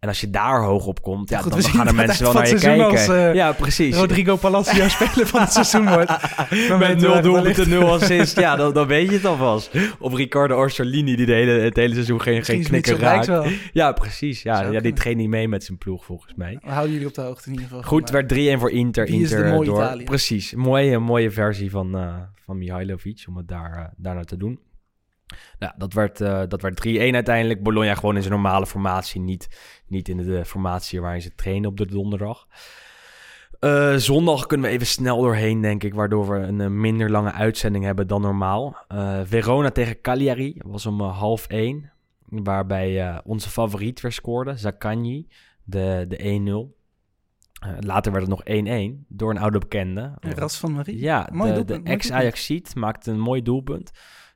[0.00, 2.48] En als je daar hoog op komt, ja, goed, dan, gaan er mensen wel naar
[2.48, 2.86] je kijken.
[2.86, 3.96] als, eh, ja, precies.
[3.96, 6.10] Rodrigo Palacio speler van het seizoen wordt.
[6.50, 8.38] Met we nul doelpunten, nul assist.
[8.38, 9.70] Ja, dan, dan weet je het alvast.
[9.98, 13.26] Of Ricardo Orsolini, die de hele, het hele seizoen geen, geen knikker raakt.
[13.26, 13.46] wel.
[13.72, 14.42] Ja, precies.
[14.42, 16.58] Ja, ja, die traint niet mee met zijn ploeg, volgens mij.
[16.62, 17.82] We houden jullie op de hoogte in ieder geval.
[17.82, 19.06] Goed, Maar- werd 3-1 voor Inter.
[19.06, 19.82] Die is de Inter eh, mooie door.
[19.82, 20.04] Italië.
[20.04, 24.58] Precies, mooie, mooie versie van, eh van Mihailovic om het daar, eh, daarna te doen.
[25.58, 27.62] Ja, dat werd, eh, dat werd 3-1 uiteindelijk.
[27.62, 29.48] Bologna gewoon in zijn normale formatie, niet,
[29.86, 32.46] niet in de formatie waarin ze trainen op de donderdag.
[33.60, 37.32] Eh, zondag kunnen we even snel doorheen, denk ik, waardoor we een eh, minder lange
[37.32, 38.76] uitzending hebben dan normaal.
[39.24, 41.92] Verona tegen Cagliari was om half één,
[42.24, 45.26] waarbij onze favoriet weer scoorde, Zaccagni,
[45.64, 46.78] de, de 1-0.
[47.60, 50.12] Eh, later werd het nog 1-1 door een oude bekende.
[50.20, 51.00] Ras van Marie.
[51.00, 53.90] Ja, Mooi de, de ex-Ajaxiet maakte een mooi doelpunt.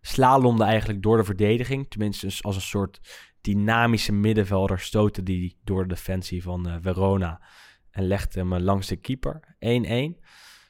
[0.07, 1.91] Slalomde eigenlijk door de verdediging.
[1.91, 3.01] Tenminste, dus als een soort
[3.41, 7.41] dynamische middenvelder stootte die door de defensie van eh, Verona.
[7.91, 9.41] En legde hem eh, langs de keeper.
[9.55, 10.25] 1-1.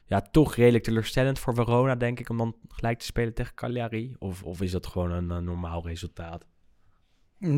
[0.05, 4.15] Ja, toch redelijk teleurstellend voor Verona, denk ik, om dan gelijk te spelen tegen Cagliari.
[4.19, 6.45] Of, of is dat gewoon een, eh, normaal resultaat?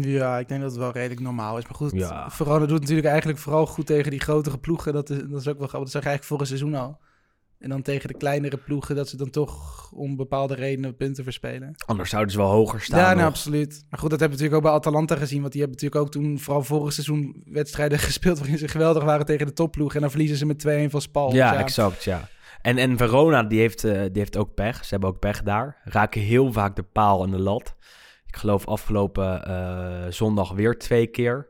[0.01, 1.63] Ja, ik denk dat het wel redelijk normaal is.
[1.63, 2.29] Maar goed, Ja.
[2.29, 4.93] Verona doet natuurlijk eigenlijk vooral goed tegen die grotere ploegen.
[4.93, 5.91] Dat is, dat is ook wel grappig.
[5.91, 6.99] Dat zag je eigenlijk vorig seizoen al.
[7.59, 11.75] En dan tegen de kleinere ploegen, dat ze dan toch om bepaalde redenen punten verspelen.
[11.85, 12.99] Anders zouden ze wel hoger staan.
[12.99, 13.85] ja, nou, absoluut.
[13.89, 15.41] Maar goed, dat hebben we natuurlijk ook bij Atalanta gezien.
[15.41, 19.25] Want die hebben natuurlijk ook toen, vooral vorig seizoen, wedstrijden gespeeld waarin ze geweldig waren
[19.25, 19.95] tegen de topploeg.
[19.95, 21.33] En dan verliezen ze met 2-1 van Spal.
[21.33, 22.29] Ja, exact, ja.
[22.61, 24.83] En, en Verona, die heeft, eh, die heeft ook pech.
[24.83, 25.81] Ze hebben ook pech daar.
[25.83, 27.75] Raken heel vaak de paal en de lat.
[28.27, 31.47] Ik geloof afgelopen eh, zondag weer twee keer.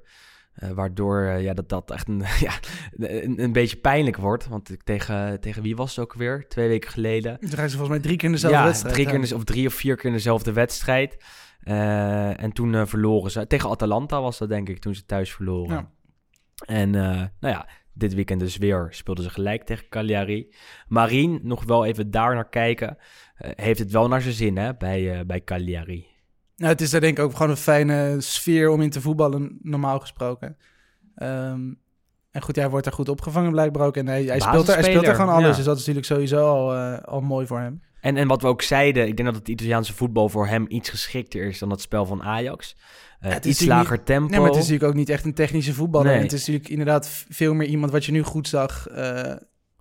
[0.57, 2.53] Eh, waardoor eh, ja, dat, dat echt een, ja,
[2.97, 4.47] een, een beetje pijnlijk wordt.
[4.47, 6.47] Want tegen, tegen wie was het ook weer?
[6.47, 7.39] Twee weken geleden.
[7.39, 8.95] Toen ze volgens mij drie keer in dezelfde ja, wedstrijd.
[8.95, 11.23] drie keer de- of drie of vier keer in dezelfde wedstrijd.
[11.59, 13.47] Eh, en toen verloren ze.
[13.47, 15.75] Tegen Atalanta was dat, denk ik, toen ze thuis verloren.
[15.75, 15.91] Ja.
[16.65, 20.53] En nou ja, dit weekend dus weer speelden ze gelijk tegen Cagliari.
[20.87, 22.97] Marien, nog wel even daar naar kijken.
[23.37, 26.07] heeft het wel naar zijn zin, hè, bij, bij Cagliari.
[26.57, 29.57] Nou, het is daar denk ik ook gewoon een fijne sfeer om in te voetballen,
[29.61, 30.57] normaal gesproken.
[31.15, 31.73] Ehm,
[32.31, 33.97] en goed, hij wordt er goed opgevangen blijkbaar ook.
[33.97, 35.49] En hij, hij, speelt, er, hij speelt er gewoon alles.
[35.49, 35.55] ja.
[35.55, 37.81] Dus dat is natuurlijk sowieso al, eh, al mooi voor hem.
[38.01, 40.89] En, en wat we ook zeiden, ik denk dat het Italiaanse voetbal voor hem iets
[40.89, 42.75] geschikter is dan het spel van Ajax.
[43.19, 44.29] Het is iets lager tempo.
[44.29, 46.11] Nee, maar het is natuurlijk ook niet echt een technische voetballer.
[46.11, 46.21] Nee.
[46.21, 48.87] Het is natuurlijk inderdaad veel meer iemand wat je nu goed zag.
[48.87, 49.33] eh,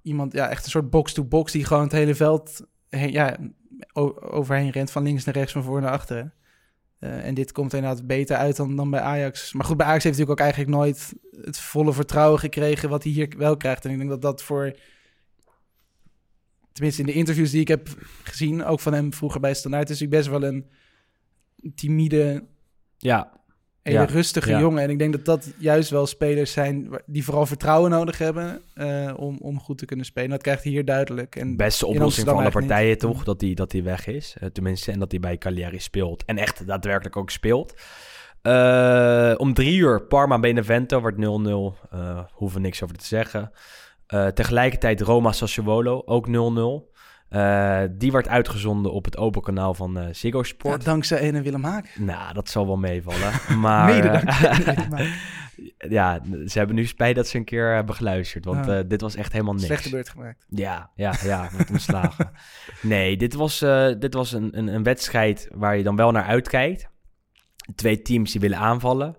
[0.02, 3.36] iemand, ja, echt een soort box-to-box die gewoon het hele veld heen, ja,
[4.20, 4.90] overheen rent.
[4.90, 6.34] Van links naar rechts, van voor naar achteren.
[6.98, 9.52] Eh, en dit komt inderdaad beter uit dan, dan bij Ajax.
[9.52, 13.12] Maar goed, bij Ajax heeft natuurlijk ook eigenlijk nooit het volle vertrouwen gekregen wat hij
[13.12, 13.84] hier wel krijgt.
[13.84, 14.76] En ik denk dat dat voor,
[16.72, 17.88] tenminste in de interviews die ik heb
[18.22, 20.70] gezien, ook van hem vroeger bij Standaard, is hij best wel een
[21.74, 22.46] timide,
[22.96, 23.35] Ja,
[23.86, 24.60] hele Ja, rustige ja.
[24.60, 24.82] jongen.
[24.82, 29.12] En ik denk dat dat juist wel spelers zijn die vooral vertrouwen nodig hebben eh,
[29.16, 30.30] om, om goed te kunnen spelen.
[30.30, 31.36] Dat krijgt hij hier duidelijk.
[31.36, 33.00] En beste in oplossing voor alle partijen niet.
[33.00, 34.36] toch, dat hij dat die weg is.
[34.40, 36.24] Eh, tenminste, en dat hij bij Cagliari speelt.
[36.24, 37.74] En echt daadwerkelijk ook speelt.
[38.42, 41.76] Eh, om drie uur Parma-Benevento wordt 0-0.
[41.90, 43.52] Eh hoeven we niks over te zeggen.
[44.34, 46.94] Tegelijkertijd Roma-Sassuolo, ook 0-0.
[47.36, 50.84] Eh, die werd uitgezonden op het open kanaal van eh Ziggo Ja, Sport.
[50.84, 51.96] dankzij ene Willem Haak.
[51.98, 53.32] Nou, dat zal wel meevallen.
[53.60, 55.12] Maar Mede eh, dankzij
[55.98, 58.44] ja, ze hebben nu spijt dat ze een keer hebben geluisterd.
[58.44, 59.66] Want dit was echt helemaal niks.
[59.66, 60.46] Slechte beurt gemaakt.
[60.48, 62.30] Ja, ja, ja, wordt ontslagen.
[62.82, 63.58] nee, dit was,
[63.98, 66.88] dit was een, een, een wedstrijd waar je dan wel naar uitkijkt.
[67.74, 69.16] Twee teams die willen aanvallen.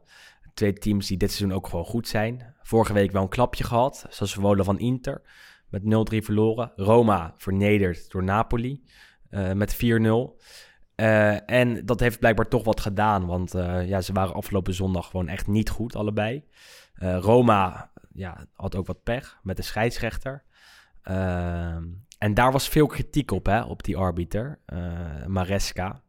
[0.54, 2.56] Twee teams die dit seizoen ook gewoon goed zijn.
[2.62, 5.22] Vorige week wel een klapje gehad, zoals Wolen van Inter.
[5.70, 6.72] Met 0-3 verloren.
[6.76, 8.84] Roma vernederd door Napoli
[9.30, 9.78] eh, met 4-0.
[10.96, 15.10] Eh, en dat heeft blijkbaar toch wat gedaan, want eh, ja, ze waren afgelopen zondag
[15.10, 16.46] gewoon echt niet goed, allebei.
[17.00, 20.44] Roma ja, had ook wat pech met de scheidsrechter.
[22.18, 24.60] En daar was veel kritiek op, hè, op die arbiter,
[25.28, 26.02] Maresca.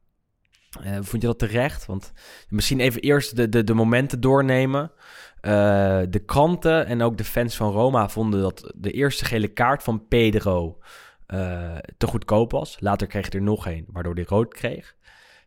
[1.00, 1.86] Vond je dat terecht?
[1.86, 2.12] Want
[2.48, 4.92] misschien even eerst de, de, de momenten doornemen.
[5.40, 9.82] Eh, de kranten en ook de fans van Roma vonden dat de eerste gele kaart
[9.82, 10.78] van Pedro
[11.26, 12.76] eh, te goedkoop was.
[12.80, 14.96] Later kreeg hij er nog een, waardoor hij rood kreeg.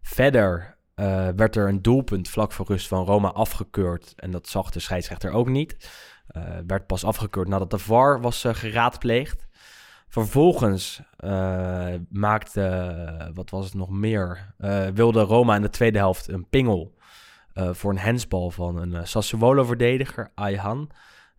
[0.02, 4.14] Verder eh, werd er een doelpunt vlak voor rust van Roma afgekeurd.
[4.16, 5.90] En dat zag de scheidsrechter ook niet.
[6.68, 9.48] Werd pas afgekeurd nadat de VAR was geraadpleegd.
[10.08, 11.02] Vervolgens
[12.10, 14.54] maakte, wat was het nog meer,
[14.94, 16.94] wilde Roma in de tweede helft een pingel
[17.54, 20.92] voor een hensbal van een eh, Sassuolo-verdediger, Ayhan.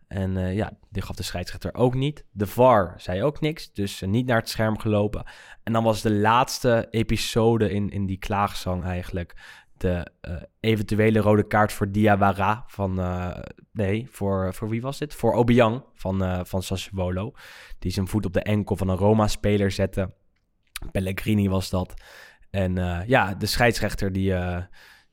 [0.07, 2.25] En eh, ja, die gaf de scheidsrechter ook niet.
[2.31, 5.23] De VAR zei ook niks, dus eh, niet naar het scherm gelopen.
[5.63, 11.47] En dan was de laatste episode in, in die klaagzang eigenlijk de eh, eventuele rode
[11.47, 12.99] kaart voor Diawara van...
[12.99, 13.39] eh,
[13.71, 15.13] nee, voor, voor wie was dit?
[15.13, 17.31] Voor Obiang van, eh van Sassuolo.
[17.79, 20.13] Die zijn voet op de enkel van een Roma-speler zette.
[20.91, 21.93] Pellegrini was dat.
[22.49, 24.63] En eh, ja, de scheidsrechter die, eh,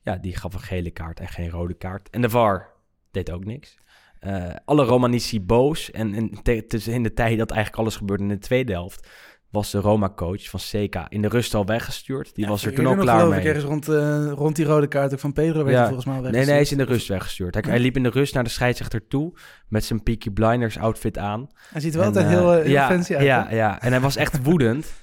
[0.01, 2.09] ja, die gaf een gele kaart en geen rode kaart.
[2.09, 2.69] En de VAR
[3.11, 3.77] deed ook niks.
[4.19, 5.91] Eh, alle Romanici boos.
[5.91, 9.07] En, en tussen in de tijd dat eigenlijk alles gebeurde in de tweede helft...
[9.49, 12.35] was de Roma-coach van Seca in de rust al weggestuurd.
[12.35, 13.39] Die was er toen nog, klaar mee.
[13.39, 15.83] Ergens rond, eh, rond die rode kaart ook van Pedro werd Ja.
[15.85, 16.79] volgens mij al Nee, nee, hij weggestuurd.
[16.79, 17.53] is in de rust weggestuurd.
[17.53, 19.33] Hij, hij liep in de rust naar de scheidsrechter toe
[19.67, 21.49] met zijn Peaky Blinders outfit aan.
[21.71, 23.23] Hij ziet er wel En, altijd eh, heel, heel ja, fancy uit.
[23.23, 23.55] Ja, hè?
[23.55, 24.93] ja, en hij was echt woedend.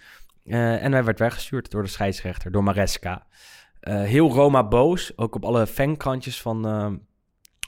[0.44, 3.26] En hij werd weggestuurd door de scheidsrechter, door Maresca.
[3.88, 6.66] Eh, heel Roma boos, ook op alle fankrantjes van...
[6.66, 6.92] eh,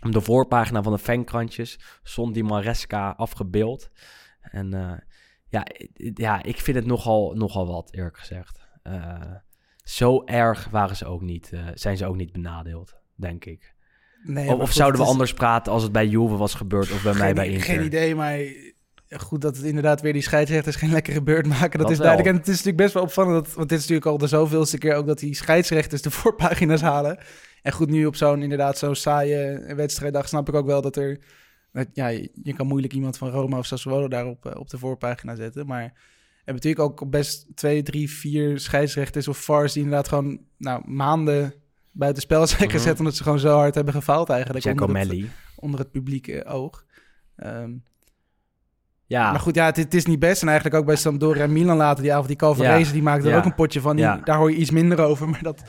[0.07, 3.91] op de voorpagina van de fankrantjes stond die Maresca afgebeeld.
[4.41, 4.93] En eh,
[5.49, 5.67] ja,
[6.15, 8.61] ja, ik vind het nogal, nogal wat, eerlijk gezegd.
[8.83, 9.21] Eh,
[9.77, 13.75] zo erg waren ze ook niet, zijn ze ook niet benadeeld, denk ik.
[14.23, 16.55] Nee, of maar of goed, zouden we is anders praten als het bij Juve was
[16.55, 17.63] gebeurd of bij mij bij Inter?
[17.63, 18.39] Geen idee, maar
[19.19, 21.71] goed dat het inderdaad weer die scheidsrechters geen lekkere beurt maken.
[21.79, 22.07] Dat, Dat is wel.
[22.07, 22.35] duidelijk.
[22.35, 24.79] En het is natuurlijk best wel opvallend, dat, want dit is natuurlijk al de zoveelste
[24.79, 27.19] keer ook dat die scheidsrechters de voorpagina's halen.
[27.63, 31.19] En goed, nu op zo'n inderdaad zo'n saaie wedstrijddag snap ik ook wel dat er...
[31.73, 35.35] dat- Ja, je, kan moeilijk iemand van Roma of Sassuolo daarop eh, op de voorpagina
[35.35, 35.93] zetten, maar...
[36.45, 41.55] En natuurlijk ook best twee, drie, vier scheidsrechters of VARs die inderdaad gewoon nou, maanden
[41.91, 42.71] buiten spel zijn Mhm.
[42.77, 45.25] gezet omdat ze gewoon zo hard hebben gefaald eigenlijk Jack onder het,
[45.57, 46.85] onder het publieke oog.
[47.37, 47.71] Ehm,
[49.11, 50.43] Ja, maar goed, ja, het, het is niet best.
[50.43, 52.29] En eigenlijk ook bij Sampdoria en Milan later die avond.
[52.29, 53.97] Die Calvarese, Ja, die maakte er ja, ook een potje van.
[53.97, 54.05] Die.
[54.25, 55.29] Daar hoor je iets minder over.
[55.29, 55.63] Maar dat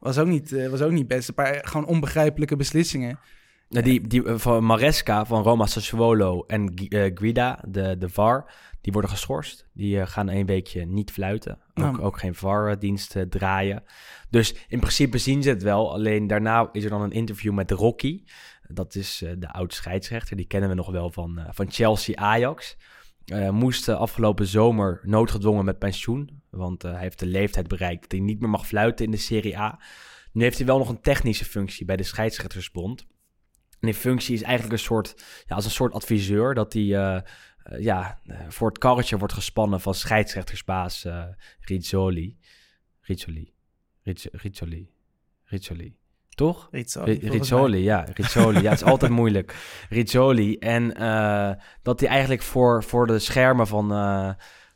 [0.00, 1.28] was ook niet, eh, was ook niet best.
[1.28, 3.18] Een paar gewoon onbegrijpelijke beslissingen.
[3.68, 8.52] Nou, die, die eh, van Maresca van Roma Sassuolo en eh, Guida, de, de VAR,
[8.80, 9.66] die worden geschorst.
[9.72, 11.58] Die gaan een weekje niet fluiten.
[11.74, 13.82] Ook, ook geen VAR-dienst eh, draaien.
[14.30, 15.92] Dus in principe zien ze het wel.
[15.92, 18.22] Alleen daarna is er dan een interview met Rocky.
[18.68, 20.36] Dat is eh, de oud-scheidsrechter.
[20.36, 22.76] Die kennen we nog wel van, eh, van Chelsea-Ajax.
[23.24, 26.42] Eh moest eh, afgelopen zomer noodgedwongen met pensioen.
[26.50, 29.58] Want hij heeft de leeftijd bereikt dat hij niet meer mag fluiten in de Serie
[29.58, 29.80] A.
[30.32, 33.06] Nu heeft hij wel nog een technische functie bij de scheidsrechtersbond.
[33.80, 35.14] En die functie is eigenlijk een soort,
[35.46, 36.82] ja, als een soort adviseur, dat hij
[37.78, 41.06] ja, voor het karretje wordt gespannen van scheidsrechtersbaas
[41.60, 42.38] Rizzoli.
[43.00, 43.54] Rizzoli.
[44.02, 44.90] Rizz- Rizzoli.
[45.44, 45.96] Rizzoli.
[46.36, 46.68] Toch?
[46.70, 48.06] Rizzoli, ja.
[48.14, 48.62] Rizzoli.
[48.62, 49.54] Ja, het is altijd moeilijk.
[49.88, 50.58] Rizzoli.
[50.58, 51.50] En eh,
[51.82, 54.30] dat hij eigenlijk voor, voor de schermen van, eh,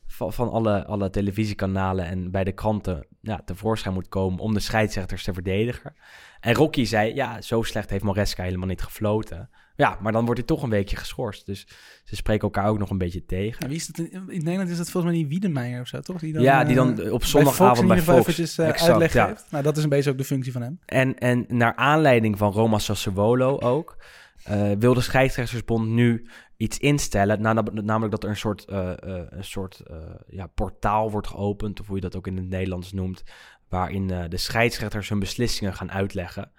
[0.06, 4.60] van, van alle, alle televisiekanalen en bij de kranten ja, tevoorschijn moet komen om de
[4.60, 5.94] scheidsrechters te verdedigen.
[6.40, 9.50] En Rocky zei, ja, zo slecht heeft Moresca helemaal niet gefloten.
[9.80, 11.46] Ja, maar dan wordt hij toch een weekje geschorst.
[11.46, 11.66] Dus
[12.04, 13.56] ze spreken elkaar ook nog een beetje tegen.
[13.62, 16.00] Ja, wie is dat in, in Nederland is dat volgens mij die Wiedemeyer of zo,
[16.00, 16.18] toch?
[16.20, 18.18] Die dan, Ja, die eh, dan op bij zondagavond Fox bij Fox.
[18.18, 19.26] eventjes eh, Exact, uitleg ja.
[19.26, 19.44] geeft.
[19.50, 20.78] Nou, dat is een beetje ook de functie van hem.
[20.86, 23.96] En, en naar aanleiding van Roma Sassuolo ook,
[24.44, 26.26] eh, wil de scheidsrechtersbond nu
[26.56, 27.40] iets instellen.
[27.40, 29.96] na- namelijk dat er een soort, eh, eh, een soort eh,
[30.28, 33.22] ja, portaal wordt geopend, of hoe je dat ook in het Nederlands noemt,
[33.68, 36.50] waarin eh, de scheidsrechters hun beslissingen gaan uitleggen.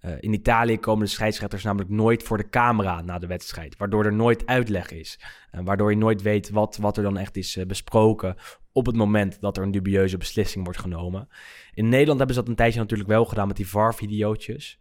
[0.00, 4.04] Eh, in Italië komen de scheidsrechters namelijk nooit voor de camera na de wedstrijd, waardoor
[4.04, 5.20] er nooit uitleg is.
[5.50, 8.36] Waardoor je nooit weet wat, wat er dan echt is eh, besproken
[8.72, 11.28] op het moment dat er een dubieuze beslissing wordt genomen.
[11.74, 14.80] In Nederland hebben ze dat een tijdje natuurlijk wel gedaan met die VAR-videootjes.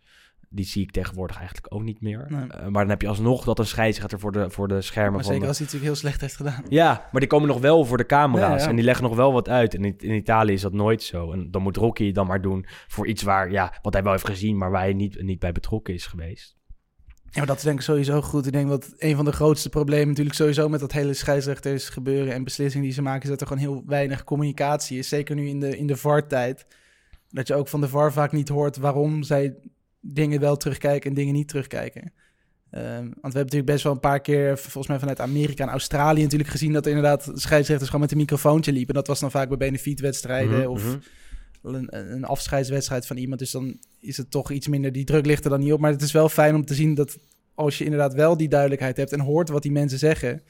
[0.56, 2.26] Die zie ik tegenwoordig eigenlijk ook niet meer.
[2.30, 2.48] Nee.
[2.48, 5.24] Eh, maar dan heb je alsnog dat een scheidsrechter voor de, voor de schermen Maar
[5.24, 6.64] van zeker de- als hij het natuurlijk heel slecht heeft gedaan.
[6.70, 8.64] ja, maar die komen nog wel voor de camera's.
[8.64, 8.70] Ja.
[8.70, 9.74] En die leggen nog wel wat uit.
[9.76, 11.32] En in, in Italië is dat nooit zo.
[11.32, 14.26] En dan moet Rocky dan maar doen voor iets waar, ja, wat hij wel heeft
[14.28, 16.56] gezien, maar waar hij niet, niet bij betrokken is geweest.
[17.30, 18.46] Ja, maar dat is denk ik sowieso goed.
[18.46, 22.34] Ik denk dat een van de grootste problemen natuurlijk sowieso met dat hele scheidsrechters gebeuren
[22.34, 25.10] en beslissingen die ze maken, is dat er gewoon heel weinig communicatie is.
[25.10, 26.66] Zeker nu in de, in de VAR-tijd.
[27.30, 29.56] Dat je ook van de VAR vaak niet hoort waarom zij
[30.14, 32.14] dingen wel terugkijken en dingen niet terugkijken.
[32.70, 35.70] Ehm, want we hebben natuurlijk best wel een paar keer, volgens mij vanuit Amerika en
[35.70, 38.94] Australië natuurlijk gezien dat er inderdaad scheidsrechters gewoon met een microfoontje liepen.
[38.94, 41.76] Dat was dan vaak bij benefietwedstrijden Mhm, of mhm.
[41.76, 43.40] een, een afscheidswedstrijd van iemand.
[43.40, 45.80] Dus dan is het toch iets minder, die druk ligt er dan niet op.
[45.80, 47.18] Maar het is wel fijn om te zien dat
[47.54, 50.42] als je inderdaad wel die duidelijkheid hebt en hoort wat die mensen zeggen,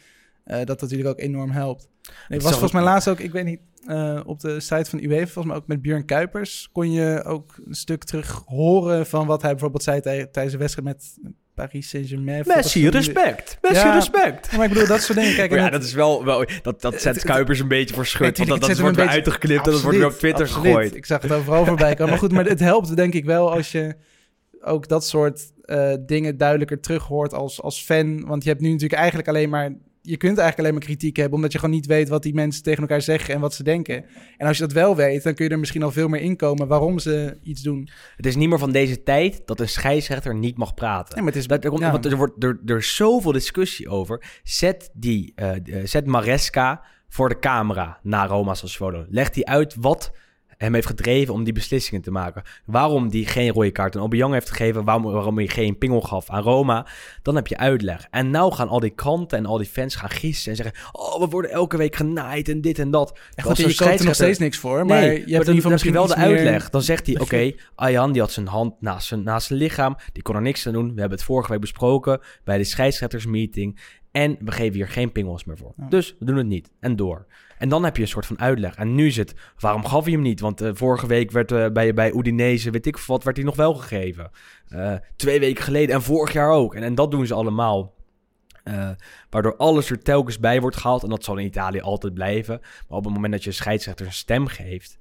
[0.46, 1.88] eh, dat dat natuurlijk ook enorm helpt.
[2.28, 5.18] Nee, was volgens mij laatst ook, ik weet niet, eh, op de site van UEFA,
[5.26, 9.42] volgens mij ook met Björn Kuipers, kon je ook een stuk terug horen van wat
[9.42, 11.18] hij bijvoorbeeld zei tij- tijdens een wedstrijd met
[11.54, 12.44] Paris Saint-Germain.
[12.48, 13.58] Messi, respect.
[13.62, 13.94] Messi, Ja.
[13.96, 14.52] respect.
[14.52, 15.36] Maar ik bedoel, dat soort dingen.
[15.36, 18.38] Kijk, ja, het- dat is wel, wel dat, dat zet Kuipers een beetje voor schut.
[18.38, 20.96] Want dat, dat wordt weer uitgeknipt en dat wordt weer op Twitter Absoluut, gegooid.
[20.96, 22.10] Ik zag het overal voorbij komen.
[22.10, 23.96] Maar goed, maar het helpt denk ik wel als je
[24.62, 28.26] ook dat soort eh, dingen duidelijker terug hoort als, als fan.
[28.26, 29.74] Want je hebt nu natuurlijk eigenlijk alleen maar...
[30.06, 31.36] Je kunt eigenlijk alleen maar kritiek hebben...
[31.36, 34.06] omdat je gewoon niet weet wat die mensen tegen elkaar zeggen en wat ze denken.
[34.38, 36.68] En als je dat wel weet, dan kun je er misschien al veel meer inkomen...
[36.68, 37.90] waarom ze iets doen.
[38.16, 41.16] Het is niet meer van deze tijd dat een scheidsrechter niet mag praten.
[41.16, 41.48] Nee, maar het is...
[41.48, 41.92] Dat, er, komt, ja.
[41.92, 44.24] want er, wordt, er, er is zoveel discussie over.
[44.44, 45.52] Zet, die, eh,
[45.84, 49.06] zet Maresca voor de camera na Roma Sassuolo.
[49.10, 50.12] Leg die uit wat
[50.58, 52.44] hem heeft gedreven om die beslissingen te maken.
[52.66, 54.84] Waarom die geen rode kaart aan Aubameyang heeft gegeven.
[54.84, 56.88] Waarom, waarom hij geen pingel gaf aan Roma.
[57.22, 58.08] Dan heb je uitleg.
[58.12, 60.76] En nou gaan al die kranten en al die fans gaan gissen en zeggen...
[60.92, 63.20] Oh, we worden elke week genaaid en dit en dat.
[63.36, 64.86] Als goed, je koopt er nog steeds niks voor.
[64.86, 66.70] Maar nee, je hebt in maar ieder geval misschien wel de meer- uitleg.
[66.70, 69.96] Dan zegt hij, oké, je- Ayhan die had zijn hand naast zijn, naast zijn lichaam.
[70.14, 70.94] Die kon er niks aan doen.
[70.94, 73.80] We hebben het vorige week besproken bij de scheidsrechtersmeeting.
[74.12, 75.74] En we geven hier geen pingels meer voor.
[75.78, 75.88] Ja.
[75.90, 76.72] Dus we doen het niet.
[76.80, 77.26] En door.
[77.66, 78.76] En dan heb je een soort van uitleg.
[78.76, 80.40] En nu is het, waarom gaf hij hem niet?
[80.40, 83.56] Want eh, vorige week werd eh, bij, bij Udinese, weet ik wat, werd hij nog
[83.56, 84.32] wel gegeven.
[84.68, 86.76] Eh, twee weken geleden en vorig jaar ook.
[86.76, 87.94] En, en dat doen ze allemaal.
[89.30, 91.04] Waardoor alles er telkens bij wordt gehaald.
[91.04, 92.60] En dat zal in Italië altijd blijven.
[92.62, 95.00] Maar op het moment dat je een scheidsrechter een stem geeft,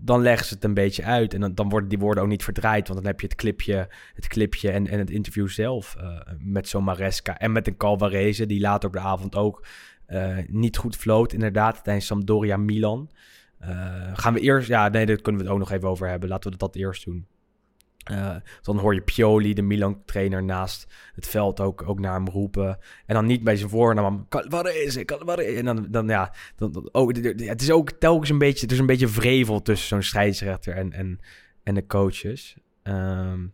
[0.00, 1.34] dan leggen ze het een beetje uit.
[1.34, 2.88] En dan, dan worden die woorden ook niet verdraaid.
[2.88, 5.96] Want dan heb je het clipje, het clipje en, en het interview zelf
[6.38, 7.38] met zo'n Maresca.
[7.38, 9.66] En met een Calvarese, die later op de avond ook
[10.10, 11.32] eh, niet goed floot.
[11.32, 13.10] Inderdaad, tijdens Sampdoria Milan.
[13.58, 14.68] Eh, gaan we eerst...
[14.68, 16.28] Ja, nee, daar kunnen we het ook nog even over hebben.
[16.28, 17.26] Laten we dat eerst doen.
[18.04, 22.78] Eh, dan hoor je Pioli, de Milan-trainer, naast het veld ook, ook naar hem roepen.
[23.06, 24.26] En dan niet bij zijn voornaam.
[24.28, 25.56] Calvarese, Calvarese.
[25.56, 28.86] En dan, dan ja, dan, oh, het is ook telkens een beetje, er is een
[28.86, 31.20] beetje vrevel tussen zo'n scheidsrechter en, en,
[31.62, 32.56] en de coaches.
[32.82, 33.46] Ehm,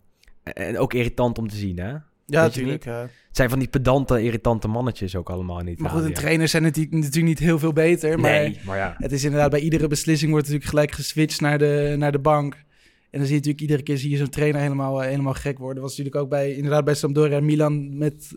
[0.42, 1.96] en ook irritant om te zien, hè?
[2.26, 2.84] Ja, natuurlijk.
[2.84, 3.00] ja.
[3.00, 5.78] Het zijn van die pedante, irritante mannetjes ook allemaal niet.
[5.78, 8.20] Maar goed, en trainers zijn natuurlijk, natuurlijk niet heel veel beter.
[8.20, 8.94] Maar Nee, maar ja.
[8.98, 12.54] het is inderdaad bij iedere beslissing wordt natuurlijk gelijk geswitcht naar de, naar de bank.
[13.10, 15.58] En dan zie je natuurlijk iedere keer zie je zo'n trainer helemaal, eh, helemaal gek
[15.58, 15.74] worden.
[15.74, 18.36] Dat was natuurlijk ook bij, inderdaad bij Sampdoria en Milan met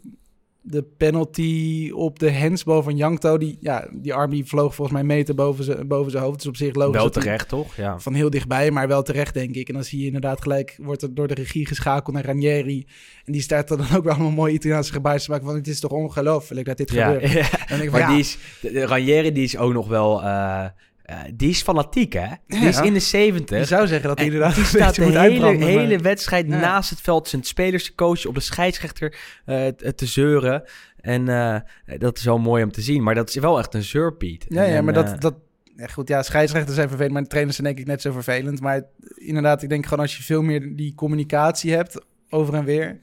[0.62, 3.38] de penalty op de handsbal van Jankto.
[3.38, 6.38] Die, ja, die arm die vloog volgens mij meter boven zijn boven zijn hoofd.
[6.38, 6.96] Dus op zich logisch.
[6.96, 7.76] Wel terecht, toch?
[7.76, 8.00] Ja.
[8.00, 9.68] Van heel dichtbij, maar wel terecht, denk ik.
[9.68, 12.86] En dan zie je inderdaad gelijk, wordt er door de regie geschakeld naar Ranieri.
[13.26, 15.56] En die staat er dan ook wel allemaal mooie Italiaanse gebaartjes te maken van...
[15.56, 17.32] het is toch ongelooflijk dat dit Ja, gebeurt.
[17.52, 17.68] ja.
[17.68, 20.66] En ik Maar ja, die is, de, de Ranieri die is ook nog wel, eh,
[21.10, 22.28] eh, die is fanatiek hè?
[22.48, 22.68] Die Ja.
[22.68, 23.68] is in de je 70.
[23.68, 26.60] zou zeggen dat hij inderdaad die een staat de hele, wedstrijd Ja.
[26.60, 30.64] naast het veld zijn spelers te coachen, op de scheidsrechter eh, te zeuren.
[31.02, 31.60] En eh,
[31.98, 33.04] dat is wel mooi om te zien.
[33.04, 34.46] Maar dat is wel echt een zeurpiet.
[34.50, 35.22] Ja, ja, maar dat...
[35.22, 35.36] dat
[35.76, 38.62] ja, goed, ja, scheidsrechters zijn vervelend, maar de trainers zijn denk ik net zo vervelend.
[38.62, 38.82] Maar
[39.16, 43.00] inderdaad, ik denk gewoon als je veel meer die communicatie hebt over en weer...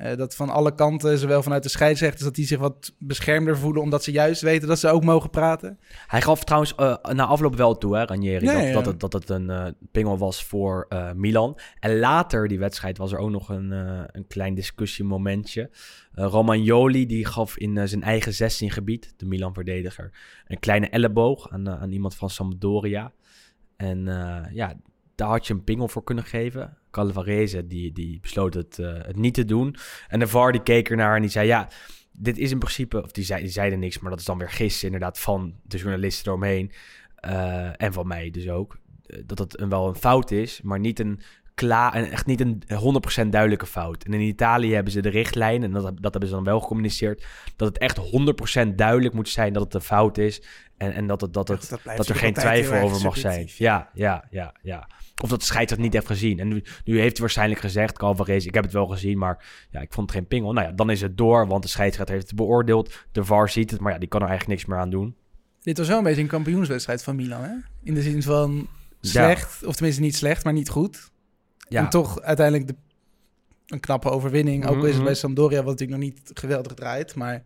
[0.00, 3.82] eh, dat van alle kanten, zowel vanuit de scheidsrechters, dat die zich wat beschermder voelen,
[3.82, 5.78] omdat ze juist weten dat ze ook mogen praten.
[6.06, 8.72] Hij gaf trouwens eh, na afloop wel toe, hè, Ranieri, Ja, dat, ja.
[8.72, 11.58] Dat, het, dat het een eh, pingel was voor Milan.
[11.80, 15.70] En later die wedstrijd was er ook nog een, een klein discussiemomentje.
[16.12, 20.10] Romagnoli die gaf in zijn eigen 16 gebied, de Milan-verdediger,
[20.46, 23.12] een kleine elleboog aan, aan iemand van Sampdoria.
[23.76, 24.04] En
[24.52, 24.74] ja,
[25.14, 26.78] daar had je een pingel voor kunnen geven.
[26.90, 29.76] Calvarese die, die besloot het, eh, het niet te doen.
[30.08, 31.68] En de VAR die keek ernaar en die zei ja
[32.12, 34.50] dit is in principe, of die, zei, die zeiden niks, maar dat is dan weer
[34.50, 36.72] gissen inderdaad van de journalisten eromheen.
[37.14, 38.78] eh, en van mij dus ook.
[39.06, 41.20] eh, dat het een, wel een fout is, maar niet een
[41.60, 42.62] klaar en echt niet een
[43.24, 44.04] 100% duidelijke fout.
[44.04, 47.26] En in Italië hebben ze de richtlijn, en dat, dat hebben ze dan wel gecommuniceerd,
[47.56, 47.98] dat het echt
[48.68, 50.42] 100% duidelijk moet zijn dat het een fout is.
[50.76, 53.48] En, en dat, het, dat, het, dat dat er geen twijfel over mag zijn.
[53.56, 54.88] Ja, ja, ja, ja.
[55.22, 56.38] Of dat de scheidsrechter niet heeft gezien.
[56.38, 59.80] En nu, nu heeft hij waarschijnlijk gezegd, Calvarez, ik heb het wel gezien, maar ja,
[59.80, 60.52] ik vond het geen pingel.
[60.52, 63.06] Nou ja, dan is het door, want de scheidsrechter heeft het beoordeeld.
[63.12, 65.16] De VAR ziet het, maar ja, die kan er eigenlijk niks meer aan doen.
[65.60, 67.54] Dit was wel een beetje een kampioenswedstrijd van Milan, hè?
[67.82, 68.68] In de zin van
[69.00, 71.09] slecht, of tenminste niet slecht, maar niet goed.
[71.70, 72.74] Ja, En toch uiteindelijk de,
[73.66, 74.66] een knappe overwinning.
[74.66, 75.04] Ook al is het Mhm.
[75.04, 77.14] bij Sampdoria, wat natuurlijk nog niet geweldig draait.
[77.14, 77.42] Maar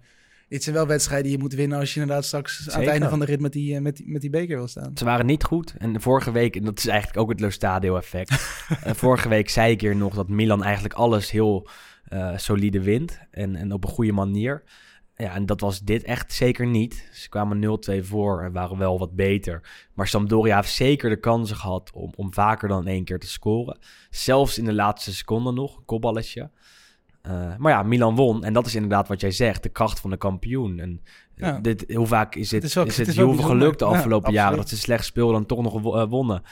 [0.49, 2.91] dit zijn wel wedstrijden die je moet winnen als je inderdaad straks aan het Zeker.
[2.91, 4.91] einde van de rit met die, eh, met die, met die beker wil staan.
[4.95, 5.75] Ze waren niet goed.
[5.79, 8.33] En vorige week, en dat is eigenlijk ook het Lo Stadio effect.
[9.05, 11.69] Vorige week zei ik hier nog dat Milan eigenlijk alles heel
[12.05, 13.19] eh, solide wint.
[13.31, 14.63] En, en op een goede manier.
[15.25, 17.09] Ja, en dat was dit echt zeker niet.
[17.13, 19.61] Ze kwamen 0-2 voor en waren wel wat beter.
[19.95, 23.79] Maar Sampdoria heeft zeker de kansen gehad om, om vaker dan één keer te scoren.
[24.11, 26.51] Zelfs in de laatste seconde nog, een kopballetje.
[27.23, 28.45] Eh, maar ja, Milan won.
[28.45, 30.79] En dat is inderdaad wat jij zegt, de kracht van de kampioen.
[30.79, 31.01] En
[31.37, 31.59] eh, Ja.
[31.61, 33.23] dit, hoe vaak is het, Het is wel- is het het de
[33.79, 34.57] Ja, afgelopen jaren...
[34.57, 36.43] dat ze slecht speelden en toch nog eh, wonnen?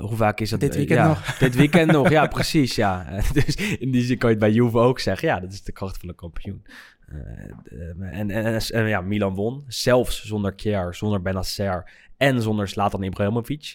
[0.00, 0.60] Hoe vaak is dat?
[0.60, 1.36] Dit weekend ja, nog.
[1.38, 3.06] Dit weekend nog, ja, precies, ja.
[3.32, 5.28] Dus in die zin kan je het bij Juve ook zeggen.
[5.28, 6.62] Ja, dat is de kracht van de kampioen.
[7.14, 7.48] Eh,
[8.10, 9.64] eh, en, en, en, ja, Milan won.
[9.66, 13.74] Zelfs zonder Kjaer, zonder Benacer en zonder Zlatan Ibrahimovic.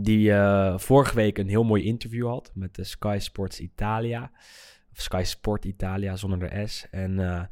[0.00, 4.30] Die eh, vorige week een heel mooi interview had met de Sky Sports Italia.
[4.92, 6.86] Of Sky Sport Italia zonder de S.
[6.90, 7.42] En eh,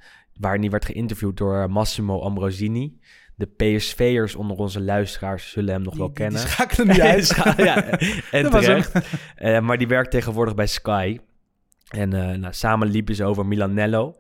[0.41, 3.01] waarin hij werd geïnterviewd door Massimo Ambrosini.
[3.35, 6.41] De PSV'ers onder onze luisteraars zullen hem nog wel Die- die- kennen.
[6.43, 7.57] Die schakelen niet uit.
[7.57, 7.85] ja,
[8.39, 8.83] en Dat was hem.
[8.83, 9.09] terecht.
[9.35, 11.19] Eh, maar die werkt tegenwoordig bij Sky.
[11.89, 14.17] En nou, samen liepen ze over Milanello.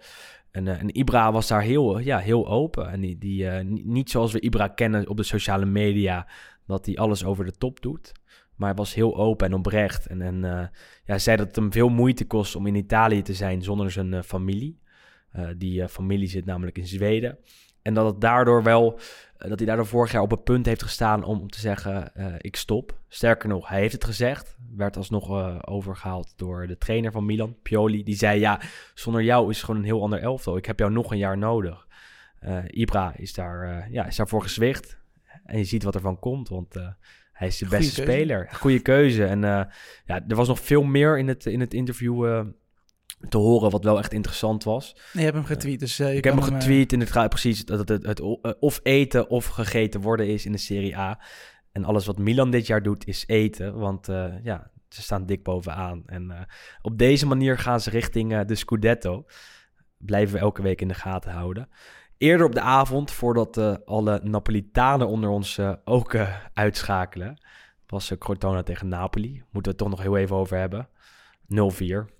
[0.50, 2.90] En, eh, en Ibra was daar heel, ja, heel open.
[2.90, 6.26] En die, die, eh, ni- niet zoals we Ibra kennen op de sociale media,
[6.66, 8.12] dat hij alles over de top doet.
[8.56, 10.06] Maar hij was heel open en oprecht.
[10.06, 10.66] En, en eh,
[11.04, 14.14] ja, zei dat het hem veel moeite kost om in Italië te zijn zonder zijn
[14.14, 14.78] eh, familie.
[15.30, 17.38] Eh, die eh, familie zit namelijk in Zweden.
[17.82, 19.00] En dat het daardoor wel, eh,
[19.38, 22.34] dat hij daardoor vorig jaar op het punt heeft gestaan om, om te zeggen, eh,
[22.38, 22.98] ik stop.
[23.08, 24.56] Sterker nog, hij heeft het gezegd.
[24.76, 28.02] Werd alsnog eh, overgehaald door de trainer van Milan, Pioli.
[28.02, 28.60] Die zei, ja,
[28.94, 30.56] zonder jou is het gewoon een heel ander elftal.
[30.56, 31.86] Ik heb jou nog een jaar nodig.
[32.38, 34.98] Eh, Ibra is, daar, eh, ja, is daarvoor gezwicht.
[35.44, 36.88] En je ziet wat er van komt, want eh,
[37.32, 38.12] hij is de Goeie beste keuze.
[38.12, 38.48] speler.
[38.52, 39.24] Goede keuze.
[39.24, 39.64] En eh,
[40.04, 42.40] ja, er was nog veel meer in het, in het interview eh,
[43.28, 44.96] te horen, wat wel echt interessant was.
[45.12, 47.64] Je hebt hem getweet, dus je Ik heb hem eh, getweet en het gaat precies
[47.64, 51.20] dat het, het, eh, of eten of gegeten worden is in de Serie A.
[51.72, 54.06] En alles wat Milan dit jaar doet is eten, want
[54.42, 56.02] ja, ze staan dik bovenaan.
[56.06, 56.46] En
[56.82, 59.26] op deze manier gaan ze richting de Scudetto.
[59.96, 61.68] Blijven we elke week in de gaten houden.
[62.16, 66.16] Eerder op de avond, voordat alle Napolitanen onder ons ook
[66.54, 67.38] uitschakelen,
[67.90, 69.32] was uh, Crotona tegen Napoli.
[69.32, 70.88] Moeten we het toch nog heel even over hebben.
[71.44, 72.17] 0-4.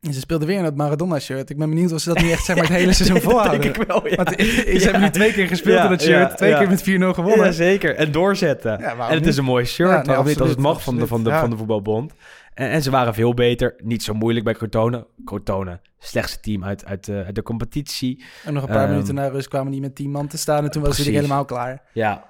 [0.00, 1.50] En ze speelden weer in dat Maradona-shirt.
[1.50, 3.60] Ik ben benieuwd of ze dat niet echt zeg maar, het hele seizoen volhouden.
[3.60, 4.16] denk ik wel, ja.
[4.16, 4.80] Want ze Ja.
[4.80, 6.36] hebben nu twee keer gespeeld Ja, in dat shirt.
[6.36, 7.46] twee keer met 4-0 gewonnen.
[7.46, 7.94] Ja, zeker.
[7.94, 8.80] En doorzetten.
[8.80, 11.06] En het is een mooi shirt, Ja, nee, niet als het absoluut, mag van de,
[11.06, 12.12] van, de, van de voetbalbond.
[12.54, 13.74] En, en ze waren veel beter.
[13.82, 15.06] Niet zo moeilijk bij Crotone.
[15.24, 18.24] Crotone, slechtste team uit, uit, eh, uit de competitie.
[18.44, 20.64] En nog een paar Ehm, minuten na rust kwamen die met 10 man te staan.
[20.64, 21.82] En toen was het helemaal klaar.
[21.92, 22.28] Ja,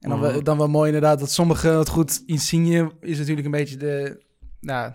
[0.00, 0.30] En dan, Mhm.
[0.32, 2.22] wel- dan wel mooi inderdaad dat sommigen het goed...
[2.26, 4.22] Insigne is natuurlijk een beetje de...
[4.60, 4.92] Nou,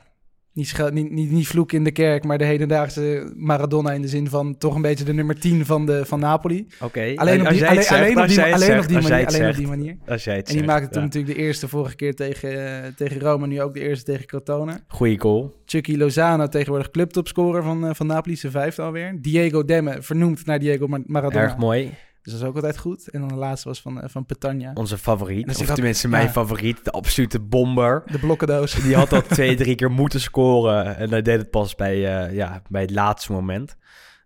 [0.54, 3.92] niet, niet, niet, niet vloek in de kerk, maar de hedendaagse Maradona...
[3.92, 6.68] in de zin van toch een beetje de nummer 10 van, de, van Napoli.
[6.82, 7.14] oké.
[7.16, 9.28] Alleen op die, jij alleen, op die, alleen op manier.
[9.28, 9.98] Alleen op die manier.
[10.06, 11.08] En die maakte toen ja.
[11.08, 13.48] natuurlijk de eerste vorige keer tegen, eh, tegen Rome...
[13.48, 14.80] nu ook de eerste tegen Crotone.
[14.88, 15.60] Goeie goal.
[15.66, 19.18] Chucky Lozano, tegenwoordig clubtopscorer van, eh, van Napoli, zijn vijfde alweer.
[19.22, 21.44] Diego Demme, vernoemd naar Diego Mar- Maradona.
[21.44, 21.92] Erg mooi.
[22.22, 23.10] Dus dat is ook altijd goed.
[23.10, 24.72] En dan de laatste was van, eh, van Petagna.
[24.74, 25.50] Onze favoriet.
[25.50, 26.32] Of ook- tenminste mijn ja.
[26.32, 26.84] favoriet.
[26.86, 28.04] De absolute bomber.
[28.12, 28.74] De blokkendoos.
[28.74, 30.96] Die had al twee, drie keer moeten scoren.
[30.98, 33.76] En hij deed het pas bij, eh, ja, bij het laatste moment.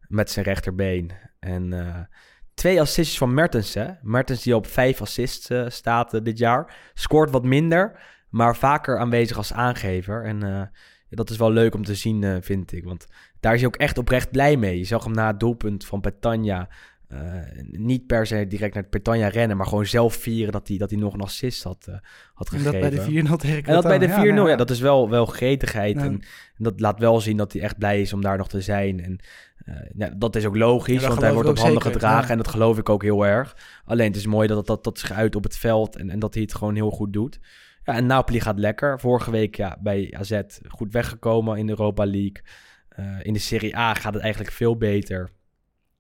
[0.08, 1.12] Met zijn rechterbeen.
[1.40, 1.96] En eh,
[2.54, 3.74] twee assists van Mertens.
[3.74, 3.88] Hè?
[4.02, 6.76] Mertens die op vijf assists staat dit jaar.
[6.94, 8.00] Scoort wat minder.
[8.30, 10.24] Maar vaker aanwezig als aangever.
[10.24, 10.72] En
[11.10, 12.84] dat is wel leuk om te zien, vind ik.
[12.84, 13.06] Want
[13.40, 14.78] daar is hij ook echt oprecht blij mee.
[14.78, 16.70] Je zag hem na het doelpunt van Petagna...
[17.08, 17.20] eh,
[17.72, 21.00] niet per se direct naar Petagna rennen, maar gewoon zelf vieren dat hij, dat hij
[21.00, 21.96] nog een assist had, eh,
[22.34, 22.82] had En gegeven.
[22.82, 24.50] dat bij de 4-0 tegen En dat bij de 4-0, Crotone.
[24.50, 25.96] ja, dat is wel, wel gretigheid.
[25.96, 26.04] Ja.
[26.04, 26.12] En,
[26.58, 29.04] en dat laat wel zien dat hij echt blij is om daar nog te zijn.
[29.04, 29.20] En
[29.66, 32.30] eh, ja, dat is ook logisch, want hij wordt op handen zeker, gedragen.
[32.30, 33.58] En dat geloof ik ook heel erg.
[33.86, 36.34] Alleen het is mooi dat dat, dat zich uit op het veld en, en dat
[36.34, 37.40] hij het gewoon heel goed doet.
[37.84, 39.00] Ja, en Napoli gaat lekker.
[39.00, 42.42] Vorige week ja, bij AZ goed weggekomen in de Europa League.
[43.22, 45.30] In de Serie A gaat het eigenlijk veel beter.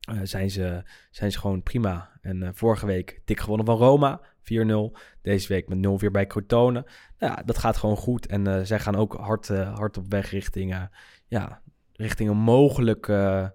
[0.05, 2.09] Eh, zijn, ze, zijn ze gewoon prima.
[2.21, 4.21] En eh, vorige week dik gewonnen van Roma.
[4.43, 4.97] 4-0.
[5.21, 6.85] Deze week met 0-4 bij Crotone.
[7.19, 8.27] Nou, ja, dat gaat gewoon goed.
[8.27, 10.89] En eh, zij gaan ook hard, hard op weg richting,
[11.27, 11.61] ja,
[11.93, 13.47] richting een mogelijk eh,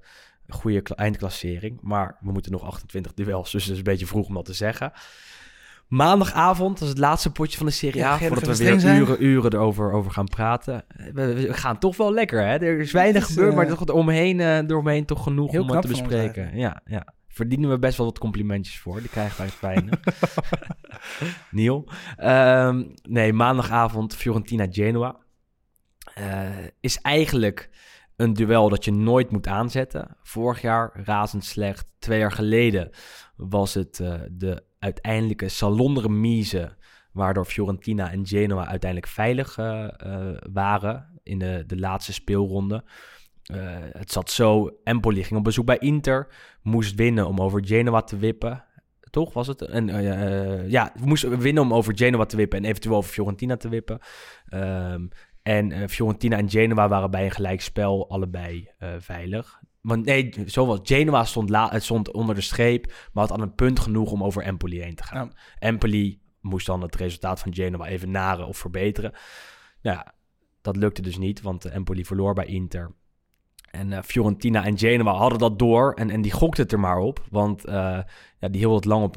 [0.48, 1.78] goede kla- eindklassering.
[1.80, 4.52] Maar we moeten nog 28 duels, dus het is een beetje vroeg om dat te
[4.52, 4.92] zeggen.
[5.90, 8.18] Maandagavond, dat is het laatste potje van de Serie Ja, A.
[8.18, 9.00] voordat we weer zijn?
[9.00, 10.84] uren, uren erover over gaan praten.
[11.12, 12.56] We, we gaan toch wel lekker, hè?
[12.56, 15.70] Er is weinig is, gebeurd, maar eh, er is eromheen, eh eromheen toch genoeg om
[15.70, 16.56] het te bespreken.
[16.56, 17.14] Ja, ja.
[17.28, 19.00] Verdienen we best wel wat complimentjes voor.
[19.00, 19.88] Die krijgen wij fijn.
[21.50, 21.88] Niel.
[22.16, 25.16] Ehm, nee, maandagavond Fiorentina-Genoa.
[26.14, 26.48] Eh,
[26.80, 27.70] is eigenlijk
[28.16, 30.16] een duel dat je nooit moet aanzetten.
[30.22, 31.92] Vorig jaar razend slecht.
[31.98, 32.90] Twee jaar geleden
[33.36, 33.96] was het
[34.30, 36.76] de uiteindelijke salonremise...
[37.12, 41.20] waardoor Fiorentina en Genoa uiteindelijk veilig eh, eh, waren...
[41.22, 42.84] in de, de laatste speelronde.
[43.52, 44.70] Eh, het zat zo.
[44.84, 46.26] Empoli ging op bezoek bij Inter.
[46.62, 48.64] Moest winnen om over Genoa te wippen.
[49.10, 49.62] Toch was het?
[49.62, 53.10] En, eh, eh, ja, we moesten winnen om over Genoa te wippen en eventueel over
[53.10, 53.98] Fiorentina te wippen.
[54.48, 55.06] Ehm,
[55.42, 59.60] en Fiorentina en Genoa waren bij een gelijkspel allebei veilig.
[59.80, 63.40] Want nee, zo was Genoa stond, la, het stond onder de streep, maar had aan
[63.42, 65.30] een punt genoeg om over Empoli heen te gaan.
[65.34, 65.40] Ja.
[65.58, 69.12] Empoli moest dan het resultaat van Genoa even naren of verbeteren.
[69.82, 70.14] Nou ja,
[70.62, 72.94] dat lukte dus niet, want eh, Empoli verloor bij Inter.
[73.70, 76.98] En eh, Fiorentina en Genoa hadden dat door en, en die gokte het er maar
[76.98, 77.24] op.
[77.30, 77.98] Want eh,
[78.38, 79.16] ja, die hield het lang op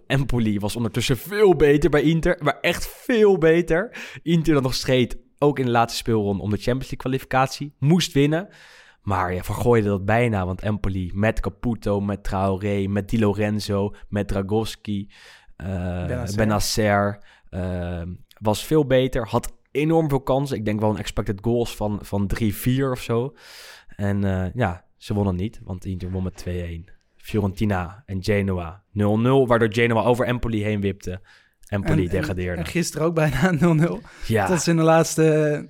[0.00, 0.06] 0-0.
[0.06, 3.96] Empoli was ondertussen veel beter bij Inter, maar echt veel beter.
[4.22, 7.74] Inter dan nog streed, ook in de laatste speelronde om de Champions League kwalificatie.
[7.78, 8.48] Moest winnen,
[9.10, 10.46] maar ja, vergooide dat bijna.
[10.46, 15.08] Want Empoli met Caputo, met Traoré, met Di Lorenzo, met Dragowski,
[15.56, 17.18] eh Benacer.
[17.50, 18.02] Eh,
[18.40, 19.26] was veel beter.
[19.28, 20.56] Had enorm veel kansen.
[20.56, 23.34] Ik denk wel een expected goals van, van 3-4 of zo.
[23.96, 26.84] En eh, ja, ze wonnen niet, want Inter won met 2-1.
[27.16, 28.92] Fiorentina en Genoa 0-0,
[29.46, 31.20] waardoor Genoa over Empoli heen wipte.
[31.66, 32.58] Empoli En- degradeerde.
[32.60, 33.52] En gisteren ook bijna
[33.98, 34.06] 0-0.
[34.26, 35.68] ja, Tot ze in de laatste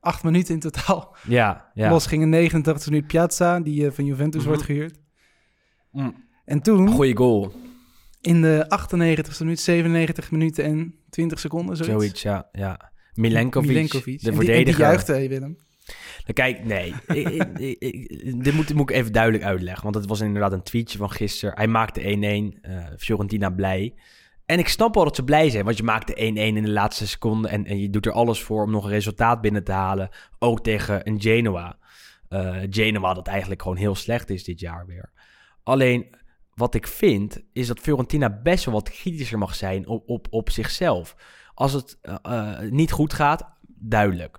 [0.00, 1.90] acht minuten in totaal ja, ja.
[1.90, 2.28] los gingen.
[2.28, 4.48] 89 minuut Piazza, die eh, van Juventus Mhm.
[4.48, 4.98] wordt gehuurd.
[5.92, 6.24] Mm.
[6.44, 7.52] En toen, Goeie goal.
[8.20, 11.94] in de 98 minuut, 97 minuten en 20 seconden, zoiets.
[11.94, 12.48] Zoiets, ja.
[12.52, 12.92] ja.
[13.14, 14.04] Milenkovic, Milenkovic.
[14.04, 14.80] de En die, en die verdediger.
[14.84, 15.56] juichte, hey, Willem.
[16.18, 16.94] Nou, Kijk, nee.
[17.24, 17.28] Ik-
[17.58, 19.82] ik- ik- dit moet, moet ik even duidelijk uitleggen.
[19.82, 21.54] Want het was inderdaad een tweetje van gisteren.
[21.56, 22.58] Hij maakte 1-1.
[22.62, 23.94] eh, Fiorentina blij.
[24.48, 25.64] En ik snap wel dat ze blij zijn.
[25.64, 27.48] Want je maakte 1-1 in de laatste seconde.
[27.48, 30.08] En, en je doet er alles voor om nog een resultaat binnen te halen.
[30.38, 31.78] Ook tegen een Genoa.
[32.28, 35.12] Eh, Genoa dat eigenlijk gewoon heel slecht is dit jaar weer.
[35.62, 36.14] Alleen
[36.54, 40.50] wat ik vind, is dat Fiorentina best wel wat kritischer mag zijn op, op, op
[40.50, 41.16] zichzelf.
[41.54, 44.38] Als het eh, eh, niet goed gaat, duidelijk.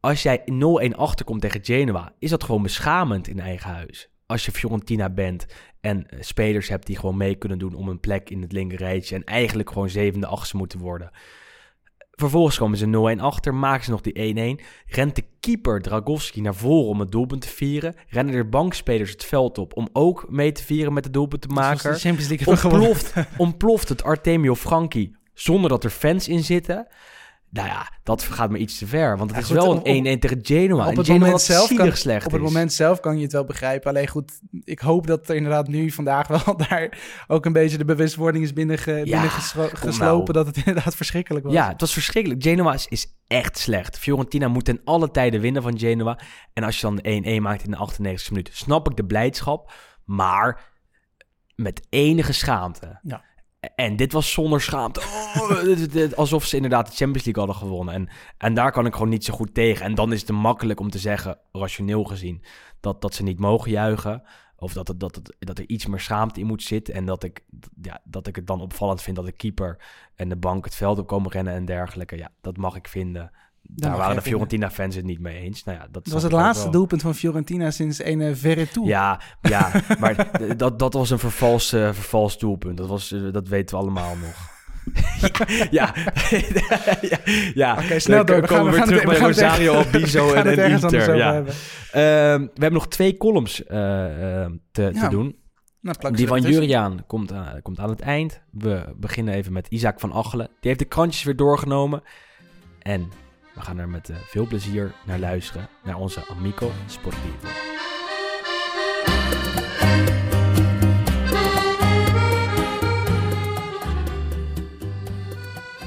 [0.00, 0.42] Als jij
[0.90, 4.10] 0-1 achterkomt tegen Genoa, is dat gewoon beschamend in eigen huis.
[4.26, 5.46] Als je Fiorentina bent
[5.80, 8.78] en eh, spelers hebt die gewoon mee kunnen doen om een plek in het linker
[8.78, 11.10] rijtje en eigenlijk gewoon zevende, achtste moeten worden.
[12.10, 14.64] Vervolgens komen ze 0-1 achter, maken ze nog die 1-1.
[14.86, 17.94] Rent de keeper Dragowski naar voren om het doelpunt te vieren.
[18.08, 21.92] Rennen er bankspelers het veld op om ook mee te vieren met de doelpuntenmaker.
[21.92, 22.88] De Champions League hebben gewonnen.
[22.88, 26.86] Ontploft, ontploft het Artemio Franchi zonder dat er fans in zitten.
[27.50, 29.08] Nou ja, dat gaat me iets te ver.
[29.18, 30.88] Want het Ja, is goed, wel een 1-1 tegen Genoa.
[30.88, 33.44] Op het, Genoa moment zelf kan, slecht op het moment zelf kan je het wel
[33.44, 33.90] begrijpen.
[33.90, 34.32] Alleen goed,
[34.64, 38.52] ik hoop dat er inderdaad nu vandaag wel daar ook een beetje de bewustwording is
[38.52, 40.44] binnenge, Ja, binnengeslo- kom geslopen nou.
[40.44, 41.54] dat het inderdaad verschrikkelijk was.
[41.54, 42.42] Ja, het was verschrikkelijk.
[42.42, 43.98] Genoa is, is echt slecht.
[43.98, 46.18] Fiorentina moet ten alle tijden winnen van Genoa.
[46.52, 49.72] En als je dan de 1-1 maakt in de 98e minuut, snap ik de blijdschap.
[50.04, 50.64] Maar
[51.54, 52.98] met enige schaamte.
[53.02, 53.24] Ja.
[53.74, 55.00] En dit was zonder schaamte.
[55.00, 57.94] Oh, alsof ze inderdaad de Champions League hadden gewonnen.
[57.94, 58.08] En,
[58.38, 59.84] en daar kan ik gewoon niet zo goed tegen.
[59.84, 62.42] En dan is het makkelijk om te zeggen, rationeel gezien,
[62.80, 64.22] dat, dat ze niet mogen juichen.
[64.58, 66.94] Of dat, dat, het, dat er iets meer schaamte in moet zitten.
[66.94, 67.44] En dat ik,
[67.82, 69.78] ja, dat ik het dan opvallend vind dat de keeper
[70.14, 72.16] en de bank het veld op komen rennen en dergelijke.
[72.16, 73.30] Ja, dat mag ik vinden.
[73.68, 75.64] Daar waren de Fiorentina-fans het niet mee eens.
[75.64, 76.72] Nou ja, dat was het laatste wel.
[76.72, 78.86] doelpunt van Fiorentina sinds een uh, Verretou.
[78.86, 82.76] Ja, ja maar dat, dat was een vervals, eh, vervals doelpunt.
[82.76, 84.54] Dat, was, eh, dat weten we allemaal nog.
[85.70, 85.94] ja,
[87.10, 87.18] ja,
[87.54, 87.72] ja.
[87.84, 88.40] Oké, snel Dan door.
[88.40, 91.16] We gaan- komen we weer gaan het- terug bij Rosario, Albizo gaan en, en Inter.
[91.16, 91.32] Ja.
[91.32, 91.52] hebben.
[91.92, 95.36] Ehm, we hebben nog twee columns eh, eh, te, Ja, te doen.
[95.80, 96.40] Nou, Die van.
[96.40, 98.42] Juriaan komt, aan- komt aan het eind.
[98.50, 100.46] We beginnen even met Isaac van Achelen.
[100.46, 102.02] Die heeft de krantjes weer doorgenomen.
[102.78, 103.10] En
[103.56, 105.68] we gaan er met eh, veel plezier naar luisteren.
[105.82, 107.48] Naar onze Amico Sportivo.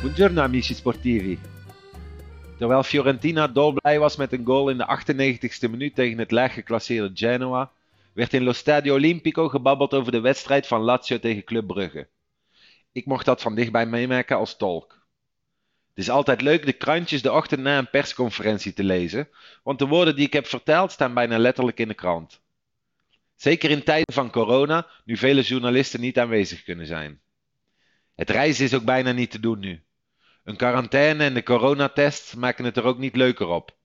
[0.02, 1.40] Buongiorno amici sportivi.
[2.58, 7.12] Terwijl Fiorentina dolblij was met een goal in de 98ste minuut tegen het laag geclasseerde
[7.14, 7.72] Genoa,
[8.14, 12.08] werd in Lo Stadio Olimpico gebabbeld over de wedstrijd van Lazio tegen Club Brugge.
[12.92, 14.99] Ik mocht dat van dichtbij meemaken als tolk.
[16.00, 19.30] Het is altijd leuk de krantjes de ochtend na een persconferentie te lezen,
[19.64, 22.42] want de woorden die ik heb verteld staan bijna letterlijk in de krant.
[23.36, 27.22] Zeker in tijden van corona, nu vele journalisten niet aanwezig kunnen zijn.
[28.16, 29.84] Het reizen is ook bijna niet te doen nu.
[30.44, 33.78] Een quarantaine en de coronatest maken het er ook niet leuker op.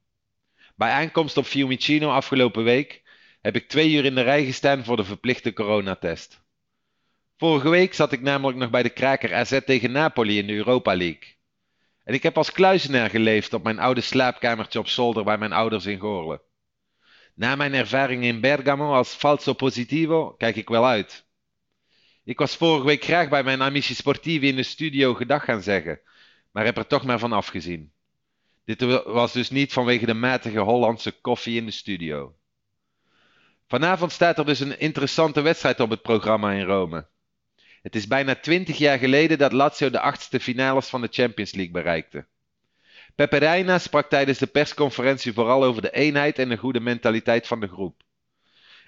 [0.77, 3.03] Bij aankomst op Fiumicino afgelopen week
[3.41, 6.43] heb ik twee uur in de rij gestaan voor de verplichte coronatest.
[7.37, 10.97] Vorige week zat ik namelijk nog bij de kraker AZ tegen Napoli in de Europa
[10.97, 11.34] League.
[12.05, 15.87] En ik heb als kluizenaar geleefd op mijn oude slaapkamertje op zolder bij mijn ouders
[15.87, 16.41] in Goorlen.
[17.35, 21.27] Na mijn ervaring in Bergamo als falso positivo kijk ik wel uit.
[22.25, 26.01] Ik was vorige week graag bij mijn amici sportivi in de studio gedag gaan zeggen,
[26.51, 27.93] maar heb er toch maar van afgezien.
[28.65, 32.37] Dit was dus niet vanwege de matige Hollandse koffie in de studio.
[33.67, 37.07] Vanavond staat er dus een interessante wedstrijd op het programma in Rome.
[37.85, 41.73] Het is bijna twintig jaar geleden dat Lazio de achtste finales van de Champions League
[41.73, 42.27] bereikte.
[43.15, 47.61] Pepe Reina sprak tijdens de persconferentie vooral over de eenheid en de goede mentaliteit van
[47.61, 48.03] de groep.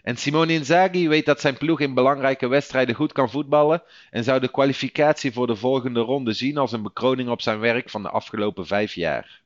[0.03, 4.41] En Simone Inzaghi weet dat zijn ploeg in belangrijke wedstrijden goed kan voetballen en zou
[4.41, 8.11] de kwalificatie voor de volgende ronde zien als een bekroning op zijn werk van de
[8.11, 9.43] afgelopen vijf jaar.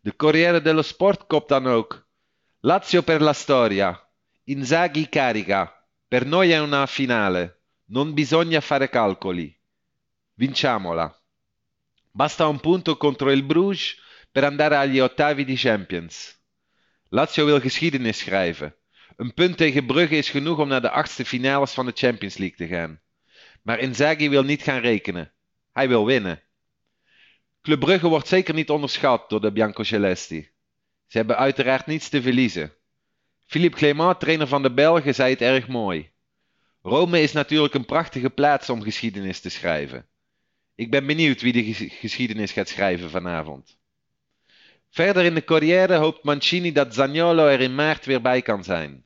[0.00, 2.06] De Corriere dello Sport kopt dan ook
[2.60, 4.02] Lazio per la storia.
[4.44, 5.84] Inzaghi carica.
[6.08, 7.56] Per noi è una finale.
[7.88, 9.56] Non bisogna fare calcoli.
[10.34, 11.16] Vinciamola.
[12.10, 13.96] Basta un punto contro il Bruges
[14.32, 16.36] per andare agli ottavi di Champions.
[17.10, 18.74] Lazio wil geschiedenis schrijven.
[19.16, 22.56] Een punt tegen Brugge is genoeg om naar de achtste finales van de Champions League
[22.56, 23.00] te gaan.
[23.62, 25.32] Maar Inzaghi wil niet gaan rekenen.
[25.72, 26.42] Hij wil winnen.
[27.62, 30.50] Club Brugge wordt zeker niet onderschat door de Biancocelesti.
[31.06, 32.72] Ze hebben uiteraard niets te verliezen.
[33.46, 36.14] Philippe Clément, trainer van de Belgen, zei het erg mooi.
[36.86, 40.06] Rome is natuurlijk een prachtige plaats om geschiedenis te schrijven.
[40.74, 43.78] Ik ben benieuwd wie de geschiedenis gaat schrijven vanavond.
[44.90, 49.04] Verder in de Corriere hoopt Mancini dat Zaniolo er in maart weer bij kan zijn.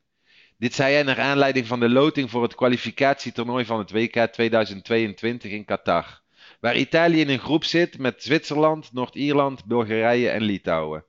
[0.59, 5.51] Dit zei hij naar aanleiding van de loting voor het kwalificatietoernooi van het WK 2022
[5.51, 6.21] in Qatar,
[6.61, 11.05] waar Italië in een groep zit met Zwitserland, Noord-Ierland, Bulgarije en Litouwen.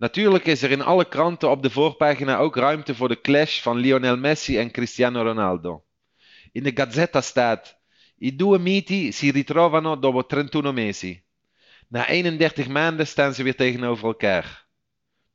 [0.00, 3.76] Natuurlijk is er in alle kranten op de voorpagina ook ruimte voor de clash van
[3.76, 5.84] Lionel Messi en Cristiano Ronaldo.
[6.52, 7.78] In de Gazzetta staat:
[8.18, 11.22] I due miti si ritrovano dopo 31 mesi.
[11.88, 14.66] Na 31 maanden staan ze weer tegenover elkaar.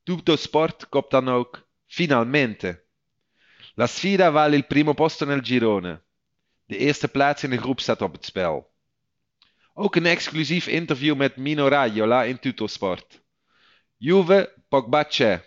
[0.03, 2.84] Tutto Sport kopt dan ook: Finalmente.
[3.76, 6.01] La sfida vale il primo posto nel girone.
[6.66, 8.72] De eerste plaats in de groep staat op het spel.
[9.74, 13.24] Ook een exclusief interview met Mino Raiola in Tutto Sport.
[13.97, 15.41] Juve, Pogba c'è.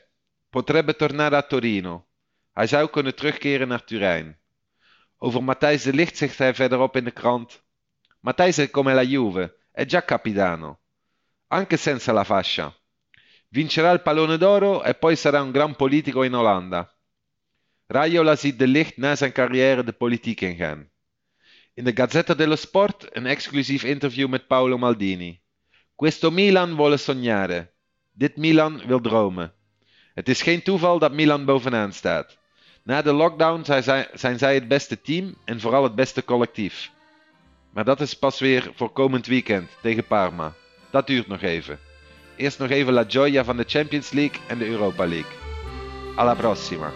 [0.48, 2.06] Potrebbe tornare a Torino.
[2.52, 4.38] Hij zou kunnen terugkeren naar Turijn.
[5.18, 7.62] Over Matthijs de Ligt zegt hij verderop in de krant.
[8.20, 10.80] Matthijs è come la Juve, è già capitano.
[11.48, 12.74] Anche senza la fascia.
[13.48, 16.90] Vincerà il pallone d'oro e poi sarà un gran politico in Olanda.
[17.86, 20.90] Raiola ziet de Ligt na zijn carrière de politiek ingaan.
[21.74, 25.42] In de Gazzetta dello Sport een exclusief interview met Paolo Maldini.
[25.94, 27.77] Questo Milan vuole sognare.
[28.18, 29.52] Dit Milan wil dromen.
[30.14, 32.38] Het is geen toeval dat Milan bovenaan staat.
[32.82, 33.82] Na de lockdown
[34.14, 36.90] zijn zij het beste team en vooral het beste collectief.
[37.72, 40.54] Maar dat is pas weer voor komend weekend tegen Parma.
[40.90, 41.78] Dat duurt nog even.
[42.36, 45.32] Eerst nog even La Gioia van de Champions League en de Europa League.
[46.14, 46.92] Alla prossima.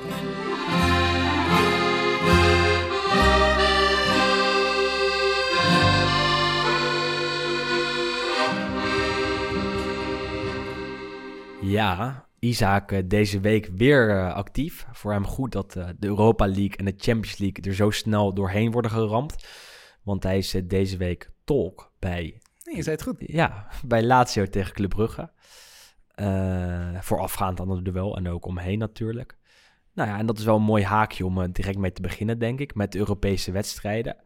[11.63, 14.87] Ja, Isaac eh, deze week weer uh, actief.
[14.93, 18.35] Voor hem goed dat uh, de Europa League en de Champions League er zo snel
[18.35, 19.47] doorheen worden geramd.
[20.03, 22.41] Want hij is deze week tolk bij...
[22.65, 23.17] Nee, je zei het goed.
[23.19, 25.31] Ja, bij Lazio tegen Club Brugge.
[27.01, 29.37] voorafgaand aan het duel en ook omheen natuurlijk.
[29.95, 32.61] Nou ja, en dat is wel een mooi haakje om direct mee te beginnen, denk
[32.61, 34.17] ik, met de Europese wedstrijden.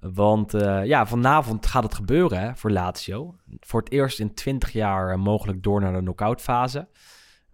[0.00, 3.36] Want uh, ja, vanavond gaat het gebeuren hè, voor Lazio.
[3.60, 6.88] Voor het eerst in 20 jaar uh, mogelijk door naar de knock-out fase.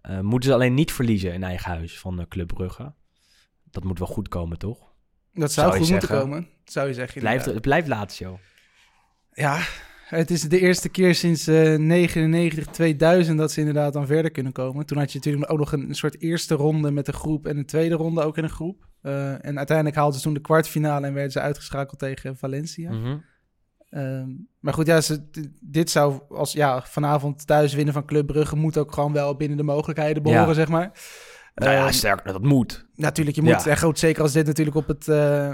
[0.09, 2.93] Uh, moeten ze alleen niet verliezen in eigen huis van Club Brugge.
[3.63, 4.93] Dat moet wel goed komen, toch?
[5.33, 7.21] Dat zou, zou goed moeten komen, zou je zeggen.
[7.21, 8.39] Blijft, het blijft Lazio.
[9.31, 9.59] Ja,
[10.05, 14.51] het is de eerste keer sinds uh, 99, 2000 dat ze inderdaad dan verder kunnen
[14.51, 14.85] komen.
[14.85, 17.65] Toen had je natuurlijk ook nog een soort eerste ronde met een groep en een
[17.65, 18.87] tweede ronde ook in een groep.
[19.01, 22.91] Uh, en uiteindelijk haalden ze toen de kwartfinale en werden ze uitgeschakeld tegen Valencia.
[22.91, 23.23] Mm -hmm.
[24.01, 25.29] um, maar goed, ja, ze,
[25.61, 29.57] dit zou als ja, vanavond thuis winnen van Club Brugge moet ook gewoon wel binnen
[29.57, 30.53] de mogelijkheden behoren, Ja.
[30.53, 30.91] zeg maar.
[31.55, 32.85] Nou ja, Ehm, sterker, dat moet.
[32.95, 33.71] Natuurlijk, je moet, Ja.
[33.71, 35.53] en goed, zeker als dit natuurlijk op het, eh,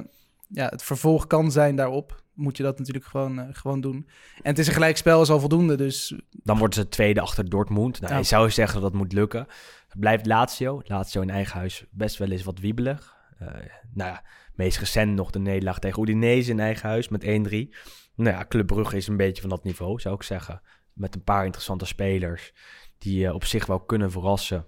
[0.51, 4.07] ja, het vervolg kan zijn daarop, moet je dat natuurlijk gewoon, eh, gewoon doen.
[4.35, 5.75] En het is een gelijkspel, is al voldoende.
[5.75, 8.01] Dus Dan worden ze tweede achter Dortmund.
[8.01, 8.19] Nou, Ja.
[8.19, 9.47] Je zou zeggen dat dat moet lukken.
[9.87, 10.81] Het blijft Lazio.
[10.83, 13.15] Lazio in eigen huis best wel eens wat wiebelig.
[13.39, 13.47] Eh,
[13.93, 14.23] nou ja,
[14.55, 17.75] meest recent nog de nederlaag tegen Udinese in eigen huis met 1-3.
[18.15, 20.61] Nou ja, Club Brugge is een beetje van dat niveau, zou ik zeggen.
[20.93, 22.53] Met een paar interessante spelers
[22.97, 24.65] die eh, op zich wel kunnen verrassen.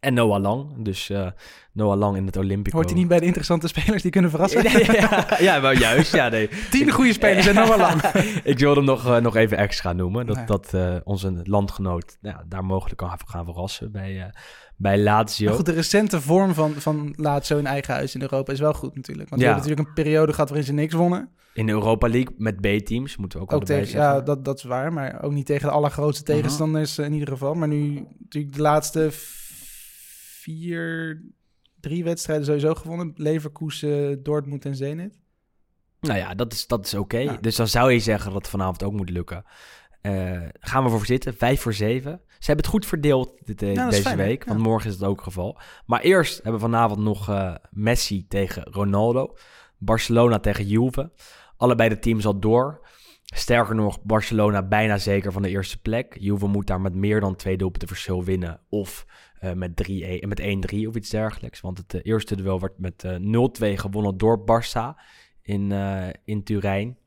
[0.00, 0.84] En Noah Lang.
[0.84, 1.26] Dus eh,
[1.72, 2.76] Noah Lang in het Olympico.
[2.76, 4.62] hoort hij niet bij de interessante spelers die kunnen verrassen.
[5.00, 6.12] ja, ja, wel juist.
[6.14, 6.48] Ja, nee.
[6.70, 8.02] Tien goede spelers en wel lang.
[8.44, 10.26] ik wilde hem nog, eh, nog even extra noemen.
[10.26, 10.44] Dat, Nee.
[10.46, 14.30] dat eh, onze landgenoot ja, daar mogelijk kan gaan verrassen bij,
[14.76, 15.46] bij Lazio.
[15.46, 18.74] Maar goed, de recente vorm van, van Lazio in eigen huis in Europa is wel
[18.74, 19.28] goed natuurlijk.
[19.28, 19.46] Want Ja.
[19.48, 21.28] we hebben natuurlijk een periode gehad waarin ze niks wonnen.
[21.54, 24.10] In de Europa League met B-teams, moeten we ook, Ook tegen, zeggen.
[24.14, 24.92] ja, dat, dat is waar.
[24.92, 27.54] Maar ook niet tegen de allergrootste tegenstanders in ieder geval.
[27.54, 29.08] Maar nu natuurlijk de laatste
[30.48, 31.22] vier,
[31.80, 33.12] drie wedstrijden sowieso gewonnen.
[33.14, 35.18] Leverkusen, Dortmund en Zenit.
[36.00, 37.18] Nou ja, dat is, dat is oké.
[37.18, 37.38] Ja.
[37.40, 39.44] Dus dan zou je zeggen dat het vanavond ook moet lukken.
[40.00, 42.20] Eh, gaan we voor zitten, vijf voor zeven.
[42.26, 45.24] Ze hebben het goed verdeeld dit, deze fijn, week, want morgen is het ook het
[45.24, 45.58] geval.
[45.86, 49.36] Maar eerst hebben we vanavond nog eh, Messi tegen Ronaldo.
[49.78, 51.12] Barcelona tegen Juve.
[51.56, 52.86] Allebei de teams al door.
[53.34, 56.16] Sterker nog, Barcelona bijna zeker van de eerste plek.
[56.18, 58.60] Juve moet daar met meer dan twee doelpunten verschil winnen.
[58.68, 59.06] Of
[59.40, 59.70] eh, met
[60.24, 61.60] 3-1 met 1-3 of iets dergelijks.
[61.60, 63.16] Want het eh, eerste duel werd met eh
[63.72, 65.00] 0-2 gewonnen door Barça
[65.42, 66.98] in, eh, in Turijn.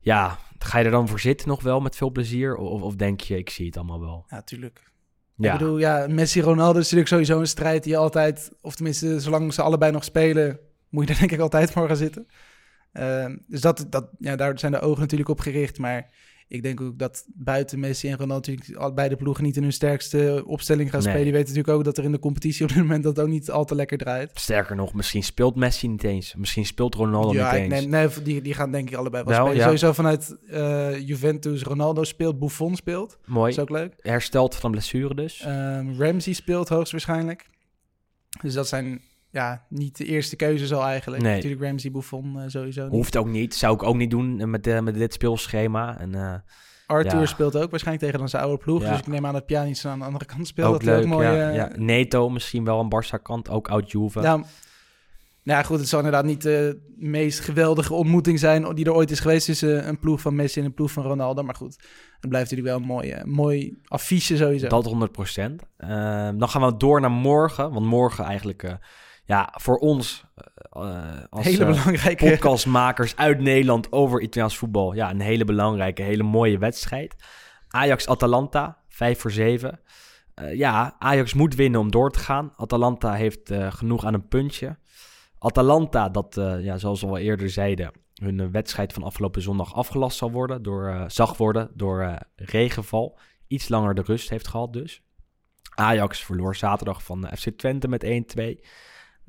[0.00, 2.56] Ja, ga je er dan voor zitten nog wel met veel plezier?
[2.56, 4.24] Of, of denk je, ik zie het allemaal wel?
[4.28, 4.92] Ja, tuurlijk.
[5.34, 8.52] Ja, Ik bedoel, ja, Messi-Ronaldo is natuurlijk sowieso een strijd die je altijd...
[8.60, 10.58] Of tenminste, zolang ze allebei nog spelen...
[10.88, 12.26] moet je daar denk ik altijd voor gaan zitten.
[12.92, 15.78] Ehm, dus dat, dat, ja, daar zijn de ogen natuurlijk op gericht.
[15.78, 16.10] Maar
[16.48, 18.50] ik denk ook dat buiten Messi en Ronaldo...
[18.50, 21.08] natuurlijk beide ploegen niet in hun sterkste opstelling gaan Nee.
[21.08, 21.26] spelen.
[21.26, 23.04] Je weet natuurlijk ook dat er in de competitie op dit moment...
[23.04, 24.30] dat ook niet al te lekker draait.
[24.34, 26.34] sterker nog, misschien speelt Messi niet eens.
[26.34, 27.84] Misschien speelt Ronaldo ja, niet eens.
[27.84, 29.56] nee, nee, die, die gaan denk ik allebei wel, spelen.
[29.56, 29.62] ja.
[29.62, 33.10] Sowieso vanuit eh, Juventus, Ronaldo speelt, Buffon speelt.
[33.10, 33.50] Dat Mooi.
[33.52, 33.94] is ook leuk.
[34.00, 35.40] Hersteld van blessure dus.
[35.40, 37.46] Ehm, Ramsey speelt hoogstwaarschijnlijk.
[38.42, 39.00] Dus dat zijn
[39.30, 41.22] ja, niet de eerste keuzes al eigenlijk.
[41.22, 41.34] Nee.
[41.34, 42.90] Natuurlijk Ramsey, Buffon eh, sowieso niet.
[42.90, 43.54] Hoeft ook niet.
[43.54, 45.98] Zou ik ook niet doen eh, met, eh, met dit speelschema.
[45.98, 46.34] En, eh,
[46.86, 47.26] Arthur ja.
[47.26, 48.82] speelt ook waarschijnlijk tegen dan zijn oude ploeg.
[48.82, 48.90] Ja.
[48.90, 50.68] Dus ik neem aan dat Pjanic aan de andere kant speelt.
[50.68, 51.02] ook dat leuk.
[51.02, 51.70] ook mooi, ja, ja.
[51.76, 53.50] Neto misschien wel een Barça-kant.
[53.50, 54.20] Ook oud Juve.
[54.20, 54.44] Nou,
[55.42, 59.10] nou ja, goed, het zal inderdaad niet de meest geweldige ontmoeting zijn die er ooit
[59.10, 61.42] is geweest tussen een ploeg van Messi en een ploeg van Ronaldo.
[61.42, 61.76] Maar goed,
[62.20, 64.68] het blijft natuurlijk wel een mooi, mooi affiche sowieso.
[64.68, 65.62] Dat 100 procent.
[66.38, 67.72] dan gaan we door naar morgen.
[67.72, 68.78] Want morgen eigenlijk...
[69.28, 72.28] ja, voor ons eh, eh, als Hele eh, belangrijke...
[72.30, 74.92] podcastmakers uit Nederland over Italiaans voetbal.
[74.94, 77.14] Ja, een hele belangrijke, hele mooie wedstrijd.
[77.68, 79.80] Ajax-Atalanta, 5 voor 7.
[80.34, 82.52] Eh, ja, Ajax moet winnen om door te gaan.
[82.56, 84.78] Atalanta heeft genoeg aan een puntje.
[85.38, 90.30] Atalanta, dat, ja, zoals we al eerder zeiden, hun wedstrijd van afgelopen zondag afgelast zal
[90.30, 93.18] worden, door, zag worden door regenval.
[93.46, 95.02] Iets langer de rust heeft gehad dus.
[95.74, 98.08] Ajax verloor zaterdag van FC Twente met 1-2.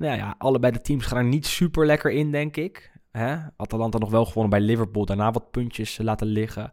[0.00, 2.92] Nou ja, allebei de teams gaan er niet super lekker in, denk ik.
[3.10, 3.36] Hè?
[3.56, 6.72] Atalanta nog wel gewonnen bij Liverpool, daarna wat puntjes eh, laten liggen.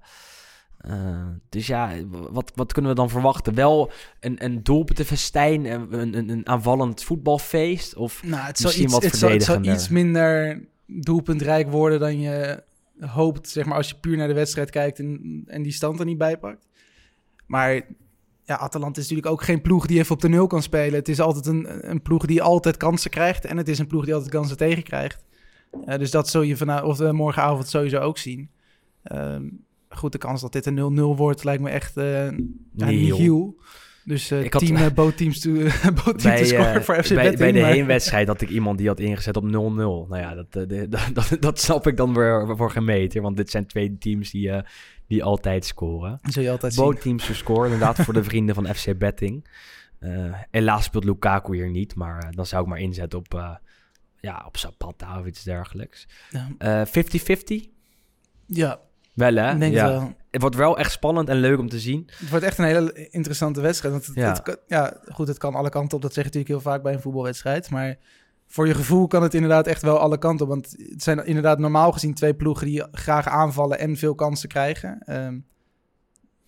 [0.77, 3.53] Eh, dus ja, wat, wat kunnen we dan verwachten?
[3.53, 7.95] Wel een, een doelpuntenfestijn, een, een, een aanvallend voetbalfeest?
[7.95, 12.19] Of Nou, het Misschien iets, wat het, zal, het zal iets minder doelpuntrijk worden dan
[12.19, 12.63] je
[12.99, 16.05] hoopt, zeg maar, als je puur naar de wedstrijd kijkt en, en die stand er
[16.05, 16.67] niet bij pakt.
[17.45, 17.81] Maar
[18.47, 20.93] ja, Atalanta is natuurlijk ook geen ploeg die even op de nul kan spelen.
[20.93, 24.05] Het is altijd een, een ploeg die altijd kansen krijgt en het is een ploeg
[24.05, 25.23] die altijd kansen tegenkrijgt.
[25.85, 28.49] Eh, dus dat zul je vanavond of eh, morgenavond sowieso ook zien.
[29.03, 29.43] Ehm,
[29.89, 30.75] goed, de kans dat dit een
[31.13, 32.31] 0-0 wordt lijkt me echt eh ja,
[32.85, 33.17] Nihil.
[33.17, 33.57] nihil.
[34.05, 35.51] Dus eh Ik had- team, eh, both teams to,
[36.05, 37.37] both bij, eh, voor FC bij, Betting.
[37.37, 40.07] bij de maar- heenwedstrijd had ik iemand die had ingezet op 0-0.
[40.09, 43.21] Nou ja, dat, eh, de- dat, dat, dat snap ik dan weer voor geen meter.
[43.21, 44.63] Want dit zijn twee teams die, eh,
[45.07, 46.19] die altijd scoren.
[46.29, 46.83] Zul je altijd zien.
[46.83, 49.45] Both teams to score, inderdaad, voor de vrienden van FC Betting.
[49.99, 53.55] Eh, helaas speelt Lukaku hier niet, maar eh, dan zou ik maar inzetten op, eh,
[54.19, 56.07] ja, op Zapata of iets dergelijks.
[56.29, 56.47] Ja.
[56.57, 57.69] Eh, 50-50?
[58.45, 58.79] Ja,
[59.13, 59.57] Wel hè?
[59.57, 59.87] denk ja.
[59.87, 60.13] wel.
[60.31, 62.09] Het wordt wel echt spannend en leuk om te zien.
[62.17, 63.93] Het wordt echt een hele interessante wedstrijd.
[63.93, 64.31] Want het, Ja.
[64.43, 66.01] het ja, goed, het kan alle kanten op.
[66.03, 67.69] Dat zeg je natuurlijk heel vaak bij een voetbalwedstrijd.
[67.69, 67.97] Maar
[68.47, 70.51] voor je gevoel kan het inderdaad echt wel alle kanten op.
[70.51, 74.99] Want het zijn inderdaad normaal gezien twee ploegen die graag aanvallen en veel kansen krijgen.
[75.05, 75.39] Ehm,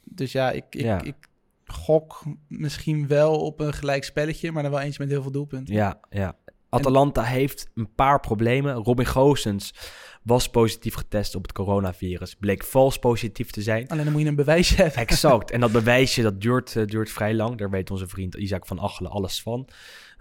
[0.04, 1.02] dus ja ik, ik, Ja.
[1.02, 1.16] ik
[1.66, 5.74] gok misschien wel op een gelijk spelletje, maar dan wel eentje met heel veel doelpunten.
[5.74, 6.36] Ja, ja.
[6.70, 8.74] Atalanta heeft een paar problemen.
[8.74, 9.74] Robin Goossens
[10.24, 12.36] was positief getest op het coronavirus.
[12.36, 13.88] Bleek vals positief te zijn.
[13.88, 15.00] Alleen dan moet je een bewijsje hebben.
[15.00, 15.52] Exact.
[15.52, 17.58] En dat bewijsje dat duurt, eh, duurt vrij lang.
[17.58, 19.68] Daar weet onze vriend Isaac van Achelen alles van.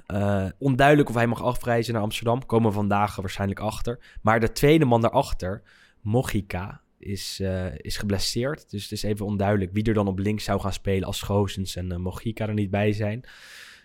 [0.08, 2.46] Eh, onduidelijk of hij mag afreizen naar Amsterdam.
[2.46, 3.98] Komen we vandaag waarschijnlijk achter.
[4.22, 5.62] Maar de tweede man daarachter,
[6.00, 8.70] Mojica, is, eh, is geblesseerd.
[8.70, 11.76] Dus het is even onduidelijk wie er dan op links zou gaan spelen als Goossens
[11.76, 13.24] en uh, Mojica er niet bij zijn.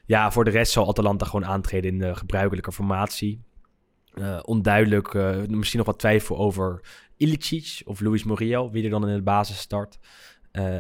[0.06, 3.42] Ja, voor de rest zal Atalanta gewoon aantreden in de gebruikelijke formatie.
[4.42, 5.14] Onduidelijk,
[5.50, 6.82] misschien nog wat twijfel over
[7.18, 10.00] Ilicic of Luis Muriel, wie er dan in de basis start.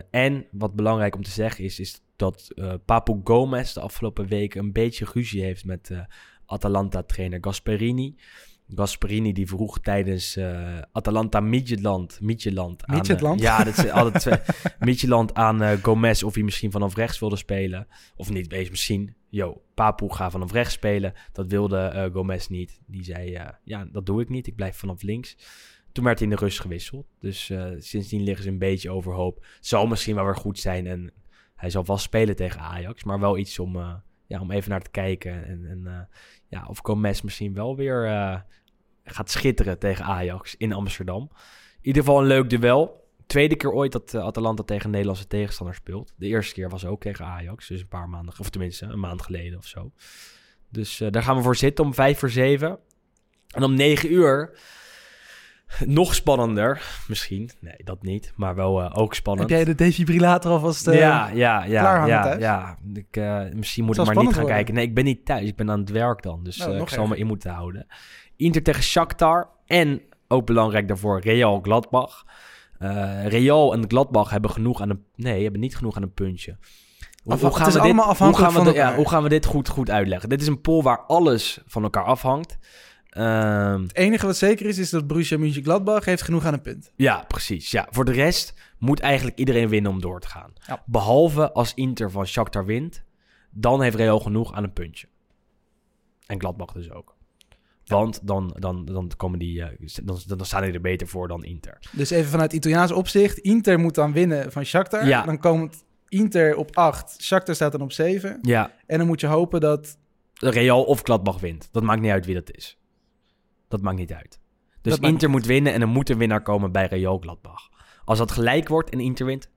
[0.09, 2.53] en wat belangrijk om te zeggen is, is dat
[2.85, 5.91] Papu Gomez de afgelopen weken een beetje ruzie heeft met
[6.45, 8.15] Atalanta-trainer Gasperini.
[8.75, 12.21] Gasperini die vroeg tijdens uh, Atalanta Midtjylland...
[12.21, 12.85] Midtjylland?
[12.85, 13.09] aan?
[13.09, 14.19] Uh, ja, dat is altijd
[14.79, 15.33] twee.
[15.33, 17.87] Aan uh, Gomez of hij misschien vanaf rechts wilde spelen.
[18.15, 19.15] Of niet, wees misschien.
[19.29, 21.13] Yo, Papu ga vanaf rechts spelen.
[21.31, 22.79] Dat wilde Gomez niet.
[22.87, 24.47] Die zei, ja, dat doe ik niet.
[24.47, 25.37] Ik blijf vanaf links.
[25.91, 27.05] Toen werd hij in de rust gewisseld.
[27.19, 29.45] Dus sindsdien liggen ze een beetje overhoop.
[29.59, 30.87] Zal misschien wel weer goed zijn.
[30.87, 31.13] En
[31.63, 33.03] hij zal vast spelen tegen Ajax.
[33.03, 35.45] Maar wel iets om, ja, om even naar te kijken.
[35.45, 36.09] En, en
[36.47, 38.07] ja, of Gomez misschien wel weer
[39.03, 41.21] gaat schitteren tegen Ajax in Amsterdam.
[41.81, 43.07] In ieder geval een leuk duel.
[43.25, 46.13] Tweede keer ooit dat Atalanta tegen Nederlandse tegenstander speelt.
[46.17, 49.21] De eerste keer was ook tegen Ajax, dus een paar maanden, of tenminste een maand
[49.21, 49.91] geleden of zo.
[50.69, 52.79] Dus daar gaan we voor zitten om vijf voor zeven.
[53.47, 54.59] En om negen uur,
[55.85, 57.49] nog spannender, misschien.
[57.59, 59.49] Nee, dat niet, maar wel uh, ook spannend.
[59.49, 62.77] Heb jij de defibrillator alvast uh, ja, ja, ja, ja, ja.
[62.93, 63.21] Ik,
[63.53, 64.55] misschien moet ik maar niet gaan worden.
[64.55, 64.73] kijken.
[64.73, 65.47] Nee, ik ben niet thuis.
[65.47, 67.87] Ik ben aan het werk dan, dus nou, ik zal me in moeten houden.
[68.35, 69.49] Inter tegen Shakhtar.
[69.65, 72.25] En ook belangrijk daarvoor Real Gladbach.
[72.79, 75.03] Uh, Real en Gladbach hebben genoeg aan een...
[75.15, 76.57] Nee, hebben niet genoeg aan een puntje.
[77.23, 79.67] Hoe, hoe gaan we dit, hoe gaan we, dit, ja, hoe gaan we dit goed,
[79.67, 80.29] goed uitleggen?
[80.29, 82.57] Dit is een pool waar alles van elkaar afhangt.
[83.17, 86.91] Uh, het enige wat zeker is, is dat Borussia Mönchengladbach heeft genoeg aan een punt.
[86.95, 87.71] Ja, precies.
[87.71, 87.87] Ja.
[87.89, 90.53] Voor de rest moet eigenlijk iedereen winnen om door te gaan.
[90.67, 90.83] Ja.
[90.85, 93.03] Behalve als Inter van Shakhtar wint,
[93.51, 95.07] dan heeft Real genoeg aan een puntje.
[96.25, 97.15] En Gladbach dus ook.
[97.85, 99.67] Want dan, dan, dan, komen die, uh,
[100.03, 101.77] dan, dan staan die er beter voor dan Inter.
[101.91, 103.37] Dus even vanuit Italiaans opzicht.
[103.37, 105.07] Inter moet dan winnen van Shakhtar.
[105.07, 105.25] Ja.
[105.25, 107.21] Dan komt Inter op 8.
[107.21, 108.37] Shakhtar staat dan op 7.
[108.41, 108.71] Ja.
[108.85, 109.97] En dan moet je hopen dat...
[110.33, 111.69] Real of Gladbach wint.
[111.71, 112.77] Dat maakt niet uit wie dat is.
[113.73, 114.39] Dat maakt niet uit.
[114.81, 117.69] Dus dat Inter moet winnen en er moet een winnaar komen bij Real Gladbach.
[118.05, 119.49] Als dat gelijk wordt en Inter wint,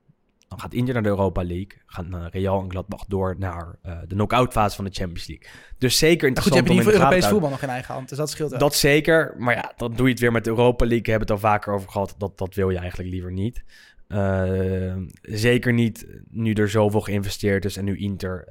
[0.47, 1.81] dan gaat Inter naar de Europa League.
[1.85, 5.49] Gaan Real en Gladbach door naar uh, de knock-out fase van de Champions League.
[5.77, 8.29] Dus zeker interessant goed, je hebt in Europees voetbal nog in eigen hand, dus dat
[8.29, 8.59] scheelt.
[8.59, 11.03] Dat zeker, maar ja, dan doe je het weer met de Europa League.
[11.03, 12.15] We hebben het al vaker over gehad.
[12.17, 13.63] Dat, dat wil je eigenlijk liever niet.
[14.07, 18.47] Uh, zeker niet nu er zoveel geïnvesteerd is en nu Inter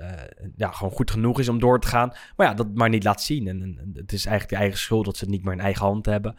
[0.56, 2.12] ja, gewoon goed genoeg is om door te gaan.
[2.36, 3.48] Maar ja, dat maar niet laat zien.
[3.48, 6.06] En, het is eigenlijk de eigen schuld dat ze het niet meer in eigen hand
[6.06, 6.34] hebben.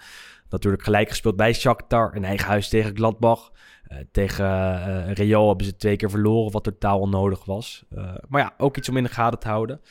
[0.49, 3.51] Natuurlijk gelijk gespeeld bij Shakhtar, in eigen huis tegen Gladbach.
[3.87, 7.85] Uh, tegen Real hebben ze twee keer verloren, wat totaal onnodig was.
[8.27, 9.81] Maar ja, ook iets om in de gaten te houden.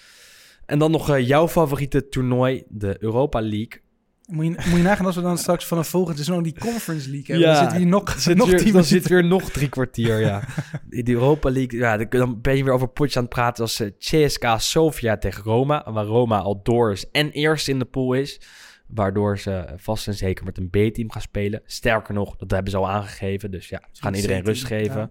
[0.67, 3.85] En dan nog jouw favoriete toernooi, de Europa League.
[4.27, 7.11] Moet je, moet je nagaan als we dan straks van een volgende seizoen die Conference
[7.11, 7.55] League hebben.
[7.55, 10.43] Ja, dan zit hier nog, zit nog weer, Dan zit weer nog drie kwartier, ja.
[10.89, 14.59] Die Europa League, ja, dan ben je weer over potjes aan het praten als CSKA
[14.59, 15.93] Sofia tegen Roma.
[15.93, 18.41] Waar Roma al door is en eerst in de pool is.
[18.87, 21.63] Waardoor ze vast en zeker met een B-team gaan spelen.
[21.65, 23.51] Sterker nog, dat hebben ze al aangegeven.
[23.51, 25.11] Dus ja, ze gaan iedereen rust geven.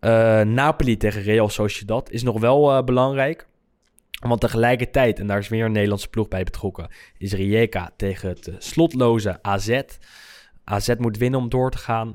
[0.00, 0.40] Ja.
[0.40, 3.46] Uh, Napoli tegen Real Sociedad is nog wel uh, belangrijk.
[4.18, 6.88] Want tegelijkertijd, en daar is weer een Nederlandse ploeg bij betrokken,
[7.18, 9.80] is Rijeka tegen het uh, slotloze AZ.
[10.64, 12.14] AZ moet winnen om door te gaan.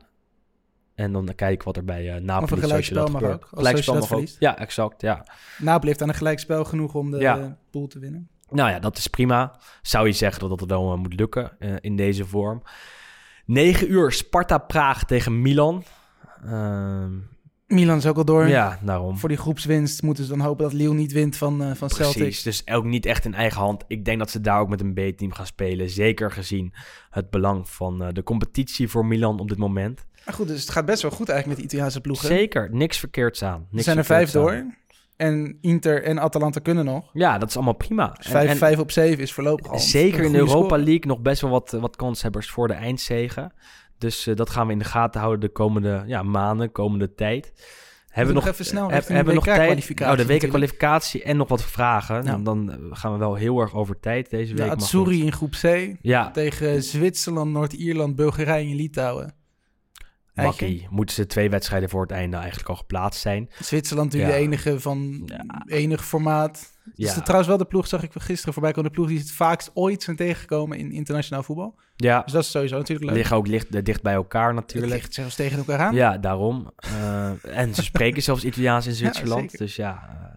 [0.96, 3.48] En dan kijken wat er bij uh, Napoli een gelijkspel mag ook.
[3.54, 4.28] Gelijkspel mag ook.
[4.40, 5.02] Ja, exact.
[5.02, 5.26] Ja.
[5.58, 7.58] Napoli heeft aan een gelijkspel genoeg om de ja.
[7.70, 8.30] pool te winnen.
[8.50, 9.60] Nou ja, dat is prima.
[9.82, 12.64] Zou je zeggen dat dat wel uh, moet lukken uh, in deze vorm.
[13.46, 15.84] 9 uur Sparta-Praag tegen Milan.
[16.46, 17.06] Uh,
[17.72, 18.48] Milan is ook al door.
[18.48, 19.18] Ja, daarom.
[19.18, 22.14] Voor die groepswinst moeten ze dan hopen dat Lille niet wint van, uh, van Precies,
[22.14, 22.44] Celtic.
[22.44, 23.84] dus ook niet echt in eigen hand.
[23.88, 25.90] Ik denk dat ze daar ook met een B-team gaan spelen.
[25.90, 26.74] Zeker gezien
[27.10, 30.06] het belang van uh, de competitie voor Milan op dit moment.
[30.26, 32.28] Maar goed, dus het gaat best wel goed eigenlijk met de Italiaanse ploegen.
[32.28, 33.60] Zeker, niks verkeerds aan.
[33.60, 34.52] Niks er zijn er vijf door.
[34.52, 34.76] Aan.
[35.16, 37.10] En Inter en Atalanta kunnen nog.
[37.14, 38.08] Ja, dat is allemaal prima.
[38.08, 39.80] Dus 5, 5 op 7 is voorlopig al.
[39.80, 40.84] Zeker in de Europa score.
[40.84, 43.54] League nog best wel wat, wat kanshebbers voor de eindzegen.
[44.02, 47.54] Dus uh, dat gaan we in de gaten houden de komende ja, maanden, komende tijd.
[48.08, 50.02] Hebben we nog even snel heb, hebben we nog tijd?
[50.02, 52.26] Oh, de WK-kwalificatie en nog wat vragen.
[52.26, 54.66] Dan, dan gaan we wel heel erg over tijd deze week.
[54.66, 56.32] Ja, Atsuri in groep C ja.
[56.32, 59.34] tegen Zwitserland, Noord-Ierland, Bulgarije en Litouwen.
[60.34, 60.88] Makkie.
[60.90, 63.50] Moeten ze twee wedstrijden voor het einde eigenlijk al geplaatst zijn.
[63.60, 64.46] Zwitserland natuurlijk Ja.
[64.46, 65.64] de enige van Ja.
[65.66, 66.74] enig formaat.
[66.84, 66.92] Ja.
[66.96, 67.14] Is Ja.
[67.16, 69.72] het trouwens wel de ploeg, zag ik gisteren voorbij komen, de ploeg die het vaakst
[69.74, 71.76] ooit zijn tegengekomen in internationaal voetbal.
[71.96, 73.16] Ja, Dus dat is sowieso natuurlijk leuk.
[73.18, 74.94] liggen ook licht, dicht bij elkaar Het natuurlijk.
[74.94, 75.96] ligt zelfs tegen elkaar aan.
[75.96, 76.72] Ja, daarom.
[76.76, 79.58] Eh, en ze spreken zelfs Italiaans in Zwitserland.
[79.58, 80.30] dus ja, eh,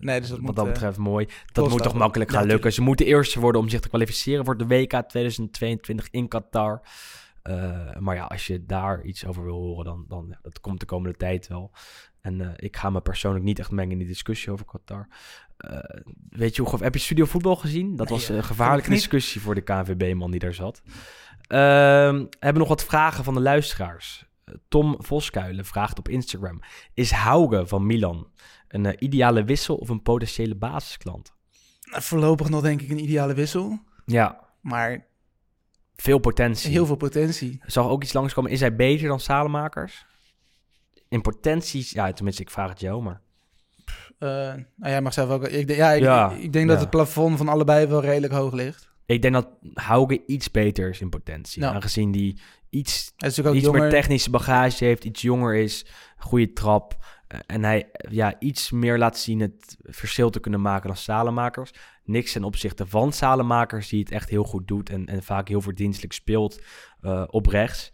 [0.00, 1.26] Nee, dus dat wat moet, dat eh, betreft mooi.
[1.52, 2.70] Dat moet toch makkelijk Ja, gaan lukken.
[2.70, 2.74] tuurlijk.
[2.74, 6.80] Ze moeten eerste worden om zich te kwalificeren voor de WK 2022 in Qatar.
[7.42, 10.86] Eh, maar ja, als je daar iets over wil horen, dan, dan dat komt de
[10.86, 11.70] komende tijd wel.
[12.20, 15.08] En eh, ik ga me persoonlijk niet echt mengen in die discussie over Qatar.
[15.56, 15.78] Eh,
[16.28, 17.96] weet je, hoe, heb je Studio Voetbal gezien?
[17.96, 20.82] Dat Nee, was een gevaarlijke discussie voor de KNVB-man die daar zat.
[21.46, 24.30] Ehm, we hebben nog wat vragen van de luisteraars.
[24.68, 26.60] Tom Voskuilen vraagt op Instagram:
[26.94, 28.30] Is Hauge van Milan
[28.68, 31.34] een ideale wissel of een potentiële basisklant?
[31.80, 33.78] Nou, Voorlopig nog denk ik een ideale wissel.
[34.04, 35.06] Ja, Maar
[35.96, 36.70] veel potentie.
[36.70, 37.60] heel veel potentie.
[37.66, 38.50] Zag ook iets langskomen.
[38.50, 40.06] Is hij beter dan Salemakers?
[41.08, 43.20] In potenties, ja, tenminste, ik vraag het jou, maar.
[44.18, 45.48] Eh, nou, jij mag zelf ook...
[45.48, 48.32] Ik, denk- ja, ik, Ja, ik, ik denk dat het plafond van allebei wel redelijk
[48.32, 48.90] hoog ligt.
[49.06, 51.62] Ik denk dat Hauge iets beter is in potentie.
[51.62, 51.72] Ja.
[51.72, 52.40] Aangezien die
[52.70, 53.80] iets, Hij is ook iets jonger.
[53.80, 55.86] meer technische bagage heeft, iets jonger is,
[56.16, 56.96] goede trap.
[57.32, 61.70] Eh, En hij ja, iets meer laat zien het verschil te kunnen maken dan Salemakers.
[62.04, 65.60] Niks ten opzichte van Salemakers, die het echt heel goed doet en, en vaak heel
[65.60, 66.60] verdienstelijk speelt
[67.00, 67.92] eh, op rechts.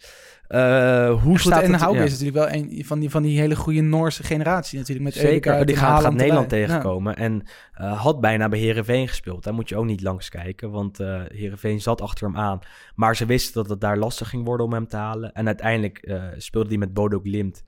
[0.48, 1.80] Eh, hoe staat en het?
[1.80, 2.04] Hauke ja.
[2.04, 5.06] is natuurlijk wel een van die, van die hele goede Noorse generatie natuurlijk.
[5.06, 6.58] Met Zeker, die gaat, Nederland erbij.
[6.58, 6.66] Ja.
[6.66, 7.16] tegenkomen.
[7.16, 7.42] En
[7.72, 9.44] had bijna bij Herenveen gespeeld.
[9.44, 12.58] Daar moet je ook niet langs kijken, want eh Herenveen zat achter hem aan.
[12.94, 15.32] Maar ze wisten dat het daar lastig ging worden om hem te halen.
[15.32, 17.62] En uiteindelijk speelde hij met Bodo Glimt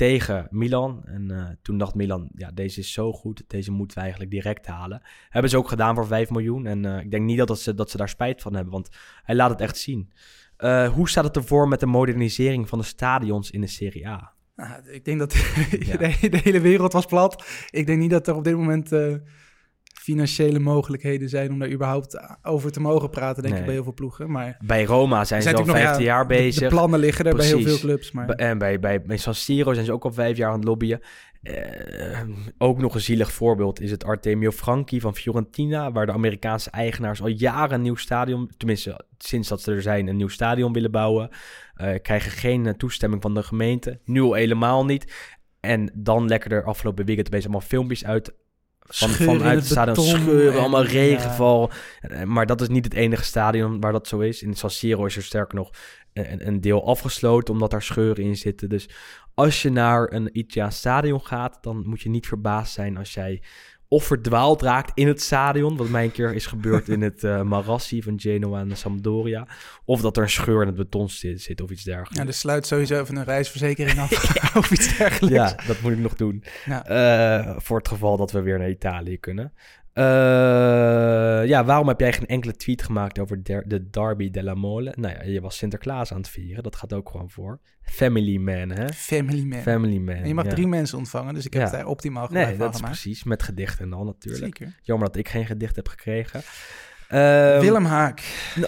[0.00, 1.02] tegen Milan.
[1.04, 4.66] En eh, toen dacht Milan, ja, deze is zo goed, deze moeten we eigenlijk direct
[4.66, 5.02] halen.
[5.28, 6.66] Hebben ze ook gedaan voor 5 miljoen.
[6.66, 8.88] En eh, ik denk niet dat, dat, ze, dat ze daar spijt van hebben, want
[9.22, 10.12] hij laat het echt zien.
[10.56, 14.32] Eh, hoe staat het ervoor met de modernisering van de stadions in de Serie A?
[14.56, 15.32] Nou, ik denk dat
[15.86, 15.96] Ja.
[15.96, 17.44] de, de hele wereld was plat.
[17.70, 18.92] Ik denk niet dat er op dit moment
[20.00, 23.60] financiële mogelijkheden zijn om daar überhaupt over te mogen praten, denk Nee.
[23.60, 24.30] ik, bij heel veel ploegen.
[24.30, 26.62] Maar Bij Roma zijn ze al 15 jaar bezig.
[26.62, 28.12] De, plannen liggen er bij heel veel clubs.
[28.12, 30.64] Maar En bij, bij, bij San Siro zijn ze ook al vijf jaar aan het
[30.64, 31.00] lobbyen.
[31.42, 32.20] Eh,
[32.58, 37.22] ook nog een zielig voorbeeld is het Artemio Franchi van Fiorentina, waar de Amerikaanse eigenaars
[37.22, 40.90] al jaren een nieuw stadion, tenminste sinds dat ze er zijn, een nieuw stadion willen
[40.90, 41.28] bouwen.
[41.74, 45.32] Eh, krijgen geen eh, toestemming van de gemeente, nu al helemaal niet.
[45.60, 48.34] En dan lekker er afgelopen weekend opeens allemaal filmpjes uit
[48.90, 51.70] van, vanuit het stadion beton scheuren, en- allemaal regenval.
[52.24, 54.42] Maar dat is niet het enige stadion waar dat zo is.
[54.42, 55.70] In San Siro is er sterker nog
[56.12, 58.68] een, een deel afgesloten, omdat daar scheuren in zitten.
[58.68, 58.88] Dus
[59.34, 63.42] als je naar een Italiaans stadion gaat, dan moet je niet verbaasd zijn als jij
[63.92, 67.42] of verdwaald raakt in het stadion, wat mij een keer is gebeurd in het eh
[67.42, 69.46] Marassi van Genoa en Sampdoria,
[69.84, 72.16] of dat er een scheur in het beton zit, zit of iets dergelijks.
[72.16, 74.10] ja, dus sluit sowieso even een reisverzekering af
[74.56, 75.36] of iets dergelijks.
[75.36, 76.44] Ja, dat moet ik nog doen.
[76.64, 76.86] Ja.
[76.86, 79.52] Eh, voor het geval dat we weer naar Italië kunnen.
[80.00, 84.92] Eh, ja, waarom heb jij geen enkele tweet gemaakt over der- de Derby della Mole?
[84.96, 86.62] Nou ja, je was Sinterklaas aan het vieren.
[86.62, 87.60] Dat gaat ook gewoon voor.
[87.82, 88.88] Family man, hè?
[88.88, 89.60] Family man.
[89.60, 90.14] Family man.
[90.14, 90.50] En je mag ja.
[90.50, 91.68] drie mensen ontvangen, dus ik heb Ja.
[91.68, 93.24] het daar optimaal gebruik Nee, van dat is precies.
[93.24, 94.58] Met gedichten en al natuurlijk.
[94.58, 94.78] Zeker.
[94.82, 96.40] Jammer dat ik geen gedicht heb gekregen.
[97.10, 98.20] Ehm, Willem Haak,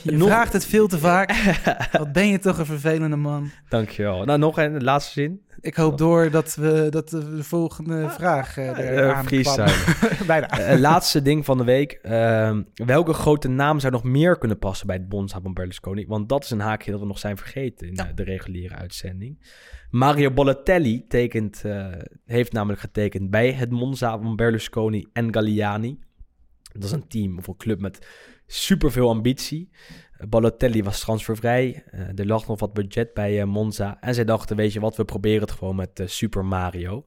[0.02, 1.32] je nog- vraagt het veel te vaak.
[1.98, 3.50] Wat ben je toch een vervelende man.
[3.68, 4.24] Dankjewel.
[4.24, 5.40] Nou, nog een laatste zin.
[5.60, 9.26] Ik hoop door dat we dat de de volgende vraag eh Eh, eraan kwam.
[9.26, 10.26] freestylen.
[10.26, 10.48] Bijna.
[10.50, 11.92] Eh, laatste ding van de week.
[11.92, 16.06] Ehm, welke grote naam zou nog meer kunnen passen bij het Bonza van Berlusconi?
[16.06, 18.12] Want dat is een haakje dat we nog zijn vergeten in Ja.
[18.14, 19.46] de reguliere uitzending.
[19.90, 21.86] Mario Balotelli tekent, eh,
[22.26, 25.98] heeft namelijk getekend bij het Monza van Berlusconi en Galliani.
[26.72, 28.06] Dat is een team of een club met
[28.46, 29.70] superveel ambitie.
[30.12, 31.84] Eh, Balotelli was transfervrij.
[31.86, 34.00] Eh, er lag nog wat budget bij eh, Monza.
[34.00, 37.04] En zij dachten, weet je wat, we proberen het gewoon met eh, Super Mario.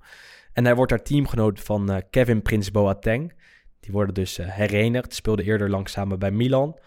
[0.55, 3.33] En hij wordt daar teamgenoot van eh, Kevin Prins Boateng.
[3.79, 5.13] Die worden dus eh, herenigd.
[5.13, 6.79] Speelde eerder lang bij Milan.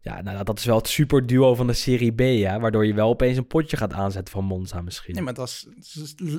[0.00, 2.60] Ja, nou, dat is wel het superduo van de Serie B, ja.
[2.60, 5.14] Waardoor je wel opeens een potje gaat aanzetten van Monza misschien.
[5.14, 5.66] Nee, maar dat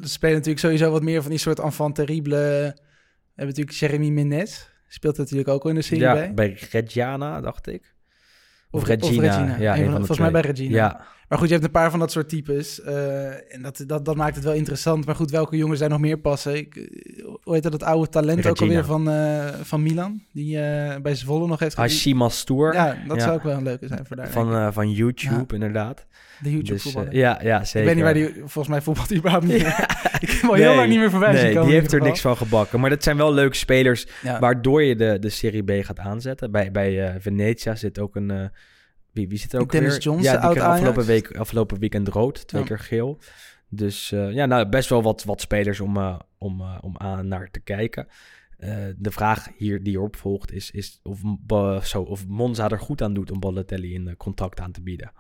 [0.02, 2.36] spelen natuurlijk sowieso wat meer van die soort enfant terrible.
[2.36, 2.74] We
[3.36, 4.68] hebben natuurlijk Jeremy Menez.
[4.92, 6.36] Speelt natuurlijk ook al in de Serie ja, B.
[6.36, 7.96] bij Reggiana, dacht ik.
[8.72, 9.08] Of, Of- Regina.
[9.32, 9.58] of Regina.
[9.60, 10.76] Ja, Een van- volgens mij bij Regina.
[10.76, 12.82] Ja, Maar goed, je hebt een paar van dat soort types.
[12.82, 15.06] eh, en dat, dat, dat maakt het wel interessant.
[15.06, 16.56] Maar goed, welke jongens daar nog meer passen?
[16.56, 20.22] Ik, eh, hoe heet dat, het oude talent ook alweer van, eh, van Milan?
[20.32, 20.58] Die
[21.02, 21.76] bij Zwolle nog heeft.
[21.76, 22.74] Hashima Stoer.
[22.74, 23.24] Ja, dat Ja.
[23.24, 24.30] zou ook wel een leuke zijn voor daar.
[24.30, 24.74] Van, ik.
[24.74, 26.06] van YouTube, inderdaad.
[26.42, 27.88] de YouTube Dus, ja, ja, ik zeker.
[27.88, 29.88] weet niet waar die, volgens mij voetbalt überhaupt niet meer.
[30.20, 31.68] ik heb al heel lang niet meer voorbij Nee, komen.
[31.68, 32.80] die heeft er niks van gebakken.
[32.80, 34.08] Maar dat zijn wel leuke spelers
[34.40, 36.52] waardoor je de, de Serie B gaat aanzetten.
[36.52, 38.52] Bij, bij Venetia zit ook een...
[39.20, 40.02] wie, wie zit er ook Dennis weer?
[40.02, 42.48] Jones, ja, die oud kreeg afgelopen, week, afgelopen weekend rood.
[42.48, 42.68] Twee Ja.
[42.68, 43.20] keer geel.
[43.70, 47.28] Dus eh, ja, nou, best wel wat, wat spelers om, eh, om, eh, om aan
[47.28, 48.08] naar te kijken.
[48.98, 51.20] De vraag hier die erop volgt is, is of,
[51.88, 55.12] zo, of Monza er goed aan doet om Balotelli een eh, contract aan te bieden.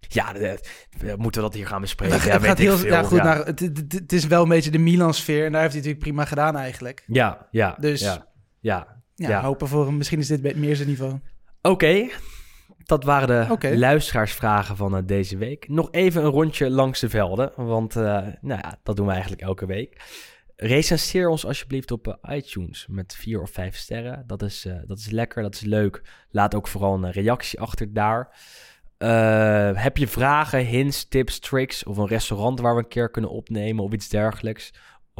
[0.00, 0.58] Ja, de-
[0.98, 2.14] we moeten dat hier gaan bespreken.
[2.14, 2.90] Het Ja, gaat weet ik heel, veel.
[2.90, 3.24] ja, goed, ja.
[3.24, 5.44] Nou, het, het, het is wel een beetje de Milan-sfeer.
[5.44, 7.04] En daar heeft hij natuurlijk prima gedaan eigenlijk.
[7.06, 8.00] ja, ja, Dus-
[8.60, 9.42] ja, ja.
[9.42, 9.96] Hopen voor hem.
[9.96, 11.18] Misschien is dit meer zijn niveau.
[11.62, 12.08] Oké,
[12.88, 15.68] dat waren de luisteraarsvragen van eh, deze week.
[15.68, 18.02] Nog even een rondje langs de velden, want eh,
[18.40, 20.00] nou ja, dat doen we eigenlijk elke week.
[20.56, 24.24] Recenseer ons alsjeblieft op eh, iTunes met vier of vijf sterren.
[24.26, 26.02] Dat is, dat is lekker, dat is leuk.
[26.30, 28.36] Laat ook vooral een reactie achter daar.
[29.74, 33.84] Heb je vragen, hints, tips, tricks of een restaurant waar we een keer kunnen opnemen
[33.84, 34.72] of iets dergelijks?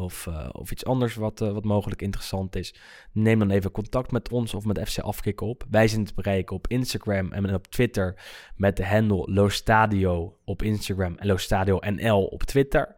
[0.03, 2.75] Of, eh, of iets anders wat, eh, wat mogelijk interessant is.
[3.13, 5.65] Neem dan even contact met ons of met FC Afkikken op.
[5.71, 8.21] Wij zijn te bereiken op Instagram en op Twitter
[8.57, 12.95] met de handle Lostadio op Instagram en Lostadio NL op Twitter.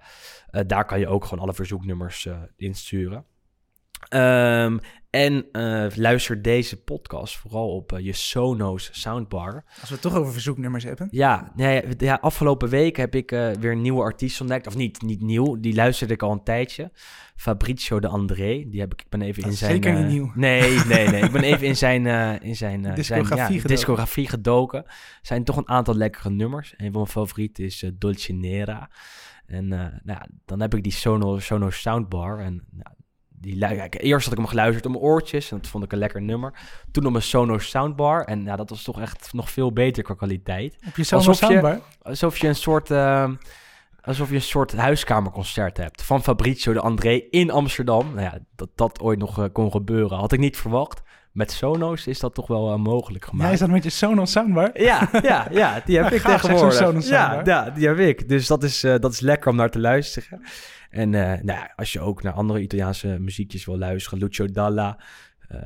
[0.51, 3.25] Eh, daar kan je ook gewoon alle verzoeknummers insturen.
[4.09, 4.79] Ehm,
[5.11, 9.65] en eh, luister deze podcast vooral op eh, je Sonos soundbar.
[9.81, 11.09] Als we het toch over verzoeknummers hebben.
[11.11, 14.67] Ja, nee, ja, afgelopen week heb ik eh, weer een nieuwe artiest ontdekt.
[14.67, 16.91] Of niet, niet nieuw, die luisterde ik al een tijdje.
[17.37, 18.65] Fabrizio de André.
[18.69, 19.71] Die heb ik, ik ben even Dat in zijn...
[19.71, 20.33] zeker niet nieuw.
[20.35, 21.23] Nee, nee, nee.
[21.23, 22.07] ik ben even in zijn,
[22.43, 23.69] in zijn, Discografie zijn, ja, gedoken.
[23.69, 24.85] discografie gedoken.
[24.85, 24.93] Er
[25.23, 26.75] zijn toch een aantal lekkere nummers.
[26.77, 28.91] Een van mijn favorieten is Dolce Nera.
[29.47, 32.39] En nou ja, dan heb ik die Sonos, Sonos Soundbar.
[32.39, 32.95] En nou,
[33.41, 35.51] die, kijk, eerst had ik hem geluisterd op mijn oortjes.
[35.51, 36.53] En dat vond ik een lekker nummer.
[36.93, 38.25] Toen op mijn Sonos Soundbar.
[38.25, 40.77] En ja, dat was toch echt nog veel beter qua kwaliteit.
[40.89, 41.81] Op je Sonos Alsof je- soundbar.
[42.03, 43.29] Alsof je een soort, eh,
[44.01, 48.07] alsof je een soort huiskamerconcert hebt van Fabrizio de André in Amsterdam.
[48.15, 51.03] Nou ja, dat dat ooit nog eh, kon gebeuren, had ik niet verwacht.
[51.33, 53.45] Met Sonos is dat toch wel eh, mogelijk gemaakt.
[53.45, 54.81] Jij is dat met je Sonos soundbar?
[54.83, 56.75] Ja, ja, ja, die heb Ja, ik gaaf, tegenwoordig.
[56.79, 58.29] Sonos ja, ja, die heb ik.
[58.29, 60.43] Dus dat is, eh, dat is lekker om naar te luisteren.
[60.91, 64.99] En eh, nou ja, als je ook naar andere Italiaanse muziekjes wil luisteren, Lucio Dalla,
[65.49, 65.59] eh,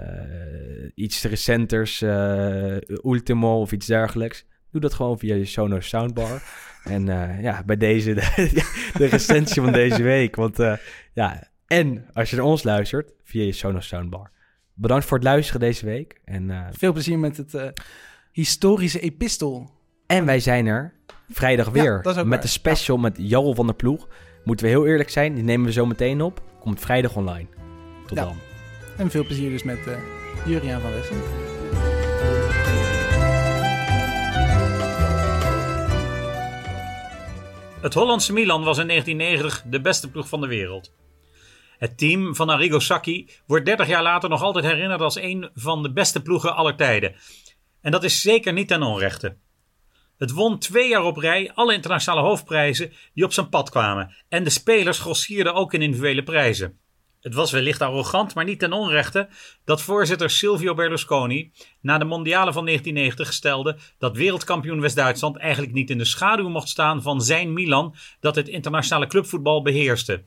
[0.95, 6.43] iets recenters, eh, Ultimo of iets dergelijks, doe dat gewoon via je Sonos soundbar.
[6.85, 7.07] En
[7.41, 8.21] ja, bij deze de,
[8.99, 10.37] de recensie van deze week.
[10.37, 10.57] Want
[11.13, 14.31] ja, en als je naar ons luistert, via je Sonos soundbar.
[14.75, 16.21] Bedankt voor het luisteren deze week.
[16.25, 17.73] En Veel plezier met het
[18.33, 19.71] historische epistel.
[20.07, 20.93] en wij zijn er
[21.29, 22.41] vrijdag weer met waar.
[22.41, 24.09] de special met Jarl van der Ploeg.
[24.45, 26.43] Moeten we heel eerlijk zijn, die nemen we zo meteen op.
[26.61, 27.47] Komt vrijdag online.
[28.07, 28.25] Tot Ja.
[28.25, 28.37] dan.
[28.97, 29.99] En veel plezier dus met eh
[30.47, 31.17] Juriaan van Wessen.
[37.81, 40.93] Het Hollandse Milan was in 1990 de beste ploeg van de wereld.
[41.79, 45.83] Het team van Arrigo Sacchi wordt 30 jaar later nog altijd herinnerd als een van
[45.83, 47.15] de beste ploegen aller tijden.
[47.81, 49.37] En dat is zeker niet ten onrechte.
[50.19, 54.15] Het won twee jaar op rij alle internationale hoofdprijzen die op zijn pad kwamen.
[54.29, 56.79] En de spelers grossierden ook in individuele prijzen.
[57.21, 59.29] Het was wellicht arrogant, maar niet ten onrechte
[59.65, 65.91] dat voorzitter Silvio Berlusconi na de mondiale van 1990 stelde dat wereldkampioen West-Duitsland eigenlijk niet
[65.91, 70.25] in de schaduw mocht staan van zijn Milan dat het internationale clubvoetbal beheerste.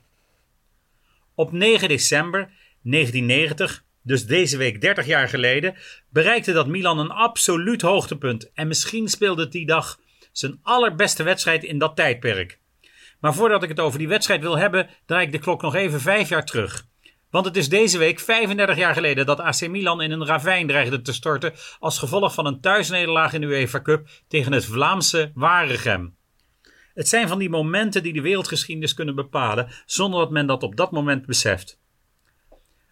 [1.34, 2.40] Op 9 december
[2.82, 5.74] 1990, dus deze week 30 jaar geleden,
[6.08, 9.98] bereikte dat Milan een absoluut hoogtepunt en misschien speelde die dag
[10.32, 12.58] zijn allerbeste wedstrijd in dat tijdperk.
[13.20, 16.00] Maar voordat ik het over die wedstrijd wil hebben, draai ik de klok nog even
[16.00, 16.86] vijf jaar terug.
[17.30, 21.02] Want het is deze week 35 jaar geleden dat AC Milan in een ravijn dreigde
[21.02, 26.16] te storten als gevolg van een thuisnederlaag in de UEFA Cup tegen het Vlaamse Waregem.
[26.94, 30.76] Het zijn van die momenten die de wereldgeschiedenis kunnen bepalen zonder dat men dat op
[30.76, 31.78] dat moment beseft.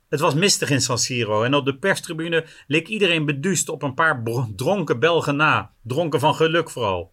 [0.09, 3.95] Het was mistig in San Siro en op de perstribune leek iedereen beduust op een
[3.95, 4.23] paar
[4.57, 7.13] dronken Belgen na, dronken van geluk vooral.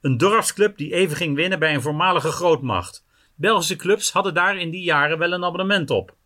[0.00, 3.06] Een dorpsclub die even ging winnen bij een voormalige grootmacht.
[3.34, 6.16] Belgische clubs hadden daar in die jaren wel een abonnement op.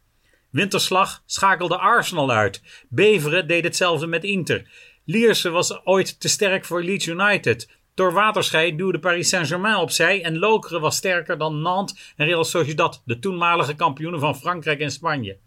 [0.50, 2.84] Winterslag schakelde Arsenal uit.
[2.88, 4.70] Beveren deed hetzelfde met Inter.
[5.04, 7.68] Lierse was ooit te sterk voor Leeds United.
[7.94, 13.02] Door waterschei duwde Paris Saint-Germain opzij en Lokeren was sterker dan Nantes en Real Sociedad,
[13.04, 15.38] de toenmalige kampioenen van Frankrijk en Spanje.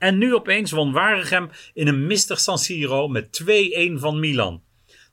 [0.00, 3.46] En nu opeens won Waregem in een mistig San Siro met 2-1
[3.94, 4.62] van Milan.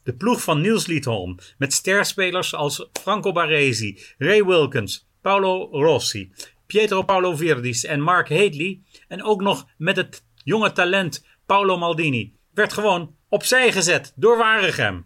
[0.03, 6.31] De ploeg van Niels Liedholm met sterspelers als Franco Baresi, Ray Wilkins, Paolo Rossi,
[6.65, 12.33] Pietro Paolo Virdis en Mark Hadley en ook nog met het jonge talent Paolo Maldini
[12.53, 15.05] werd gewoon opzij gezet door Waregem.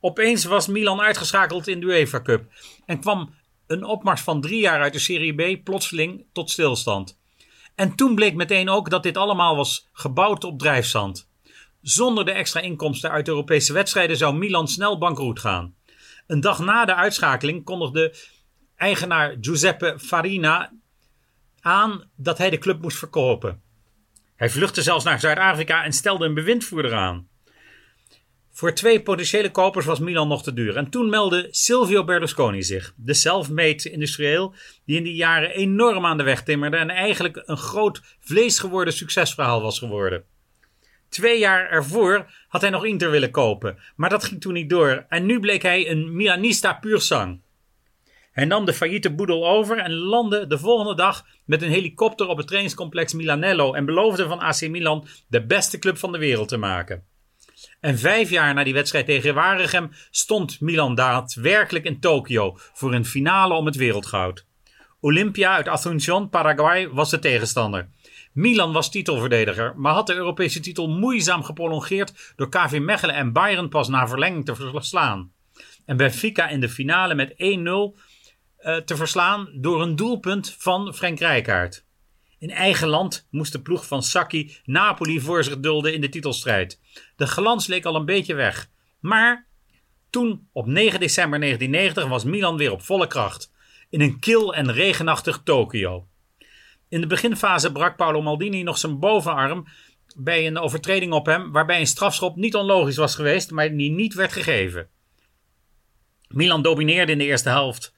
[0.00, 2.52] Opeens was Milan uitgeschakeld in de UEFA Cup
[2.86, 3.34] en kwam
[3.66, 7.18] een opmars van drie jaar uit de Serie B plotseling tot stilstand.
[7.76, 11.28] En toen bleek meteen ook dat dit allemaal was gebouwd op drijfzand.
[11.80, 15.74] Zonder de extra inkomsten uit Europese wedstrijden zou Milan snel bankroet gaan.
[16.26, 18.14] Een dag na de uitschakeling kondigde
[18.76, 20.72] eigenaar Giuseppe Farina
[21.60, 23.62] aan dat hij de club moest verkopen.
[24.36, 27.28] Hij vluchtte zelfs naar Zuid-Afrika en stelde een bewindvoerder aan.
[28.56, 30.76] Voor twee potentiële kopers was Milan nog te duur.
[30.76, 34.54] En toen meldde Silvio Berlusconi zich, de self-made industrieel
[34.84, 39.62] die in die jaren enorm aan de weg timmerde en eigenlijk een groot vleesgeworden succesverhaal
[39.62, 40.24] was geworden.
[41.08, 45.04] Twee jaar ervoor had hij nog Inter willen kopen, maar dat ging toen niet door.
[45.08, 47.40] En nu bleek hij een Milanista puur sang.
[48.32, 52.36] Hij nam de failliete boedel over en landde de volgende dag met een helikopter op
[52.36, 56.56] het trainingscomplex Milanello en beloofde van AC Milan de beste club van de wereld te
[56.56, 57.14] maken.
[57.80, 63.04] En vijf jaar na die wedstrijd tegen Waregem stond Milan daadwerkelijk in Tokio voor een
[63.04, 64.46] finale om het wereldgoud.
[65.00, 67.88] Olympia uit Asunción, Paraguay was de tegenstander.
[68.32, 73.68] Milan was titelverdediger, maar had de Europese titel moeizaam geprolongeerd door KV Mechelen en Bayern
[73.68, 75.32] pas na verlenging te verslaan.
[75.84, 81.18] En Benfica in de finale met 1-0 uh, te verslaan door een doelpunt van Frank
[81.18, 81.85] Rijkaard.
[82.38, 86.80] In eigen land moest de ploeg van Sacchi Napoli voor zich dulden in de titelstrijd.
[87.16, 88.70] De glans leek al een beetje weg.
[89.00, 89.46] Maar
[90.10, 93.52] toen, op 9 december 1990, was Milan weer op volle kracht.
[93.90, 96.06] In een kil en regenachtig Tokio.
[96.88, 99.66] In de beginfase brak Paolo Maldini nog zijn bovenarm
[100.16, 104.14] bij een overtreding op hem, waarbij een strafschop niet onlogisch was geweest, maar die niet
[104.14, 104.88] werd gegeven.
[106.28, 107.94] Milan domineerde in de eerste helft,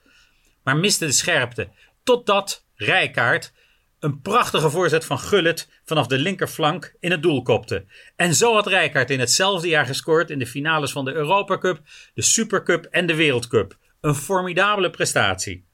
[0.62, 1.68] maar miste de scherpte.
[2.02, 3.52] Totdat Rijkaard
[4.00, 7.84] een prachtige voorzet van Gullit vanaf de linkerflank in het doel kopte.
[8.16, 11.80] En zo had Rijkaard in hetzelfde jaar gescoord in de finales van de Europa Cup,
[12.14, 13.76] de Supercup en de Wereldcup.
[14.00, 15.66] Een formidabele prestatie.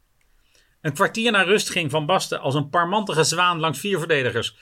[0.81, 4.57] Een kwartier na rust ging Van Basten als een parmantige zwaan langs vier verdedigers.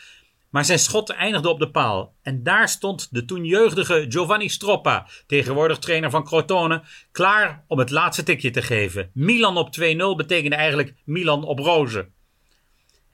[0.51, 2.15] Maar zijn schot eindigde op de paal.
[2.23, 6.83] En daar stond de toen jeugdige Giovanni Stroppa, tegenwoordig trainer van Crotone,
[7.13, 9.11] klaar om het laatste tikje te geven.
[9.15, 12.13] Milan op 2-0 betekende eigenlijk Milan op rozen.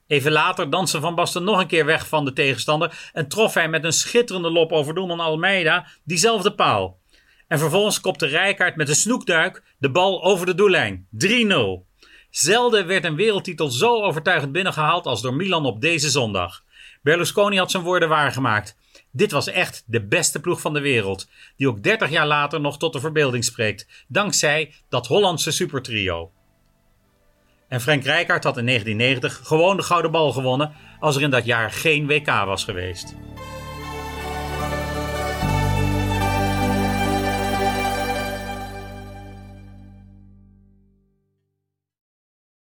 [0.08, 3.68] Even later danste Van Basten nog een keer weg van de tegenstander en trof hij
[3.68, 6.98] met een schitterende lop over doelman Almeida diezelfde paal.
[7.48, 11.08] En vervolgens kopte Rijkaard met een snoekduik de bal over de doellijn.
[11.24, 11.26] 3-0.
[12.30, 16.64] Zelden werd een wereldtitel zo overtuigend binnengehaald als door Milan op deze zondag.
[17.02, 18.76] Berlusconi had zijn woorden waargemaakt.
[19.10, 22.78] Dit was echt de beste ploeg van de wereld, die ook 30 jaar later nog
[22.78, 26.30] tot de verbeelding spreekt, dankzij dat Hollandse supertrio.
[27.68, 31.44] En Frank Rijkaard had in 1990 gewoon de gouden bal gewonnen als er in dat
[31.44, 33.14] jaar geen WK was geweest.